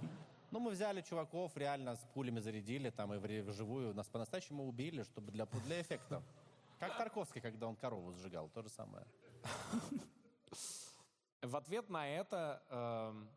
[0.51, 3.93] Ну, мы взяли чуваков, реально с пулями зарядили, там и вживую.
[3.93, 6.23] Нас по-настоящему убили, чтобы для, для эффекта.
[6.79, 9.05] Как Тарковский, когда он корову сжигал, то же самое.
[11.41, 13.29] В ответ на это эм,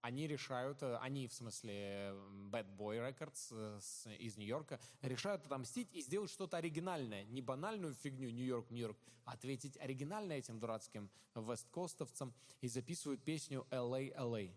[0.00, 5.44] они решают, э, они, в смысле, м, Bad Boy Records э, с- из Нью-Йорка, решают
[5.46, 7.24] отомстить и сделать что-то оригинальное.
[7.24, 14.14] Не банальную фигню Нью-Йорк, Нью-Йорк, а ответить оригинально этим дурацким весткостовцам и записывают песню «LA,
[14.16, 14.54] LA».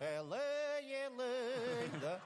[0.00, 2.20] Элэй, элэй, да?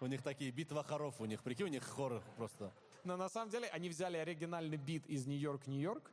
[0.00, 2.72] У них такие битва хоров, у них, прикинь, у них хор просто.
[3.06, 6.10] Но на самом деле они взяли оригинальный бит из Нью-Йорк, Нью-Йорк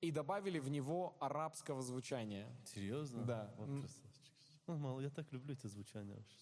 [0.00, 2.48] и добавили в него арабского звучания.
[2.64, 3.24] Серьезно?
[3.24, 3.54] Да.
[3.58, 3.80] Вот М.
[3.80, 4.32] красавчик.
[4.66, 6.36] Ну, мало, я так люблю эти звучания вообще.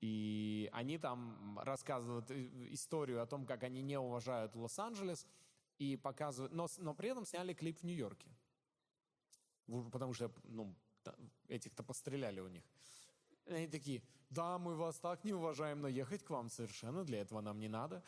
[0.00, 5.26] И они там рассказывают э, историю о том, как они не уважают Лос-Анджелес
[5.78, 6.54] и показывают...
[6.54, 8.30] Но, но при этом сняли клип в Нью-Йорке.
[9.92, 10.74] Потому что, ну,
[11.48, 12.64] этих-то постреляли у них.
[13.46, 17.40] Они такие, да, мы вас так не уважаем, но ехать к вам совершенно для этого
[17.40, 18.02] нам не надо.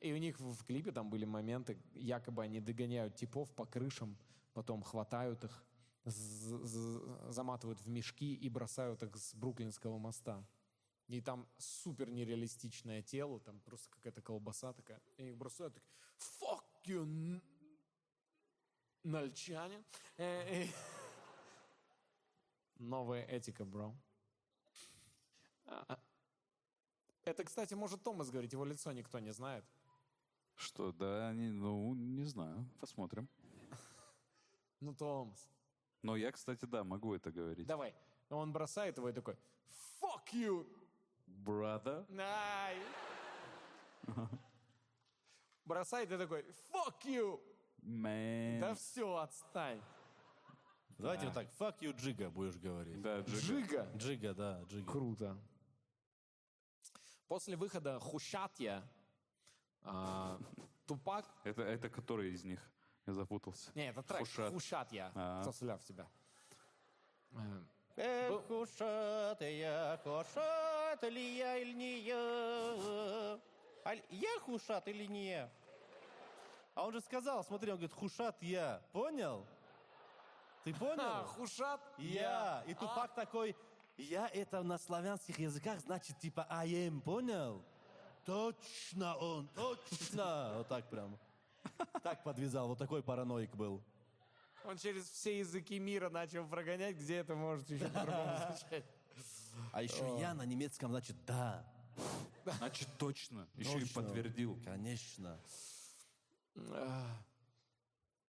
[0.00, 4.16] И у них в клипе там были моменты, якобы они догоняют типов по крышам,
[4.52, 5.64] потом хватают их,
[6.04, 10.44] заматывают в мешки и бросают их с Бруклинского моста.
[11.08, 15.00] И там супер нереалистичное тело, там просто какая-то колбаса такая.
[15.16, 15.82] И их бросают, так,
[16.18, 17.42] fuck you, н-
[19.02, 19.84] нальчане.
[20.16, 20.68] Э, э.
[22.78, 23.94] Новая этика, бро.
[25.66, 25.98] А.
[27.24, 29.64] Это, кстати, может Томас говорить, его лицо никто не знает.
[30.56, 33.28] Что, да, они, ну, не знаю, посмотрим.
[34.80, 35.48] Ну, Томас,
[36.02, 37.66] Но я, кстати, да, могу это говорить.
[37.66, 37.94] давай.
[38.30, 39.36] Он бросает его и такой,
[40.00, 40.66] fuck you,
[41.26, 42.04] Brother.
[42.18, 42.76] Ай.
[45.64, 46.42] Бросает и такой,
[46.72, 47.40] fuck you.
[47.82, 48.60] Man.
[48.60, 49.80] Да все, отстань.
[50.98, 53.00] Давайте вот так, fuck you, Джига, будешь говорить.
[53.02, 53.20] Да.
[53.20, 53.90] Джига.
[53.96, 54.90] Джига, да, Джига.
[54.90, 55.38] Круто.
[57.28, 58.82] После выхода Хушатья
[59.82, 60.38] а,
[60.86, 61.24] Тупак...
[61.44, 62.60] Это, это который из них?
[63.06, 63.70] Я запутался.
[63.74, 64.52] Не, это трек Хушат.
[64.52, 65.12] Хушатья.
[65.14, 65.42] А.
[65.42, 66.06] Кто стрелял в тебя?
[67.32, 67.62] Э,
[67.96, 73.40] Эх, хушат я, хушат ли я или не я?
[73.84, 75.52] Аль- Я хушат или не я?
[76.74, 78.82] А он же сказал, смотри, он говорит, хушат я.
[78.92, 79.46] Понял?
[80.64, 81.24] Ты А, понял?
[81.26, 82.64] Хушат Я.
[82.66, 83.54] И Тупак такой,
[83.96, 87.62] я это на славянских языках значит типа I am, понял?
[88.24, 90.52] Точно он, точно.
[90.58, 91.18] Вот так прям.
[92.02, 93.82] Так подвязал, вот такой параноик был.
[94.64, 98.84] Он через все языки мира начал прогонять, где это может еще по-другому звучать.
[99.72, 101.64] А еще я на немецком значит да.
[102.44, 103.46] Значит, точно.
[103.54, 104.58] Еще и подтвердил.
[104.64, 105.38] Конечно.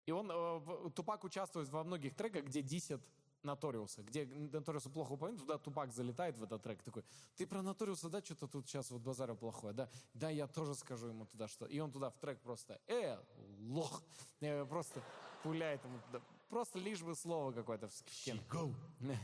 [0.05, 3.01] И он, э, Тупак участвует во многих треках, где дисят
[3.43, 7.03] Наториуса, где Наториуса плохо упомянут, туда Тупак залетает в этот трек, такой,
[7.35, 9.89] ты про Наториуса, да, что-то тут сейчас вот базара плохое, да?
[10.13, 11.65] Да, я тоже скажу ему туда что.
[11.65, 13.17] И он туда в трек просто, э,
[13.61, 14.01] лох,
[14.41, 15.01] Э, просто
[15.43, 16.21] пуляет ему туда.
[16.49, 18.39] Просто лишь бы слово какое-то в скин.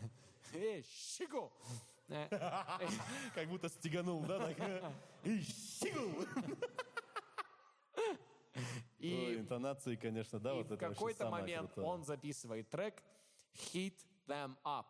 [0.53, 1.51] Э, щиго!
[2.07, 2.27] Э,
[3.35, 4.39] Как будто стеганул, да?
[4.39, 4.93] так?
[5.23, 6.25] И щигл.
[7.97, 8.17] Ой,
[8.99, 13.03] И интонации, конечно, да, И вот в какой-то момент он записывает трек
[13.73, 13.95] «Hit
[14.27, 14.85] Them Up».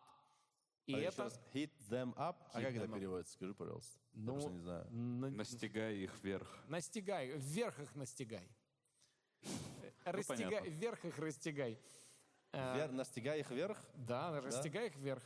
[0.86, 1.24] И А еще это...
[1.24, 2.36] раз, hit them up.
[2.52, 2.94] А Hit как это up.
[2.94, 3.32] переводится?
[3.34, 3.98] Скажи, пожалуйста.
[4.12, 4.86] Я Ну, просто не знаю.
[4.92, 6.64] на- Настигай их вверх.
[6.68, 8.48] настигай, вверх их настигай.
[10.04, 10.68] Растягай, понятно.
[10.68, 11.80] вверх их растягай.
[12.52, 13.78] Э, Вер- настигай их вверх?
[13.94, 15.22] Да, растягай их вверх.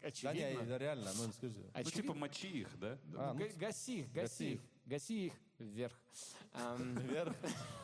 [0.02, 0.62] Да не, Очевидно.
[0.64, 1.60] это реально, ну не скажи.
[1.60, 2.14] Ну, типа Очевидно.
[2.16, 2.98] мочи их, да?
[3.16, 4.62] А, ну, Га- Гаси их, гаси гаси их.
[4.86, 6.00] Гаси их вверх.
[6.80, 7.36] Вверх.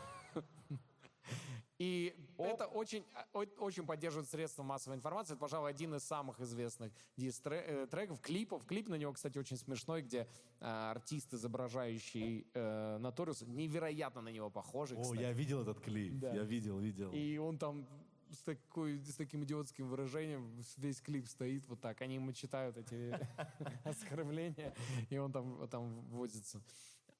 [1.79, 5.33] И это очень, о- очень поддерживает средства массовой информации.
[5.33, 8.65] Это, пожалуй, один из самых известных дис-треков, клипов.
[8.65, 10.27] Клип на него, кстати, очень смешной, где
[10.59, 15.21] а, артист, изображающий э, Наториуса, невероятно на него похожий, О, кстати.
[15.21, 16.19] я видел этот клип.
[16.19, 16.33] Да.
[16.33, 17.11] Я видел, видел.
[17.13, 17.85] И он там
[18.31, 22.01] с, такой, с таким идиотским выражением весь клип стоит вот так.
[22.01, 23.17] Они ему читают эти
[23.83, 24.73] оскорбления,
[25.09, 26.61] и он там, там возится.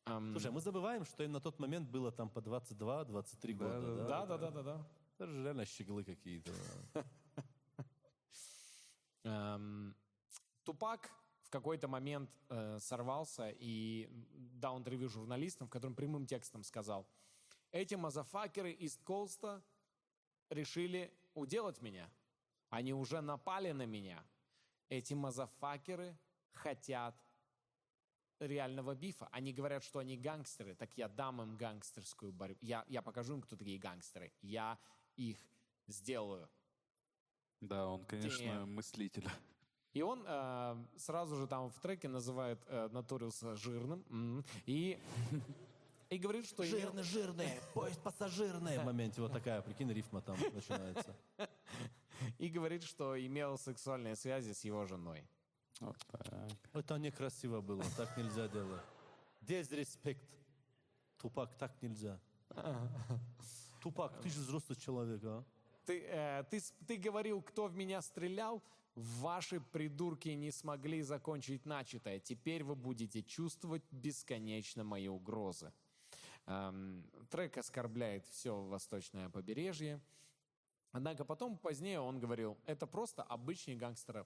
[0.10, 3.96] Ам, Слушай, а мы забываем, что им на тот момент было там по 22-23 года,
[3.96, 4.26] да?
[4.26, 4.88] да, да, да, да, да.
[5.18, 6.52] Это же реально щеглы какие-то.
[10.64, 11.12] Тупак
[11.42, 17.08] в какой-то момент э, сорвался и дал интервью журналистам, в котором прямым текстом сказал,
[17.72, 19.62] эти мазафакеры из Колста
[20.50, 22.10] решили уделать меня.
[22.70, 24.24] Они уже напали на меня.
[24.90, 26.18] Эти мазафакеры
[26.52, 27.16] хотят
[28.40, 29.28] реального бифа.
[29.32, 32.60] Они говорят, что они гангстеры, так я дам им гангстерскую борьбу.
[32.62, 34.32] Я, я покажу им, кто такие гангстеры.
[34.42, 34.78] Я
[35.16, 35.38] их
[35.88, 36.50] сделаю.
[37.62, 38.66] Да, он, конечно, Damn.
[38.66, 39.28] мыслитель.
[39.94, 45.00] И он э, сразу же там в треке называет э, Наториуса жирным м, и,
[46.10, 48.78] и говорит, что имел- Жирный, жирный, поезд пассажирный.
[48.84, 51.16] В моменте вот такая, прикинь, рифма там начинается.
[52.38, 55.28] и говорит, что имел сексуальные связи с его женой.
[55.80, 56.28] Вот так.
[56.74, 58.82] Это некрасиво было, так нельзя делать.
[59.42, 60.26] Дезреспект.
[61.18, 62.20] Тупак, так нельзя.
[63.82, 65.44] Тупак, ты же взрослый человек, а?
[65.86, 68.62] Ты, э, ты, ты говорил, кто в меня стрелял,
[68.98, 72.20] Ваши придурки не смогли закончить начатое.
[72.20, 75.72] Теперь вы будете чувствовать бесконечно мои угрозы.
[76.48, 80.02] Эм, трек оскорбляет все восточное побережье.
[80.94, 84.26] Однако потом, позднее, он говорил, это просто обычный гангстер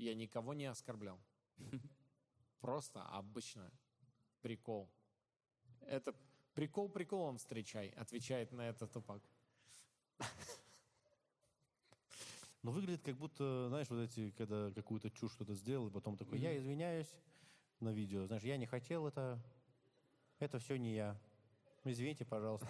[0.00, 1.20] Я никого не оскорблял.
[2.60, 3.70] Просто обычно
[4.40, 4.90] прикол.
[5.82, 6.14] Это
[6.54, 9.22] прикол приколом встречай, отвечает на это Тупак.
[12.62, 16.38] Ну, выглядит как будто, знаешь, вот эти, когда какую-то чушь что-то сделал, и потом такой,
[16.38, 17.14] я извиняюсь
[17.80, 18.26] на видео.
[18.26, 19.38] Знаешь, я не хотел это,
[20.38, 21.20] это все не я.
[21.84, 22.68] Извините, пожалуйста,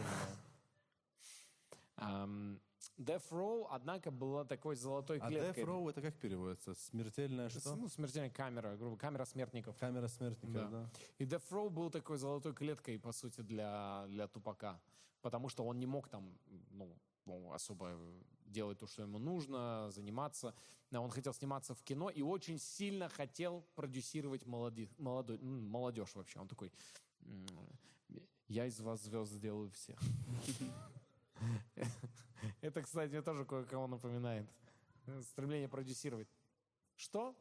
[1.96, 2.60] меня.
[2.98, 5.64] Death Row, однако, была такой золотой А клеткой.
[5.64, 6.74] Death Row это как переводится?
[6.74, 7.74] Смертельная что?
[7.76, 9.76] Ну, смертельная камера, грубо камера смертников.
[9.78, 10.68] Камера смертников, Да.
[10.68, 10.90] да.
[11.18, 14.80] И Death Row был такой золотой клеткой, по сути, для, для Тупака.
[15.22, 16.38] Потому что он не мог там,
[16.70, 16.96] ну,
[17.26, 17.98] ну, особо
[18.46, 20.54] делать то, что ему нужно, заниматься.
[20.92, 26.40] Он хотел сниматься в кино и очень сильно хотел продюсировать молоди, молодой, молодежь вообще.
[26.40, 26.72] Он такой,
[27.22, 27.46] «М,
[28.48, 29.98] я из вас звезд сделаю всех.
[32.60, 34.48] Это, кстати, мне тоже кое-кого напоминает.
[35.22, 36.28] Стремление продюсировать.
[36.96, 37.34] Что?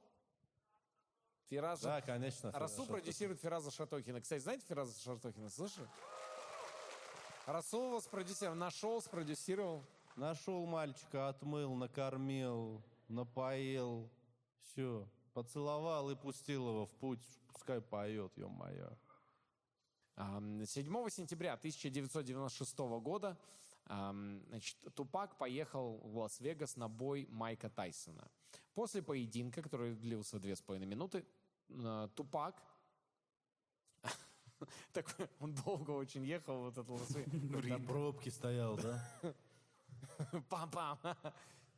[1.50, 2.52] Фираж Да, конечно.
[2.52, 3.02] Расул хорошо.
[3.02, 4.22] продюсирует Фираза Шатохина.
[4.22, 5.50] Кстати, знаете Фираза Шатохина?
[5.50, 5.88] Слышали?
[7.46, 9.84] Расул его спродюсировал, нашел, спродюсировал.
[10.16, 14.10] Нашел мальчика, отмыл, накормил, напоил.
[14.62, 15.08] Все.
[15.34, 17.24] Поцеловал и пустил его в путь.
[17.52, 18.92] Пускай поет, ё-моё.
[20.16, 23.38] Ам, 7 сентября 1996 года
[23.90, 28.30] значит, Тупак поехал в Лас-Вегас на бой Майка Тайсона.
[28.76, 31.26] После поединка, который длился две с половиной минуты,
[31.70, 32.64] э, Тупак
[34.94, 37.66] такой, он долго очень ехал вот этот Лас-Вегас.
[37.66, 39.04] На пробке стоял, да?
[40.50, 41.00] Пам-пам.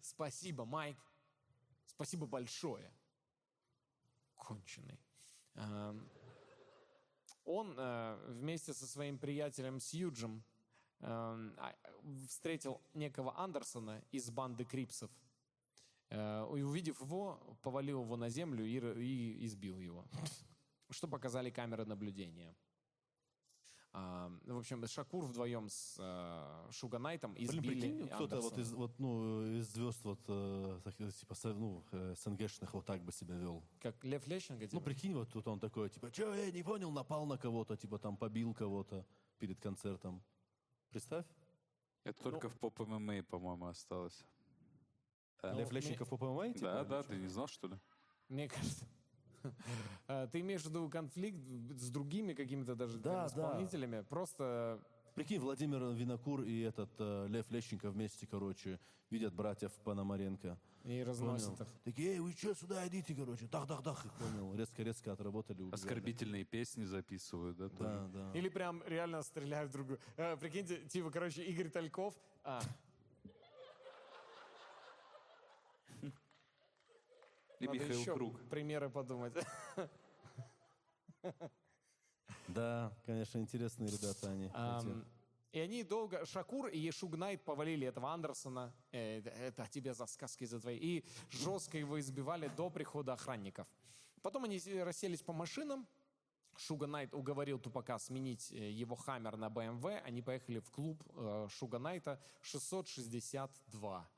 [0.01, 0.97] Спасибо, Майк.
[1.85, 2.91] Спасибо большое.
[4.35, 4.99] Конченый.
[7.45, 10.50] Он э, вместе со своим приятелем Сьюджем а,
[12.27, 15.11] встретил некого Андерсона из банды Крипсов.
[16.09, 20.05] Э, И, увидев его, повалил его на землю и, избил его.
[20.89, 22.55] Что показали камеры наблюдения.
[23.93, 28.97] А, В общем, Шакур вдвоем с э, Шуганайтом Блин, избили прикинь, кто-то вот из, вот,
[28.99, 30.79] ну, из звезд вот, э,
[31.19, 31.83] типа, ну,
[32.15, 33.63] СНГшных вот так бы себя вел.
[33.81, 34.63] Как Лев Лещенко?
[34.63, 34.81] Ну, типа?
[34.81, 38.15] прикинь, вот тут он такой, типа, что, я не понял, напал на кого-то, типа, там,
[38.15, 39.05] побил кого-то
[39.39, 40.23] перед концертом.
[40.91, 41.25] Представь.
[42.03, 44.25] Это только в поп-ММА, по-моему, осталось.
[45.41, 46.65] Да, Лев Лещенко в ПМА, типа?
[46.65, 47.77] да, да, ты не знал, что ли?
[48.29, 48.85] Мне кажется.
[50.07, 51.39] А, Ты имеешь в виду конфликт
[51.71, 53.27] с другими какими-то даже Да, прям да.
[53.27, 54.01] исполнителями?
[54.01, 54.79] Просто
[55.15, 58.79] Прикинь, Владимир Винокур и этот э, Лев Лещенко вместе, короче,
[59.09, 60.57] видят братьев Пономаренко.
[60.85, 61.63] и разносят Понял.
[61.63, 61.79] их.
[61.83, 63.45] Такие, эй, вы что, сюда идите, короче.
[63.47, 64.05] Дах-дах-дах.
[64.05, 64.55] их Понял.
[64.55, 65.61] Резко-резко отработали.
[65.63, 65.75] убежали.
[65.75, 67.67] Оскорбительные песни записывают, да?
[67.69, 68.31] Да, да.
[68.33, 70.01] Или прям реально стреляют друг друга.
[70.15, 72.15] Э, Прикиньте, типа, короче, Игорь Тальков.
[72.43, 72.61] а,
[77.59, 78.39] И надо Михаил еще Круг.
[78.49, 79.33] примеры подумать.
[82.47, 84.49] Да, конечно, интересные ребята они.
[85.51, 90.61] И они долго, Шакур и Шугнайт повалили этого Андерсона, э, это тебе за сказки за
[90.61, 93.67] твои, и жестко его избивали до прихода охранников.
[94.21, 95.85] Потом они расселись по машинам,
[96.57, 101.47] Шуга Найт уговорил Тупака сменить э, его Хаммер на БМВ, они поехали в клуб э,
[101.49, 104.09] Шуга Найта 662.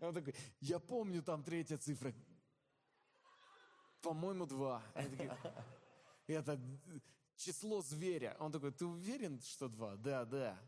[0.00, 2.12] Он такой, я помню там третья цифра.
[4.04, 4.82] По-моему, два.
[6.26, 6.60] Это
[7.36, 8.36] число зверя.
[8.38, 9.96] Он такой, ты уверен, что два?
[9.96, 10.58] Да, да.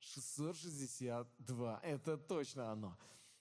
[0.00, 1.80] 662.
[1.82, 2.96] Это точно оно.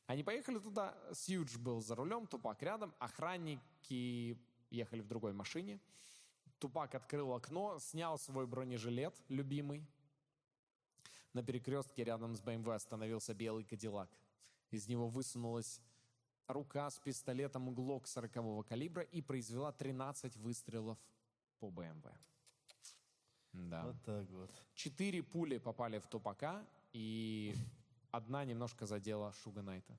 [0.06, 4.38] Они поехали туда, Сьюдж был за рулем, Тупак рядом, охранники
[4.70, 5.80] ехали в другой машине.
[6.60, 9.86] Тупак открыл окно, снял свой бронежилет, любимый.
[11.34, 14.10] На перекрестке рядом с БМВ остановился белый Кадиллак.
[14.72, 15.82] Из него высунулась
[16.48, 20.98] рука с пистолетом ГЛОК 40 калибра и произвела 13 выстрелов
[21.60, 22.06] по БМВ.
[23.54, 23.84] Да.
[23.84, 24.52] Вот так вот.
[24.74, 27.56] Четыре пули попали в Тупака, и
[28.12, 29.98] одна немножко задела Шуга Найта.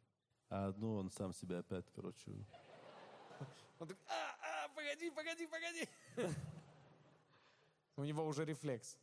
[0.48, 2.32] А одну он сам себя опять, короче.
[3.78, 5.88] Он такой, а, а, погоди, погоди, погоди.
[7.96, 8.96] У него уже рефлекс.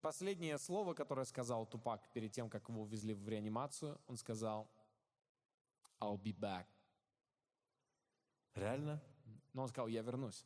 [0.00, 4.70] Последнее слово, которое сказал Тупак перед тем, как его увезли в реанимацию, он сказал
[6.00, 6.66] «I'll be back».
[8.54, 9.02] Реально?
[9.52, 10.44] Но он сказал «Я вернусь».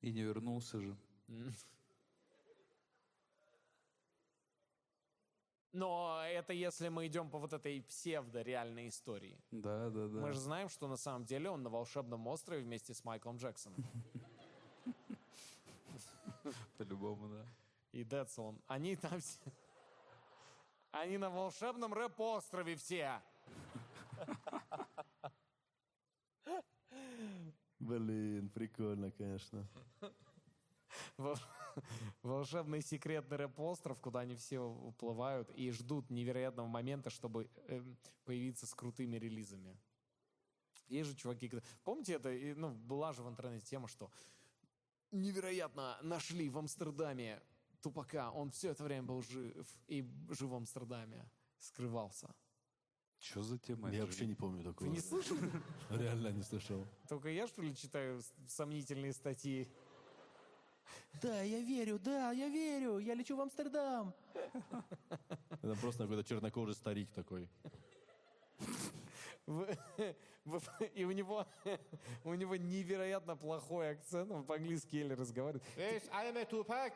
[0.00, 0.96] И не вернулся же.
[5.72, 9.40] Но это если мы идем по вот этой псевдо-реальной истории.
[9.52, 10.20] Да, да, да.
[10.20, 13.84] Мы же знаем, что на самом деле он на волшебном острове вместе с Майклом Джексоном.
[16.76, 17.46] По-любому, да.
[17.92, 18.60] И Децлом.
[18.66, 19.38] Они там все...
[20.90, 23.22] Они на волшебном рэп-острове все.
[27.78, 29.66] Блин, прикольно, конечно.
[31.16, 31.36] Вол-
[32.22, 38.74] Волшебный секретный рэп-остров, куда они все уплывают и ждут невероятного момента, чтобы эм, появиться с
[38.74, 39.78] крутыми релизами.
[40.88, 41.50] Есть же чуваки,
[41.84, 44.10] помните это, ну, была же в интернете тема, что
[45.12, 47.40] невероятно нашли в Амстердаме
[47.80, 52.34] Тупака, он все это время был жив и жив в Амстердаме, скрывался.
[53.20, 53.90] Что за тема?
[53.92, 54.88] Я вообще не помню такого.
[54.88, 55.50] Вы не слышали?
[55.90, 56.86] Реально не слышал.
[57.08, 59.68] Только я, что ли, читаю сомнительные статьи?
[61.20, 64.14] Да, я верю, да, я верю, я лечу в Амстердам.
[65.62, 67.48] Это просто какой-то чернокожий старик такой.
[70.94, 71.46] И у него,
[72.24, 75.62] у него невероятно плохой акцент, он по-английски еле разговаривает.
[75.76, 76.92] Yes, I am a Tupac.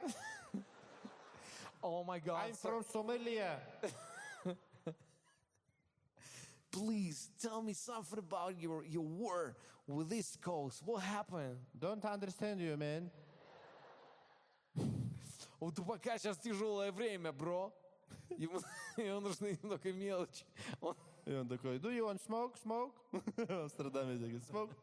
[1.82, 3.60] О май гад, I'm from Somalia.
[6.73, 9.55] please tell me something about your, your war
[9.87, 10.81] with this coast.
[10.85, 11.57] What happened?
[11.77, 13.09] Don't understand you, man.
[15.61, 17.73] У Тупака сейчас тяжелое время, бро.
[18.29, 18.59] Ему,
[18.97, 20.45] ему нужны немного мелочи.
[20.79, 20.95] Он
[21.29, 22.93] И он такой, do you want smoke, smoke?
[23.11, 24.75] В Амстердаме такой, smoke.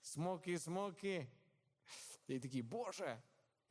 [0.00, 1.28] смоки, смоки.
[2.28, 3.20] И такие, боже,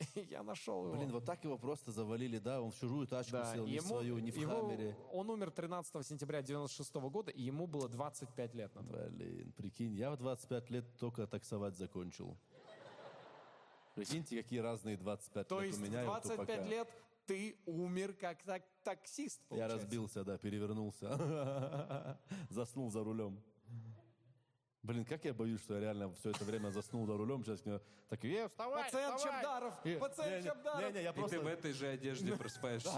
[0.29, 0.95] я нашел его.
[0.95, 2.61] Блин, вот так его просто завалили, да?
[2.61, 4.95] Он в чужую тачку Да, сел, не в свою, не в его- хаммере.
[5.11, 8.81] Он умер 13 сентября 96 года, и ему было 25 лет на.
[8.83, 12.37] Блин, прикинь, я в 25 лет только таксовать закончил.
[13.95, 16.63] Прикиньте, какие разные 25 То лет есть у меня и у 25 Тупака.
[16.67, 16.87] лет
[17.27, 19.77] ты умер как так- таксист, Я получается.
[19.77, 22.17] разбился, да, перевернулся.
[22.49, 23.39] Заснул за рулем.
[24.83, 27.43] Блин, как я боюсь, что я реально все это время заснул за рулем.
[27.45, 27.79] Сейчас мне
[28.09, 29.85] так, э, вставай, Пациент вставай!» Чебдаров!
[29.85, 30.81] И- Пациент не-не, Чебдаров!
[30.81, 31.39] Не-не, я И ты просто...
[31.39, 32.89] в этой же одежде просыпаешься.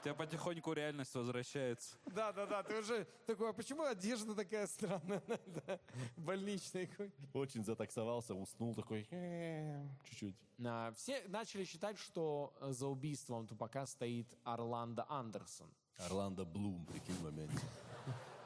[0.00, 1.96] У тебя потихоньку реальность возвращается.
[2.06, 5.22] Да, да, да, ты уже такой, а почему одежда такая странная?
[5.66, 5.78] Да,
[6.16, 7.12] Больничный какой.
[7.34, 10.34] Очень затаксовался, уснул такой, «Э, чуть-чуть.
[10.64, 15.68] А, Все начали считать, что э, за убийством Тупака стоит Орландо Андерсон.
[15.98, 17.60] Орландо Блум, прикинь, в моменте.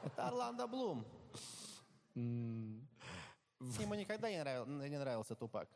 [0.03, 1.03] Это Орландо Блум.
[2.17, 5.69] Ему никогда не, нравил- не нравился Тупак.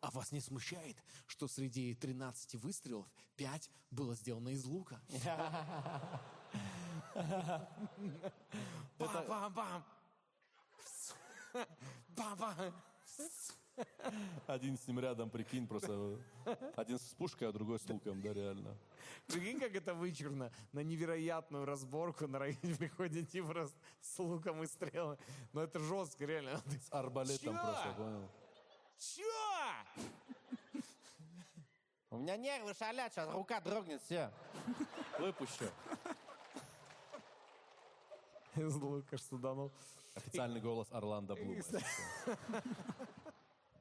[0.00, 0.96] А вас не смущает,
[1.26, 3.06] что среди 13 выстрелов
[3.36, 5.00] 5 было сделано из лука?
[8.98, 9.84] Бам-бам-бам!
[12.08, 12.74] Бам-бам!
[14.46, 16.18] Один с ним рядом, прикинь, просто
[16.76, 18.76] один с пушкой, а другой с луком, да, реально.
[19.26, 20.52] Прикинь, как это вычурно.
[20.72, 25.18] На невероятную разборку на районе приходит тип раз с луком и стрелами.
[25.52, 26.62] Но это жестко, реально.
[26.88, 27.62] С арбалетом Чё?
[27.62, 28.30] просто, понял?
[28.98, 30.80] Чё?
[32.10, 34.30] У меня нервы шалят, сейчас рука дрогнет, все.
[35.18, 35.64] Выпущу.
[38.54, 39.72] Из лука суданул.
[40.14, 41.60] Официальный голос Орландо Блума.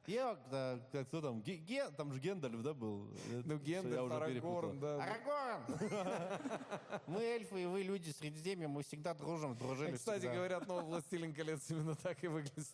[0.05, 1.41] Йок, да, Как кто там?
[1.41, 3.07] Ге- Ге- там же Гендальф, да, был?
[3.45, 4.73] Ну, я Гендальф, уже Арагорн, перепутал.
[4.73, 5.03] да.
[5.03, 7.01] Арагорн!
[7.07, 11.69] Мы эльфы, и вы люди Средиземья, мы всегда дружим, дружили Кстати, говорят, новый «Властелин колец»
[11.71, 12.67] именно так и выглядит.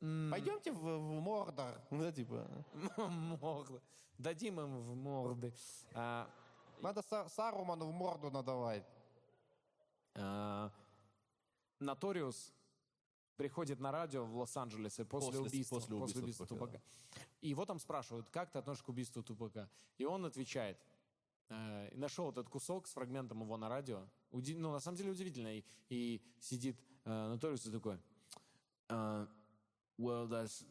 [0.00, 1.78] Пойдемте в, в Мордор.
[1.90, 2.46] Ну, да, типа.
[2.96, 3.80] Морды.
[4.16, 5.52] Дадим им в морды.
[5.94, 6.28] А,
[6.80, 8.84] Надо Са- Саруману в морду надавать.
[10.14, 10.70] а,
[11.80, 12.52] Наториус
[13.40, 16.82] приходит на радио в Лос-Анджелесе после, После- убийства, после убийства Тупака, Тупака.
[17.40, 19.70] И его там спрашивают, как ты относишься к убийству Тупака?
[19.96, 20.76] И он отвечает,
[21.48, 24.06] э, нашел этот кусок с фрагментом его на радио.
[24.30, 25.56] Уди- ну, на самом деле удивительно.
[25.56, 26.76] И, и сидит
[27.06, 27.98] э, Наториус и такой,
[28.90, 29.26] uh,
[29.96, 30.62] well, that's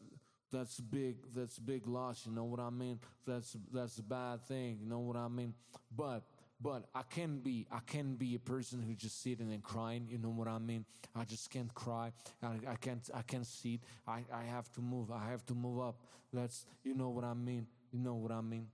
[0.52, 2.24] that's big that's big loss.
[2.24, 3.00] You know what I mean?
[3.26, 4.78] That's that's a bad thing.
[4.78, 5.54] You know what I mean?
[5.90, 6.22] But
[6.60, 10.06] but I can be I can be a person who just sitting and crying.
[10.08, 10.84] You know what I mean?
[11.14, 12.12] I just can't cry.
[12.42, 13.80] I, I can't I can't sit.
[14.06, 15.10] I I have to move.
[15.10, 15.96] I have to move up.
[16.32, 17.66] That's you know what I mean.
[17.92, 18.68] You know what I mean?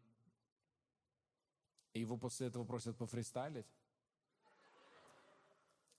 [1.94, 3.66] И его после этого просят пофристайлить.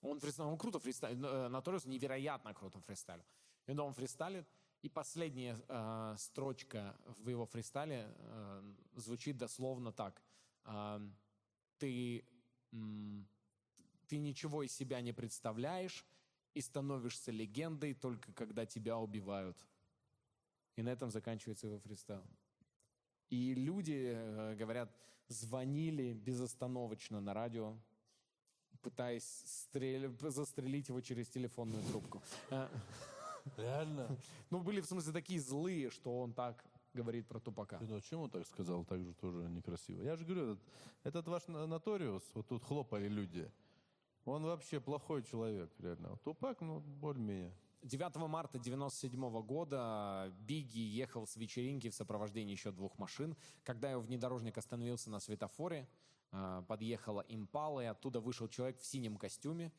[0.00, 1.18] Он, фриста- он круто фристайлит.
[1.24, 3.24] э, Наториус невероятно круто фристайлил.
[3.66, 4.46] И он фристайлит,
[4.82, 10.22] и последняя э, строчка в его фристайле э, звучит дословно так.
[10.64, 11.00] А,
[11.78, 12.24] ты,
[14.08, 16.04] ты ничего из себя не представляешь
[16.54, 19.56] и становишься легендой только когда тебя убивают.
[20.76, 22.24] И на этом заканчивается его фристайл.
[23.30, 24.90] И люди, э, говорят,
[25.28, 27.76] звонили безостановочно на радио,
[28.80, 32.22] пытаясь стрель- застрелить его через телефонную трубку.
[32.50, 32.68] Э,
[33.56, 34.08] Реально?
[34.50, 36.64] Ну, были, в смысле, такие злые, что он так
[36.98, 37.78] говорит про Тупака.
[37.80, 38.84] Ну, а чем он так сказал?
[38.84, 40.02] Так же тоже некрасиво.
[40.02, 40.58] Я же говорю, этот,
[41.04, 43.50] этот ваш на- Наториус, вот тут хлопали люди,
[44.24, 46.16] он вообще плохой человек, реально.
[46.24, 47.52] Тупак, ну, более-менее.
[47.82, 53.36] 9 марта 97 года Бигги ехал с вечеринки в сопровождении еще двух машин.
[53.64, 55.88] Когда его внедорожник остановился на светофоре,
[56.32, 59.70] э, подъехала импала, и оттуда вышел человек в синем костюме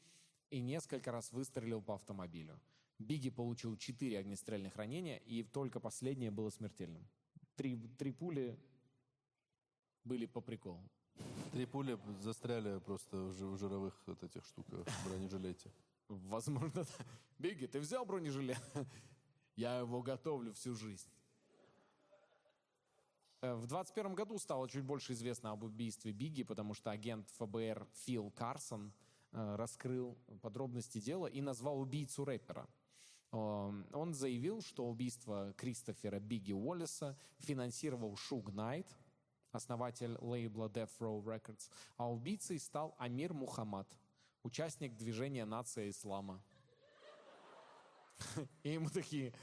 [0.49, 2.59] и несколько раз выстрелил по автомобилю.
[2.99, 7.07] Бигги получил четыре огнестрельных ранения, и только последнее было смертельным.
[7.55, 8.59] Три, три пули
[10.03, 10.83] были по приколу.
[11.53, 15.71] Три пули застряли просто в жи- в жировых вот этих штуках, в бронежилете.
[16.09, 16.85] Возможно, да.
[17.37, 18.61] Бигги, ты взял бронежилет?
[19.55, 21.09] Я его готовлю всю жизнь.
[23.41, 27.87] Э, В 21 году стало чуть больше известно об убийстве Бигги, потому что агент ФБР
[28.05, 28.93] Фил Карсон
[29.31, 32.67] э, раскрыл подробности дела и назвал убийцу рэпера.
[33.31, 38.87] Эм, Он заявил, что убийство Кристофера Бигги Уоллеса финансировал Шуг Найт,
[39.51, 43.87] основатель лейбла Death Row Records, а убийцей стал Амир Мухаммад,
[44.43, 46.41] участник движения «Нация Ислама».
[48.63, 49.33] И ему такие,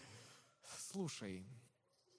[0.90, 1.46] слушай,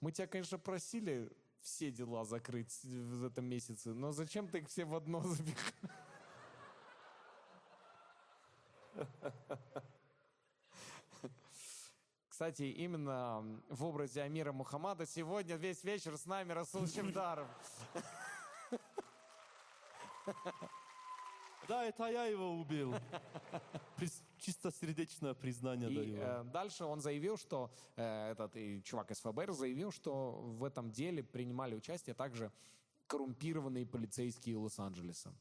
[0.00, 1.30] мы тебя, конечно, просили
[1.60, 5.90] все дела закрыть в этом месяце, но зачем ты их все в одно запихал?
[12.38, 17.48] Кстати, именно в образе Амира Мухаммада сегодня весь вечер с нами Расул Чемдаров.
[21.66, 22.94] Да, это я его убил.
[24.38, 26.16] Чисто сердечное признание И даю.
[26.16, 30.92] э, дальше он заявил, что э, этот и чувак из ФБР заявил, что в этом
[30.92, 32.52] деле принимали участие также
[33.08, 35.34] коррумпированные полицейские Лос-Анджелеса.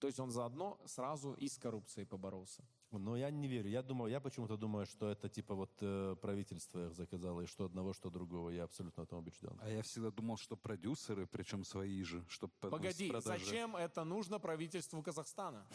[0.00, 2.64] То есть он заодно сразу и с коррупцией поборолся.
[2.90, 3.68] Но я не верю.
[3.68, 7.66] Я думаю, я почему-то думаю, что это типа вот э, правительство их заказало, и что
[7.66, 8.48] одного, что другого.
[8.50, 9.58] Я абсолютно в этом убежден.
[9.60, 15.02] А я всегда думал, что продюсеры, причем свои же, чтобы Погоди, зачем это нужно правительству
[15.02, 15.66] Казахстана?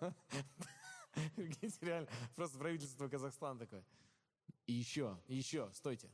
[1.80, 3.84] Реально, просто правительство Казахстана такое.
[4.66, 6.10] И еще, и еще, стойте.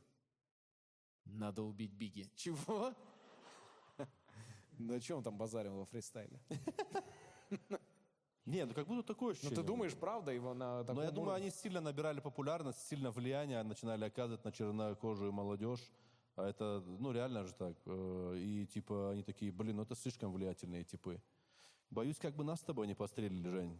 [1.25, 2.29] Надо убить Биги.
[2.35, 2.93] Чего?
[4.77, 6.39] На чем там базарил во фристайле?
[8.45, 9.55] Не, ну как будто такое Ну ощущение.
[9.55, 11.45] ты думаешь, правда, его на Но таком я думаю, уровне?
[11.45, 15.79] они сильно набирали популярность, сильно влияние начинали оказывать на чернокожую молодежь.
[16.35, 17.77] А это, ну, реально же так.
[17.85, 21.21] Э, И типа они такие, блин, ну это слишком влиятельные типы.
[21.89, 23.79] Боюсь, как бы нас с тобой не пострелили, Жень.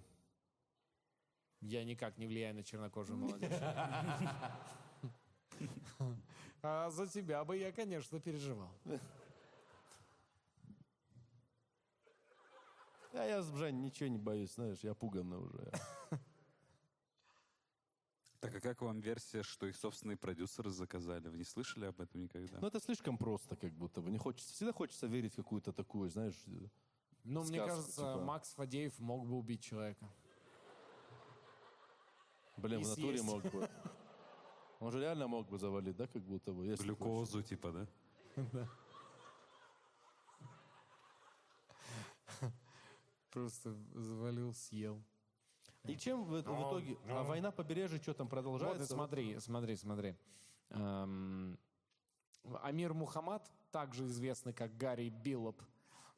[1.62, 3.52] Я никак не влияю на чернокожую молодежь.
[6.66, 8.72] А за тебя бы я, конечно, переживал.
[13.14, 15.72] А я, Жень, ничего не боюсь, знаешь, я пуганный уже.
[18.40, 21.30] Так а как вам версия, что их собственные продюсеры заказали?
[21.30, 22.60] Вы не слышали об этом никогда?
[22.60, 24.12] Ну это слишком просто, как будто бы.
[24.12, 26.68] Не хочется, всегда хочется верить в какую-то такую, знаешь, э,
[27.24, 28.22] Ну, мне Сказку, кажется, типа.
[28.26, 30.10] Макс Фадеев мог бы убить человека.
[32.58, 33.24] блин, И в натуре съесть.
[33.24, 33.70] мог бы.
[34.82, 36.66] Он же реально мог бы завалить, да, как будто бы.
[36.66, 36.84] если.
[36.84, 37.88] Глюкозу, типа, да?
[43.34, 45.02] Просто завалил, съел.
[45.86, 46.98] И чем в, в итоге...
[47.10, 48.84] А война побережья что там Вот продолжается?
[48.84, 50.16] и смотри, смотри, смотри.
[50.70, 51.58] Эм,
[52.62, 55.60] Амир Мухаммад, также известный как Гарри Биллоп,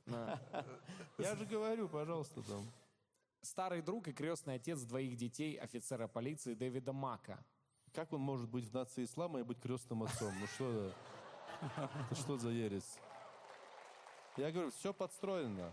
[0.07, 0.37] э,
[1.17, 2.69] Я же говорю, пожалуйста, там.
[3.41, 7.43] старый друг и крестный отец двоих детей офицера полиции Дэвида Мака.
[7.93, 10.33] Как он может быть в нации ислама и быть крестным отцом?
[10.37, 10.95] Ну что за-
[11.61, 12.99] это что за ересь?
[14.35, 15.71] Я говорю, все подстроено.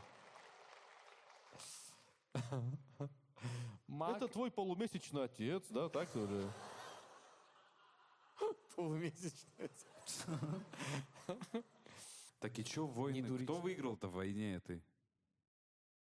[3.87, 6.47] Мак Это твой полумесячный отец, да, так или?
[8.75, 9.71] полумесячный.
[12.41, 13.39] Так и что войны?
[13.45, 14.83] Кто выиграл-то в войне этой?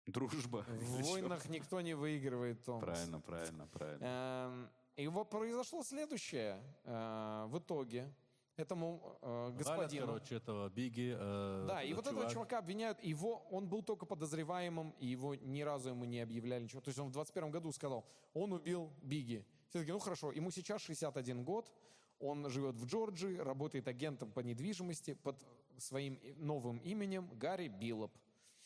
[0.06, 0.64] Дружба.
[0.68, 2.84] В войнах никто не выигрывает, Томас.
[2.84, 4.05] Правильно, правильно, правильно.
[4.05, 8.10] Эм, И вот произошло следующее э, в итоге.
[8.59, 10.06] Этому э, Валят, господину...
[10.06, 11.14] короче, этого Биги.
[11.16, 12.32] э, Да, и вот этого чувак.
[12.32, 13.01] чувака обвиняют.
[13.05, 16.80] Его, он был только подозреваемым, и его ни разу ему не объявляли ничего.
[16.80, 18.05] То есть он в 21 году сказал,
[18.35, 19.47] он убил Биги.
[19.68, 21.72] Все таки ну хорошо, ему сейчас 61 год,
[22.18, 28.12] он живет в Джорджии, работает агентом по недвижимости под своим новым именем Гарри Биллоп.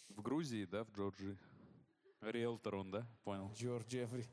[0.08, 1.36] В Грузии, да, в Джорджии.
[2.22, 3.06] Риэлтор он, да?
[3.24, 3.52] Понял.
[3.54, 4.26] Джордж Джеффри.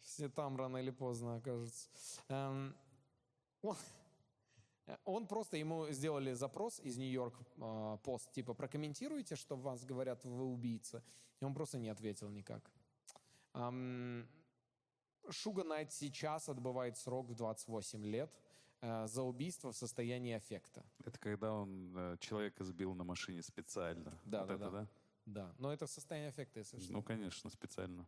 [0.00, 1.88] Все там рано или поздно окажутся.
[2.28, 2.76] Эм,
[3.62, 3.76] он,
[5.04, 10.44] Он просто, ему сделали запрос из Нью-Йорк э, пост, типа, прокомментируйте, что вас говорят, вы
[10.44, 11.02] убийца.
[11.40, 12.70] И он просто не ответил никак.
[15.30, 18.30] Шуга Найт сейчас отбывает срок в 28 лет
[18.80, 20.84] э, за убийство в состоянии аффекта.
[21.04, 24.18] Это когда он э, человека сбил на машине специально.
[24.24, 24.70] Да, Вот да, это, да.
[24.70, 24.88] да?
[25.26, 26.92] Да, но это состояние аффекта, если что.
[26.92, 28.06] Ну, конечно, специально.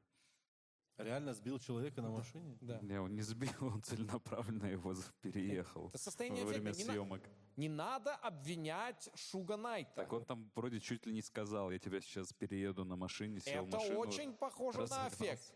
[0.99, 2.59] Реально сбил человека на машине?
[2.61, 2.81] да.
[2.83, 6.73] Не, он не сбил, он целенаправленно его переехал Это состояние во время.
[6.73, 7.23] Не, на- съемок.
[7.57, 9.93] не надо обвинять Шуга Найта.
[9.95, 13.65] Так он там вроде чуть ли не сказал, я тебя сейчас перееду на машине, сел
[13.65, 13.99] в Это машину.
[14.01, 15.15] очень похоже на разогнался.
[15.25, 15.55] аффект.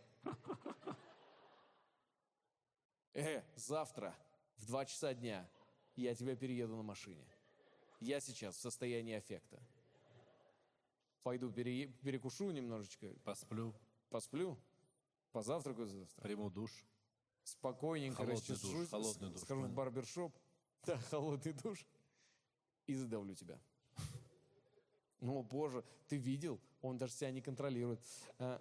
[3.14, 4.14] Э, завтра
[4.56, 5.48] в 2 часа дня
[5.96, 7.26] я тебя перееду на машине.
[8.00, 9.60] Я сейчас в состоянии аффекта.
[11.22, 13.74] Пойду пере- перекушу немножечко, Посплю,
[14.08, 14.58] посплю,
[15.32, 16.22] позавтракаю завтра.
[16.22, 16.70] приму душ.
[17.44, 20.32] Спокойненько Холодный расчешусь, душ, холодный душ, схожу в барбершоп,
[20.86, 21.84] да, холодный душ,
[22.86, 23.58] и задавлю тебя.
[25.20, 26.60] Ну, боже, ты видел?
[26.80, 28.00] Он даже себя не контролирует.
[28.38, 28.60] А,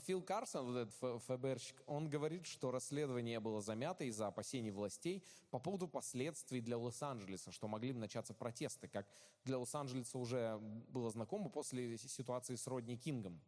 [0.00, 5.58] Фил Карсон, вот этот ФБРщик, он говорит, что расследование было замято из-за опасений властей по
[5.58, 9.06] поводу последствий для Лос-Анджелеса, что могли начаться протесты, как
[9.44, 13.40] для Лос-Анджелеса уже было знакомо после ситуации с Родни Кингом,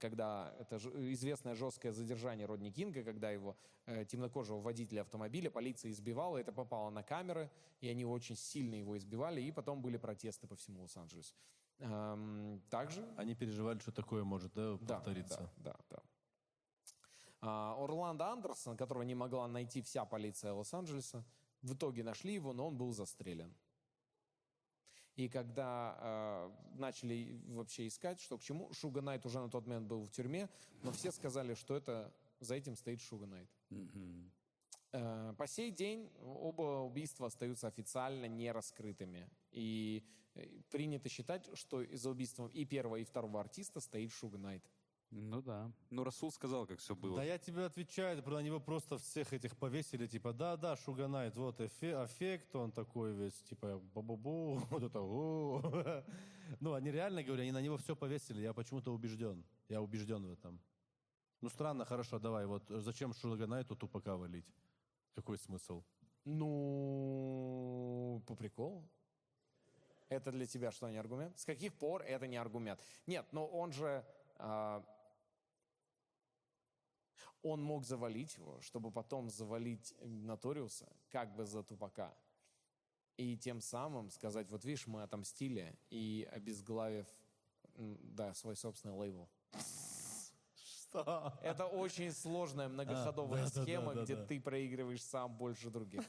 [0.00, 5.90] когда это ж- известное жесткое задержание Родни Кинга, когда его э, темнокожего водителя автомобиля полиция
[5.90, 7.50] избивала, это попало на камеры,
[7.80, 11.34] и они очень сильно его избивали, и потом были протесты по всему Лос-Анджелесу.
[11.78, 15.50] Эм, Также Они переживали, что такое может да, да, повториться.
[15.56, 16.02] Да, да, да.
[17.40, 21.24] А, Орландо Андерсон, которого не могла найти вся полиция Лос-Анджелеса,
[21.62, 23.52] в итоге нашли его, но он был застрелен.
[25.16, 29.86] И когда э, начали вообще искать, что к чему, Шуга Найт уже на тот момент
[29.86, 30.48] был в тюрьме,
[30.82, 33.48] но все сказали, что это за этим стоит Шуга Найт.
[34.92, 39.28] Э, По сей день оба убийства остаются официально не раскрытыми.
[39.50, 40.02] И
[40.34, 44.64] э, принято считать, что за убийством и первого, и второго артиста стоит Шуга Найт.
[45.14, 45.70] Ну да.
[45.90, 47.16] Ну, Расул сказал, как все было.
[47.16, 52.02] Да я тебе отвечаю, про него просто всех этих повесили, типа, да-да, Шуганайт, вот эфе-
[52.02, 55.60] аффект, он такой весь, типа, бу-бу-бу, вот это, у.
[56.60, 60.32] Ну, они реально, говорю, они на него все повесили, я почему-то убежден, я убежден в
[60.32, 60.58] этом.
[61.42, 64.46] Ну, странно, хорошо, давай, вот зачем Шуганайту тупака валить?
[65.14, 65.84] Какой смысл?
[66.24, 68.88] Ну, по приколу.
[70.08, 71.38] Это для тебя что, не аргумент?
[71.38, 72.80] С каких пор это не аргумент?
[73.06, 74.02] Нет, но он же...
[74.36, 74.82] а,
[77.42, 82.14] он мог завалить его, чтобы потом завалить Наториуса как бы за тупака.
[83.16, 87.06] И тем самым сказать, вот видишь, мы отомстили, и обезглавив,
[87.76, 89.28] да, свой собственный лейбл.
[90.54, 91.32] Что?
[91.42, 95.70] Это очень сложная многоходовая А, да, да, схема, да, да, где ты проигрываешь сам больше
[95.70, 96.02] других.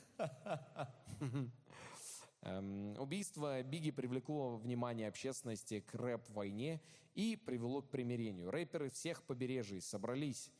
[2.41, 6.81] Эм, Убийство Биги привлекло внимание общественности к рэп-войне
[7.15, 8.51] и привело к примирению.
[8.51, 10.51] Рэперы всех побережий собрались,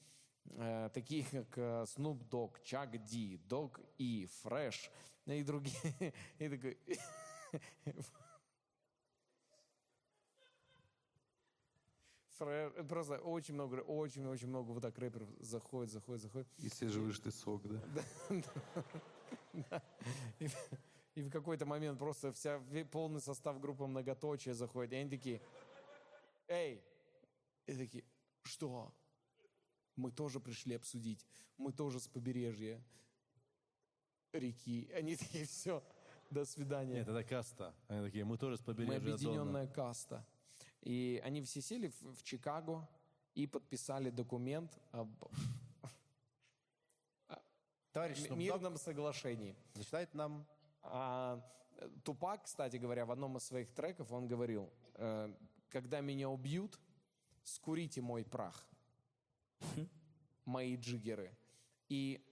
[0.45, 4.90] э, такие как э, Snoop Dogg, Чак Ди, Дог И, Фрэш
[5.26, 6.14] и другие.
[6.40, 6.78] И такой...
[12.40, 16.48] Фрэ- Просто очень много, очень-очень много вот так рэперов заходит, заходит, заходит.
[16.57, 18.03] И сиживаешь ты сок, да?
[20.40, 20.48] И,
[21.22, 22.60] в- какой-то момент просто вся
[22.91, 24.94] полный состав группы многоточие заходит.
[24.94, 25.41] И они такие,
[26.48, 26.84] эй!
[27.68, 28.03] И такие,
[28.41, 28.91] что?
[29.95, 31.26] Мы тоже пришли обсудить.
[31.57, 32.84] Мы тоже с побережья
[34.32, 34.90] реки.
[34.94, 35.84] Они такие, все,
[36.30, 36.95] до свидания.
[36.95, 37.74] Нет, это каста.
[37.88, 39.14] Они такие, мы тоже с Мы побережья Дона».
[39.14, 40.26] объединенная каста.
[40.82, 42.88] И они все сели в, в Чикаго
[43.36, 45.10] и подписали документ об
[47.91, 49.56] Товарищ Dogg мирном соглашении.
[49.76, 50.45] зачитает нам
[50.82, 51.41] А,
[52.03, 55.34] Тупак, кстати говоря, в одном из своих треков он говорил, э,
[55.70, 56.80] когда меня убьют,
[57.44, 58.65] скурите мой прах,
[60.46, 61.36] мои джиггеры.
[61.90, 62.24] И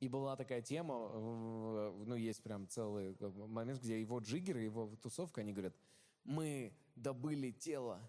[0.00, 4.96] и была такая тема, э, ну, есть прям целый бы момент, где его джиггеры, его
[4.96, 5.76] тусовка, они говорят,
[6.24, 8.00] мы добыли тело,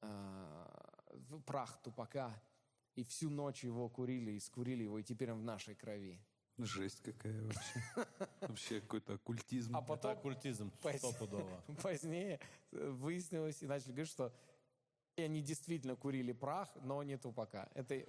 [0.00, 2.40] в прах тупака,
[2.94, 6.20] и всю ночь его курили, и скурили его, и теперь он в нашей крови.
[6.58, 7.82] Жесть какая вообще.
[8.42, 9.74] Вообще какой-то оккультизм.
[9.74, 11.64] А Это потом оккультизм стопудово.
[11.82, 12.40] позднее
[12.72, 14.32] э, выяснилось и начали говорить, что
[15.16, 17.68] и они действительно курили прах, но не тупака.
[17.74, 18.06] Это э,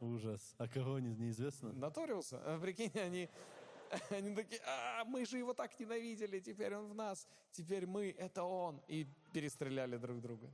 [0.00, 0.54] Ужас.
[0.58, 1.72] А кого не- неизвестно?
[1.72, 2.40] Наториуса.
[2.44, 3.28] А Прикинь, они,
[4.10, 8.44] они такие, а, мы же его так ненавидели, теперь он в нас, теперь мы, это
[8.44, 8.80] он.
[8.86, 10.50] И перестреляли друг друга.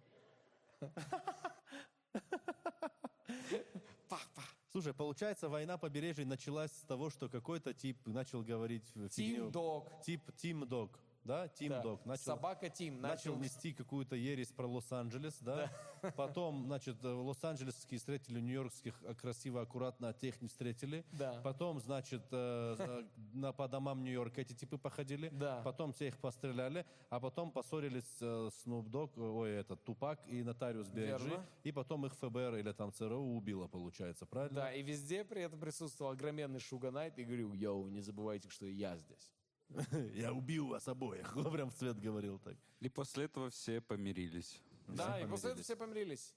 [4.73, 8.93] Слушай, получается, война побережья началась с того, что какой-то тип начал говорить.
[9.13, 9.89] Тим Дог.
[10.05, 11.49] Тип Тим Дог, да?
[11.49, 11.83] Тим Да.
[11.83, 12.05] Дог.
[12.07, 13.43] Начал, Собака Тим начал начал...
[13.43, 15.71] нести какую-то ересь про Лос-Анджелес, да?
[16.17, 21.05] Потом, значит, э, лос-анджелесские встретили нью-йоркских э, красиво, аккуратно, а тех не встретили.
[21.13, 21.41] Да.
[21.43, 25.31] Потом, значит, э, на, по домам Нью-Йорка эти типы походили.
[25.31, 25.63] Да.
[25.63, 30.43] Потом те их постреляли, а потом поссорились э, Snoop Dogg, э, ой, этот, Тупак и
[30.43, 30.89] Нотариус.
[30.91, 31.47] Верно.
[31.63, 34.57] И потом их ФБР или там ЦРУ убило, получается, правильно?
[34.57, 38.67] Да, и везде при этом присутствовал огроменный Шуга Найт и говорил, йоу, не забывайте, что
[38.67, 39.33] и я здесь.
[40.15, 41.37] Я убил вас обоих.
[41.37, 42.57] Он прям в цвет говорил так.
[42.81, 44.61] И после этого все помирились.
[44.89, 46.35] Да, и после этого все помирились.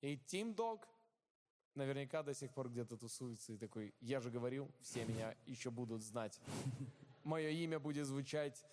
[0.00, 0.86] И Тим Дог
[1.74, 6.02] наверняка до сих пор где-то тусуется и такой, я же говорил, все меня еще будут
[6.02, 6.40] знать.
[7.24, 8.64] Мое имя будет звучать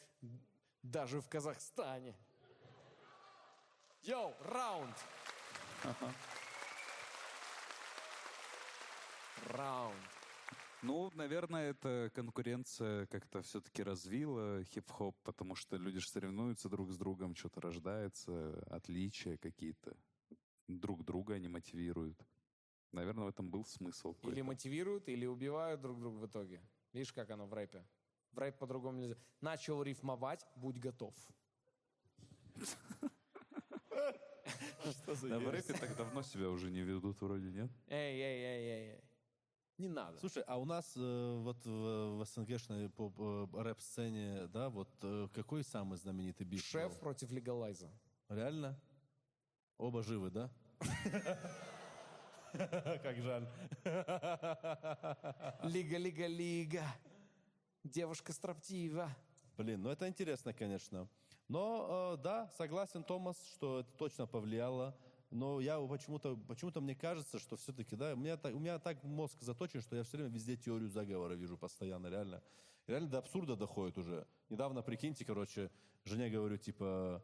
[0.83, 2.15] даже в Казахстане.
[4.03, 4.95] Йоу, раунд!
[9.47, 10.18] Раунд.
[10.81, 16.97] Ну, наверное, эта конкуренция как-то все-таки развила хип-хоп, потому что люди же соревнуются друг с
[16.97, 19.95] другом, что-то рождается, отличия какие-то.
[20.67, 22.17] Друг друга они мотивируют.
[22.91, 24.15] Наверное, в этом был смысл.
[24.23, 26.61] Или мотивируют, или убивают друг друга в итоге.
[26.93, 27.85] Видишь, как оно в рэпе?
[28.31, 29.15] В рэп по-другому нельзя.
[29.41, 31.13] Начал рифмовать, будь готов.
[35.05, 37.69] Да, в рэпе так давно себя уже не ведут вроде, нет?
[37.87, 39.08] Эй, эй, эй, эй, эй.
[39.79, 40.19] Не надо.
[40.19, 45.63] Слушай, а у нас э, вот в, в СНГшной э, рэп-сцене, да, вот э, какой
[45.63, 46.99] самый знаменитый бит Шеф был?
[46.99, 47.89] против легалайза.
[48.27, 48.77] Реально?
[49.77, 50.51] Оба живы, да?
[52.51, 53.47] Как жаль.
[55.63, 56.83] Лига, лига, лига.
[57.85, 59.15] Девушка строптива.
[59.55, 61.07] Блин, ну это интересно, конечно.
[61.47, 64.93] Но э, да, согласен, Томас, что это точно повлияло.
[65.31, 69.03] Но я почему-то, почему-то мне кажется, что все-таки, да, у меня, так, у меня так
[69.03, 72.41] мозг заточен, что я все время везде теорию заговора вижу постоянно, реально.
[72.87, 74.25] Реально до абсурда доходит уже.
[74.49, 75.69] Недавно, прикиньте, короче,
[76.03, 77.23] жене говорю, типа,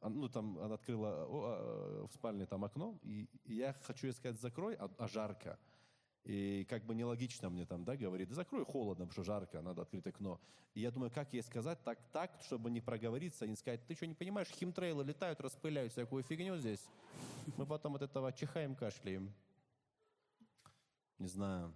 [0.00, 4.06] а, ну, там, она открыла о, а, в спальне там окно, и, и я хочу
[4.06, 5.58] ей сказать, закрой, а, а жарко.
[6.24, 9.82] И как бы нелогично мне там, да, говорит, да закрой холодно, потому что жарко, надо
[9.82, 10.40] открыть окно.
[10.74, 14.06] И я думаю, как ей сказать так, так, чтобы не проговориться не сказать, ты что,
[14.06, 16.86] не понимаешь, химтрейлы летают, распыляют всякую фигню здесь.
[17.56, 19.32] Мы потом от этого чихаем, кашляем.
[21.18, 21.74] Не знаю.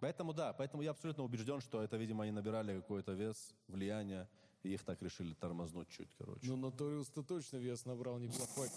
[0.00, 4.28] Поэтому да, поэтому я абсолютно убежден, что это, видимо, они набирали какой-то вес, влияние,
[4.64, 6.46] и их так решили тормознуть чуть, короче.
[6.46, 8.68] Ну, Ноториус-то точно вес набрал неплохой.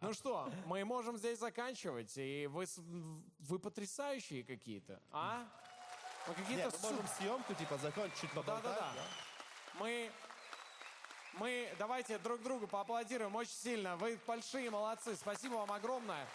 [0.00, 2.66] Ну что, мы можем здесь заканчивать, и вы,
[3.40, 5.46] вы потрясающие какие-то, а?
[6.26, 8.62] Вы какие-то Нет, мы можем съемку, типа, закончить, чуть поболтать.
[8.62, 9.04] Да-да-да.
[9.78, 10.10] Мы,
[11.34, 13.96] мы давайте друг другу поаплодируем очень сильно.
[13.96, 15.16] Вы большие молодцы.
[15.16, 16.26] Спасибо вам огромное.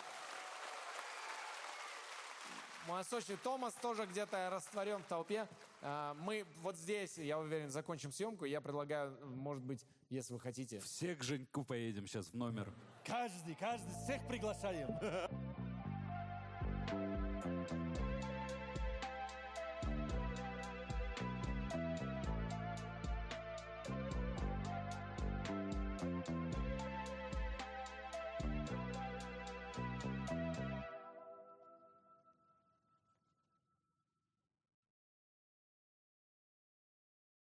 [2.87, 3.03] Мой
[3.43, 5.47] Томас тоже где-то растворен в толпе.
[5.81, 8.45] А, Мы вот здесь, я уверен, закончим съемку.
[8.45, 12.71] Я предлагаю, может быть, если вы хотите, Всех к Женьку поедем сейчас в номер.
[13.05, 14.89] Каждый, каждый, всех приглашаем.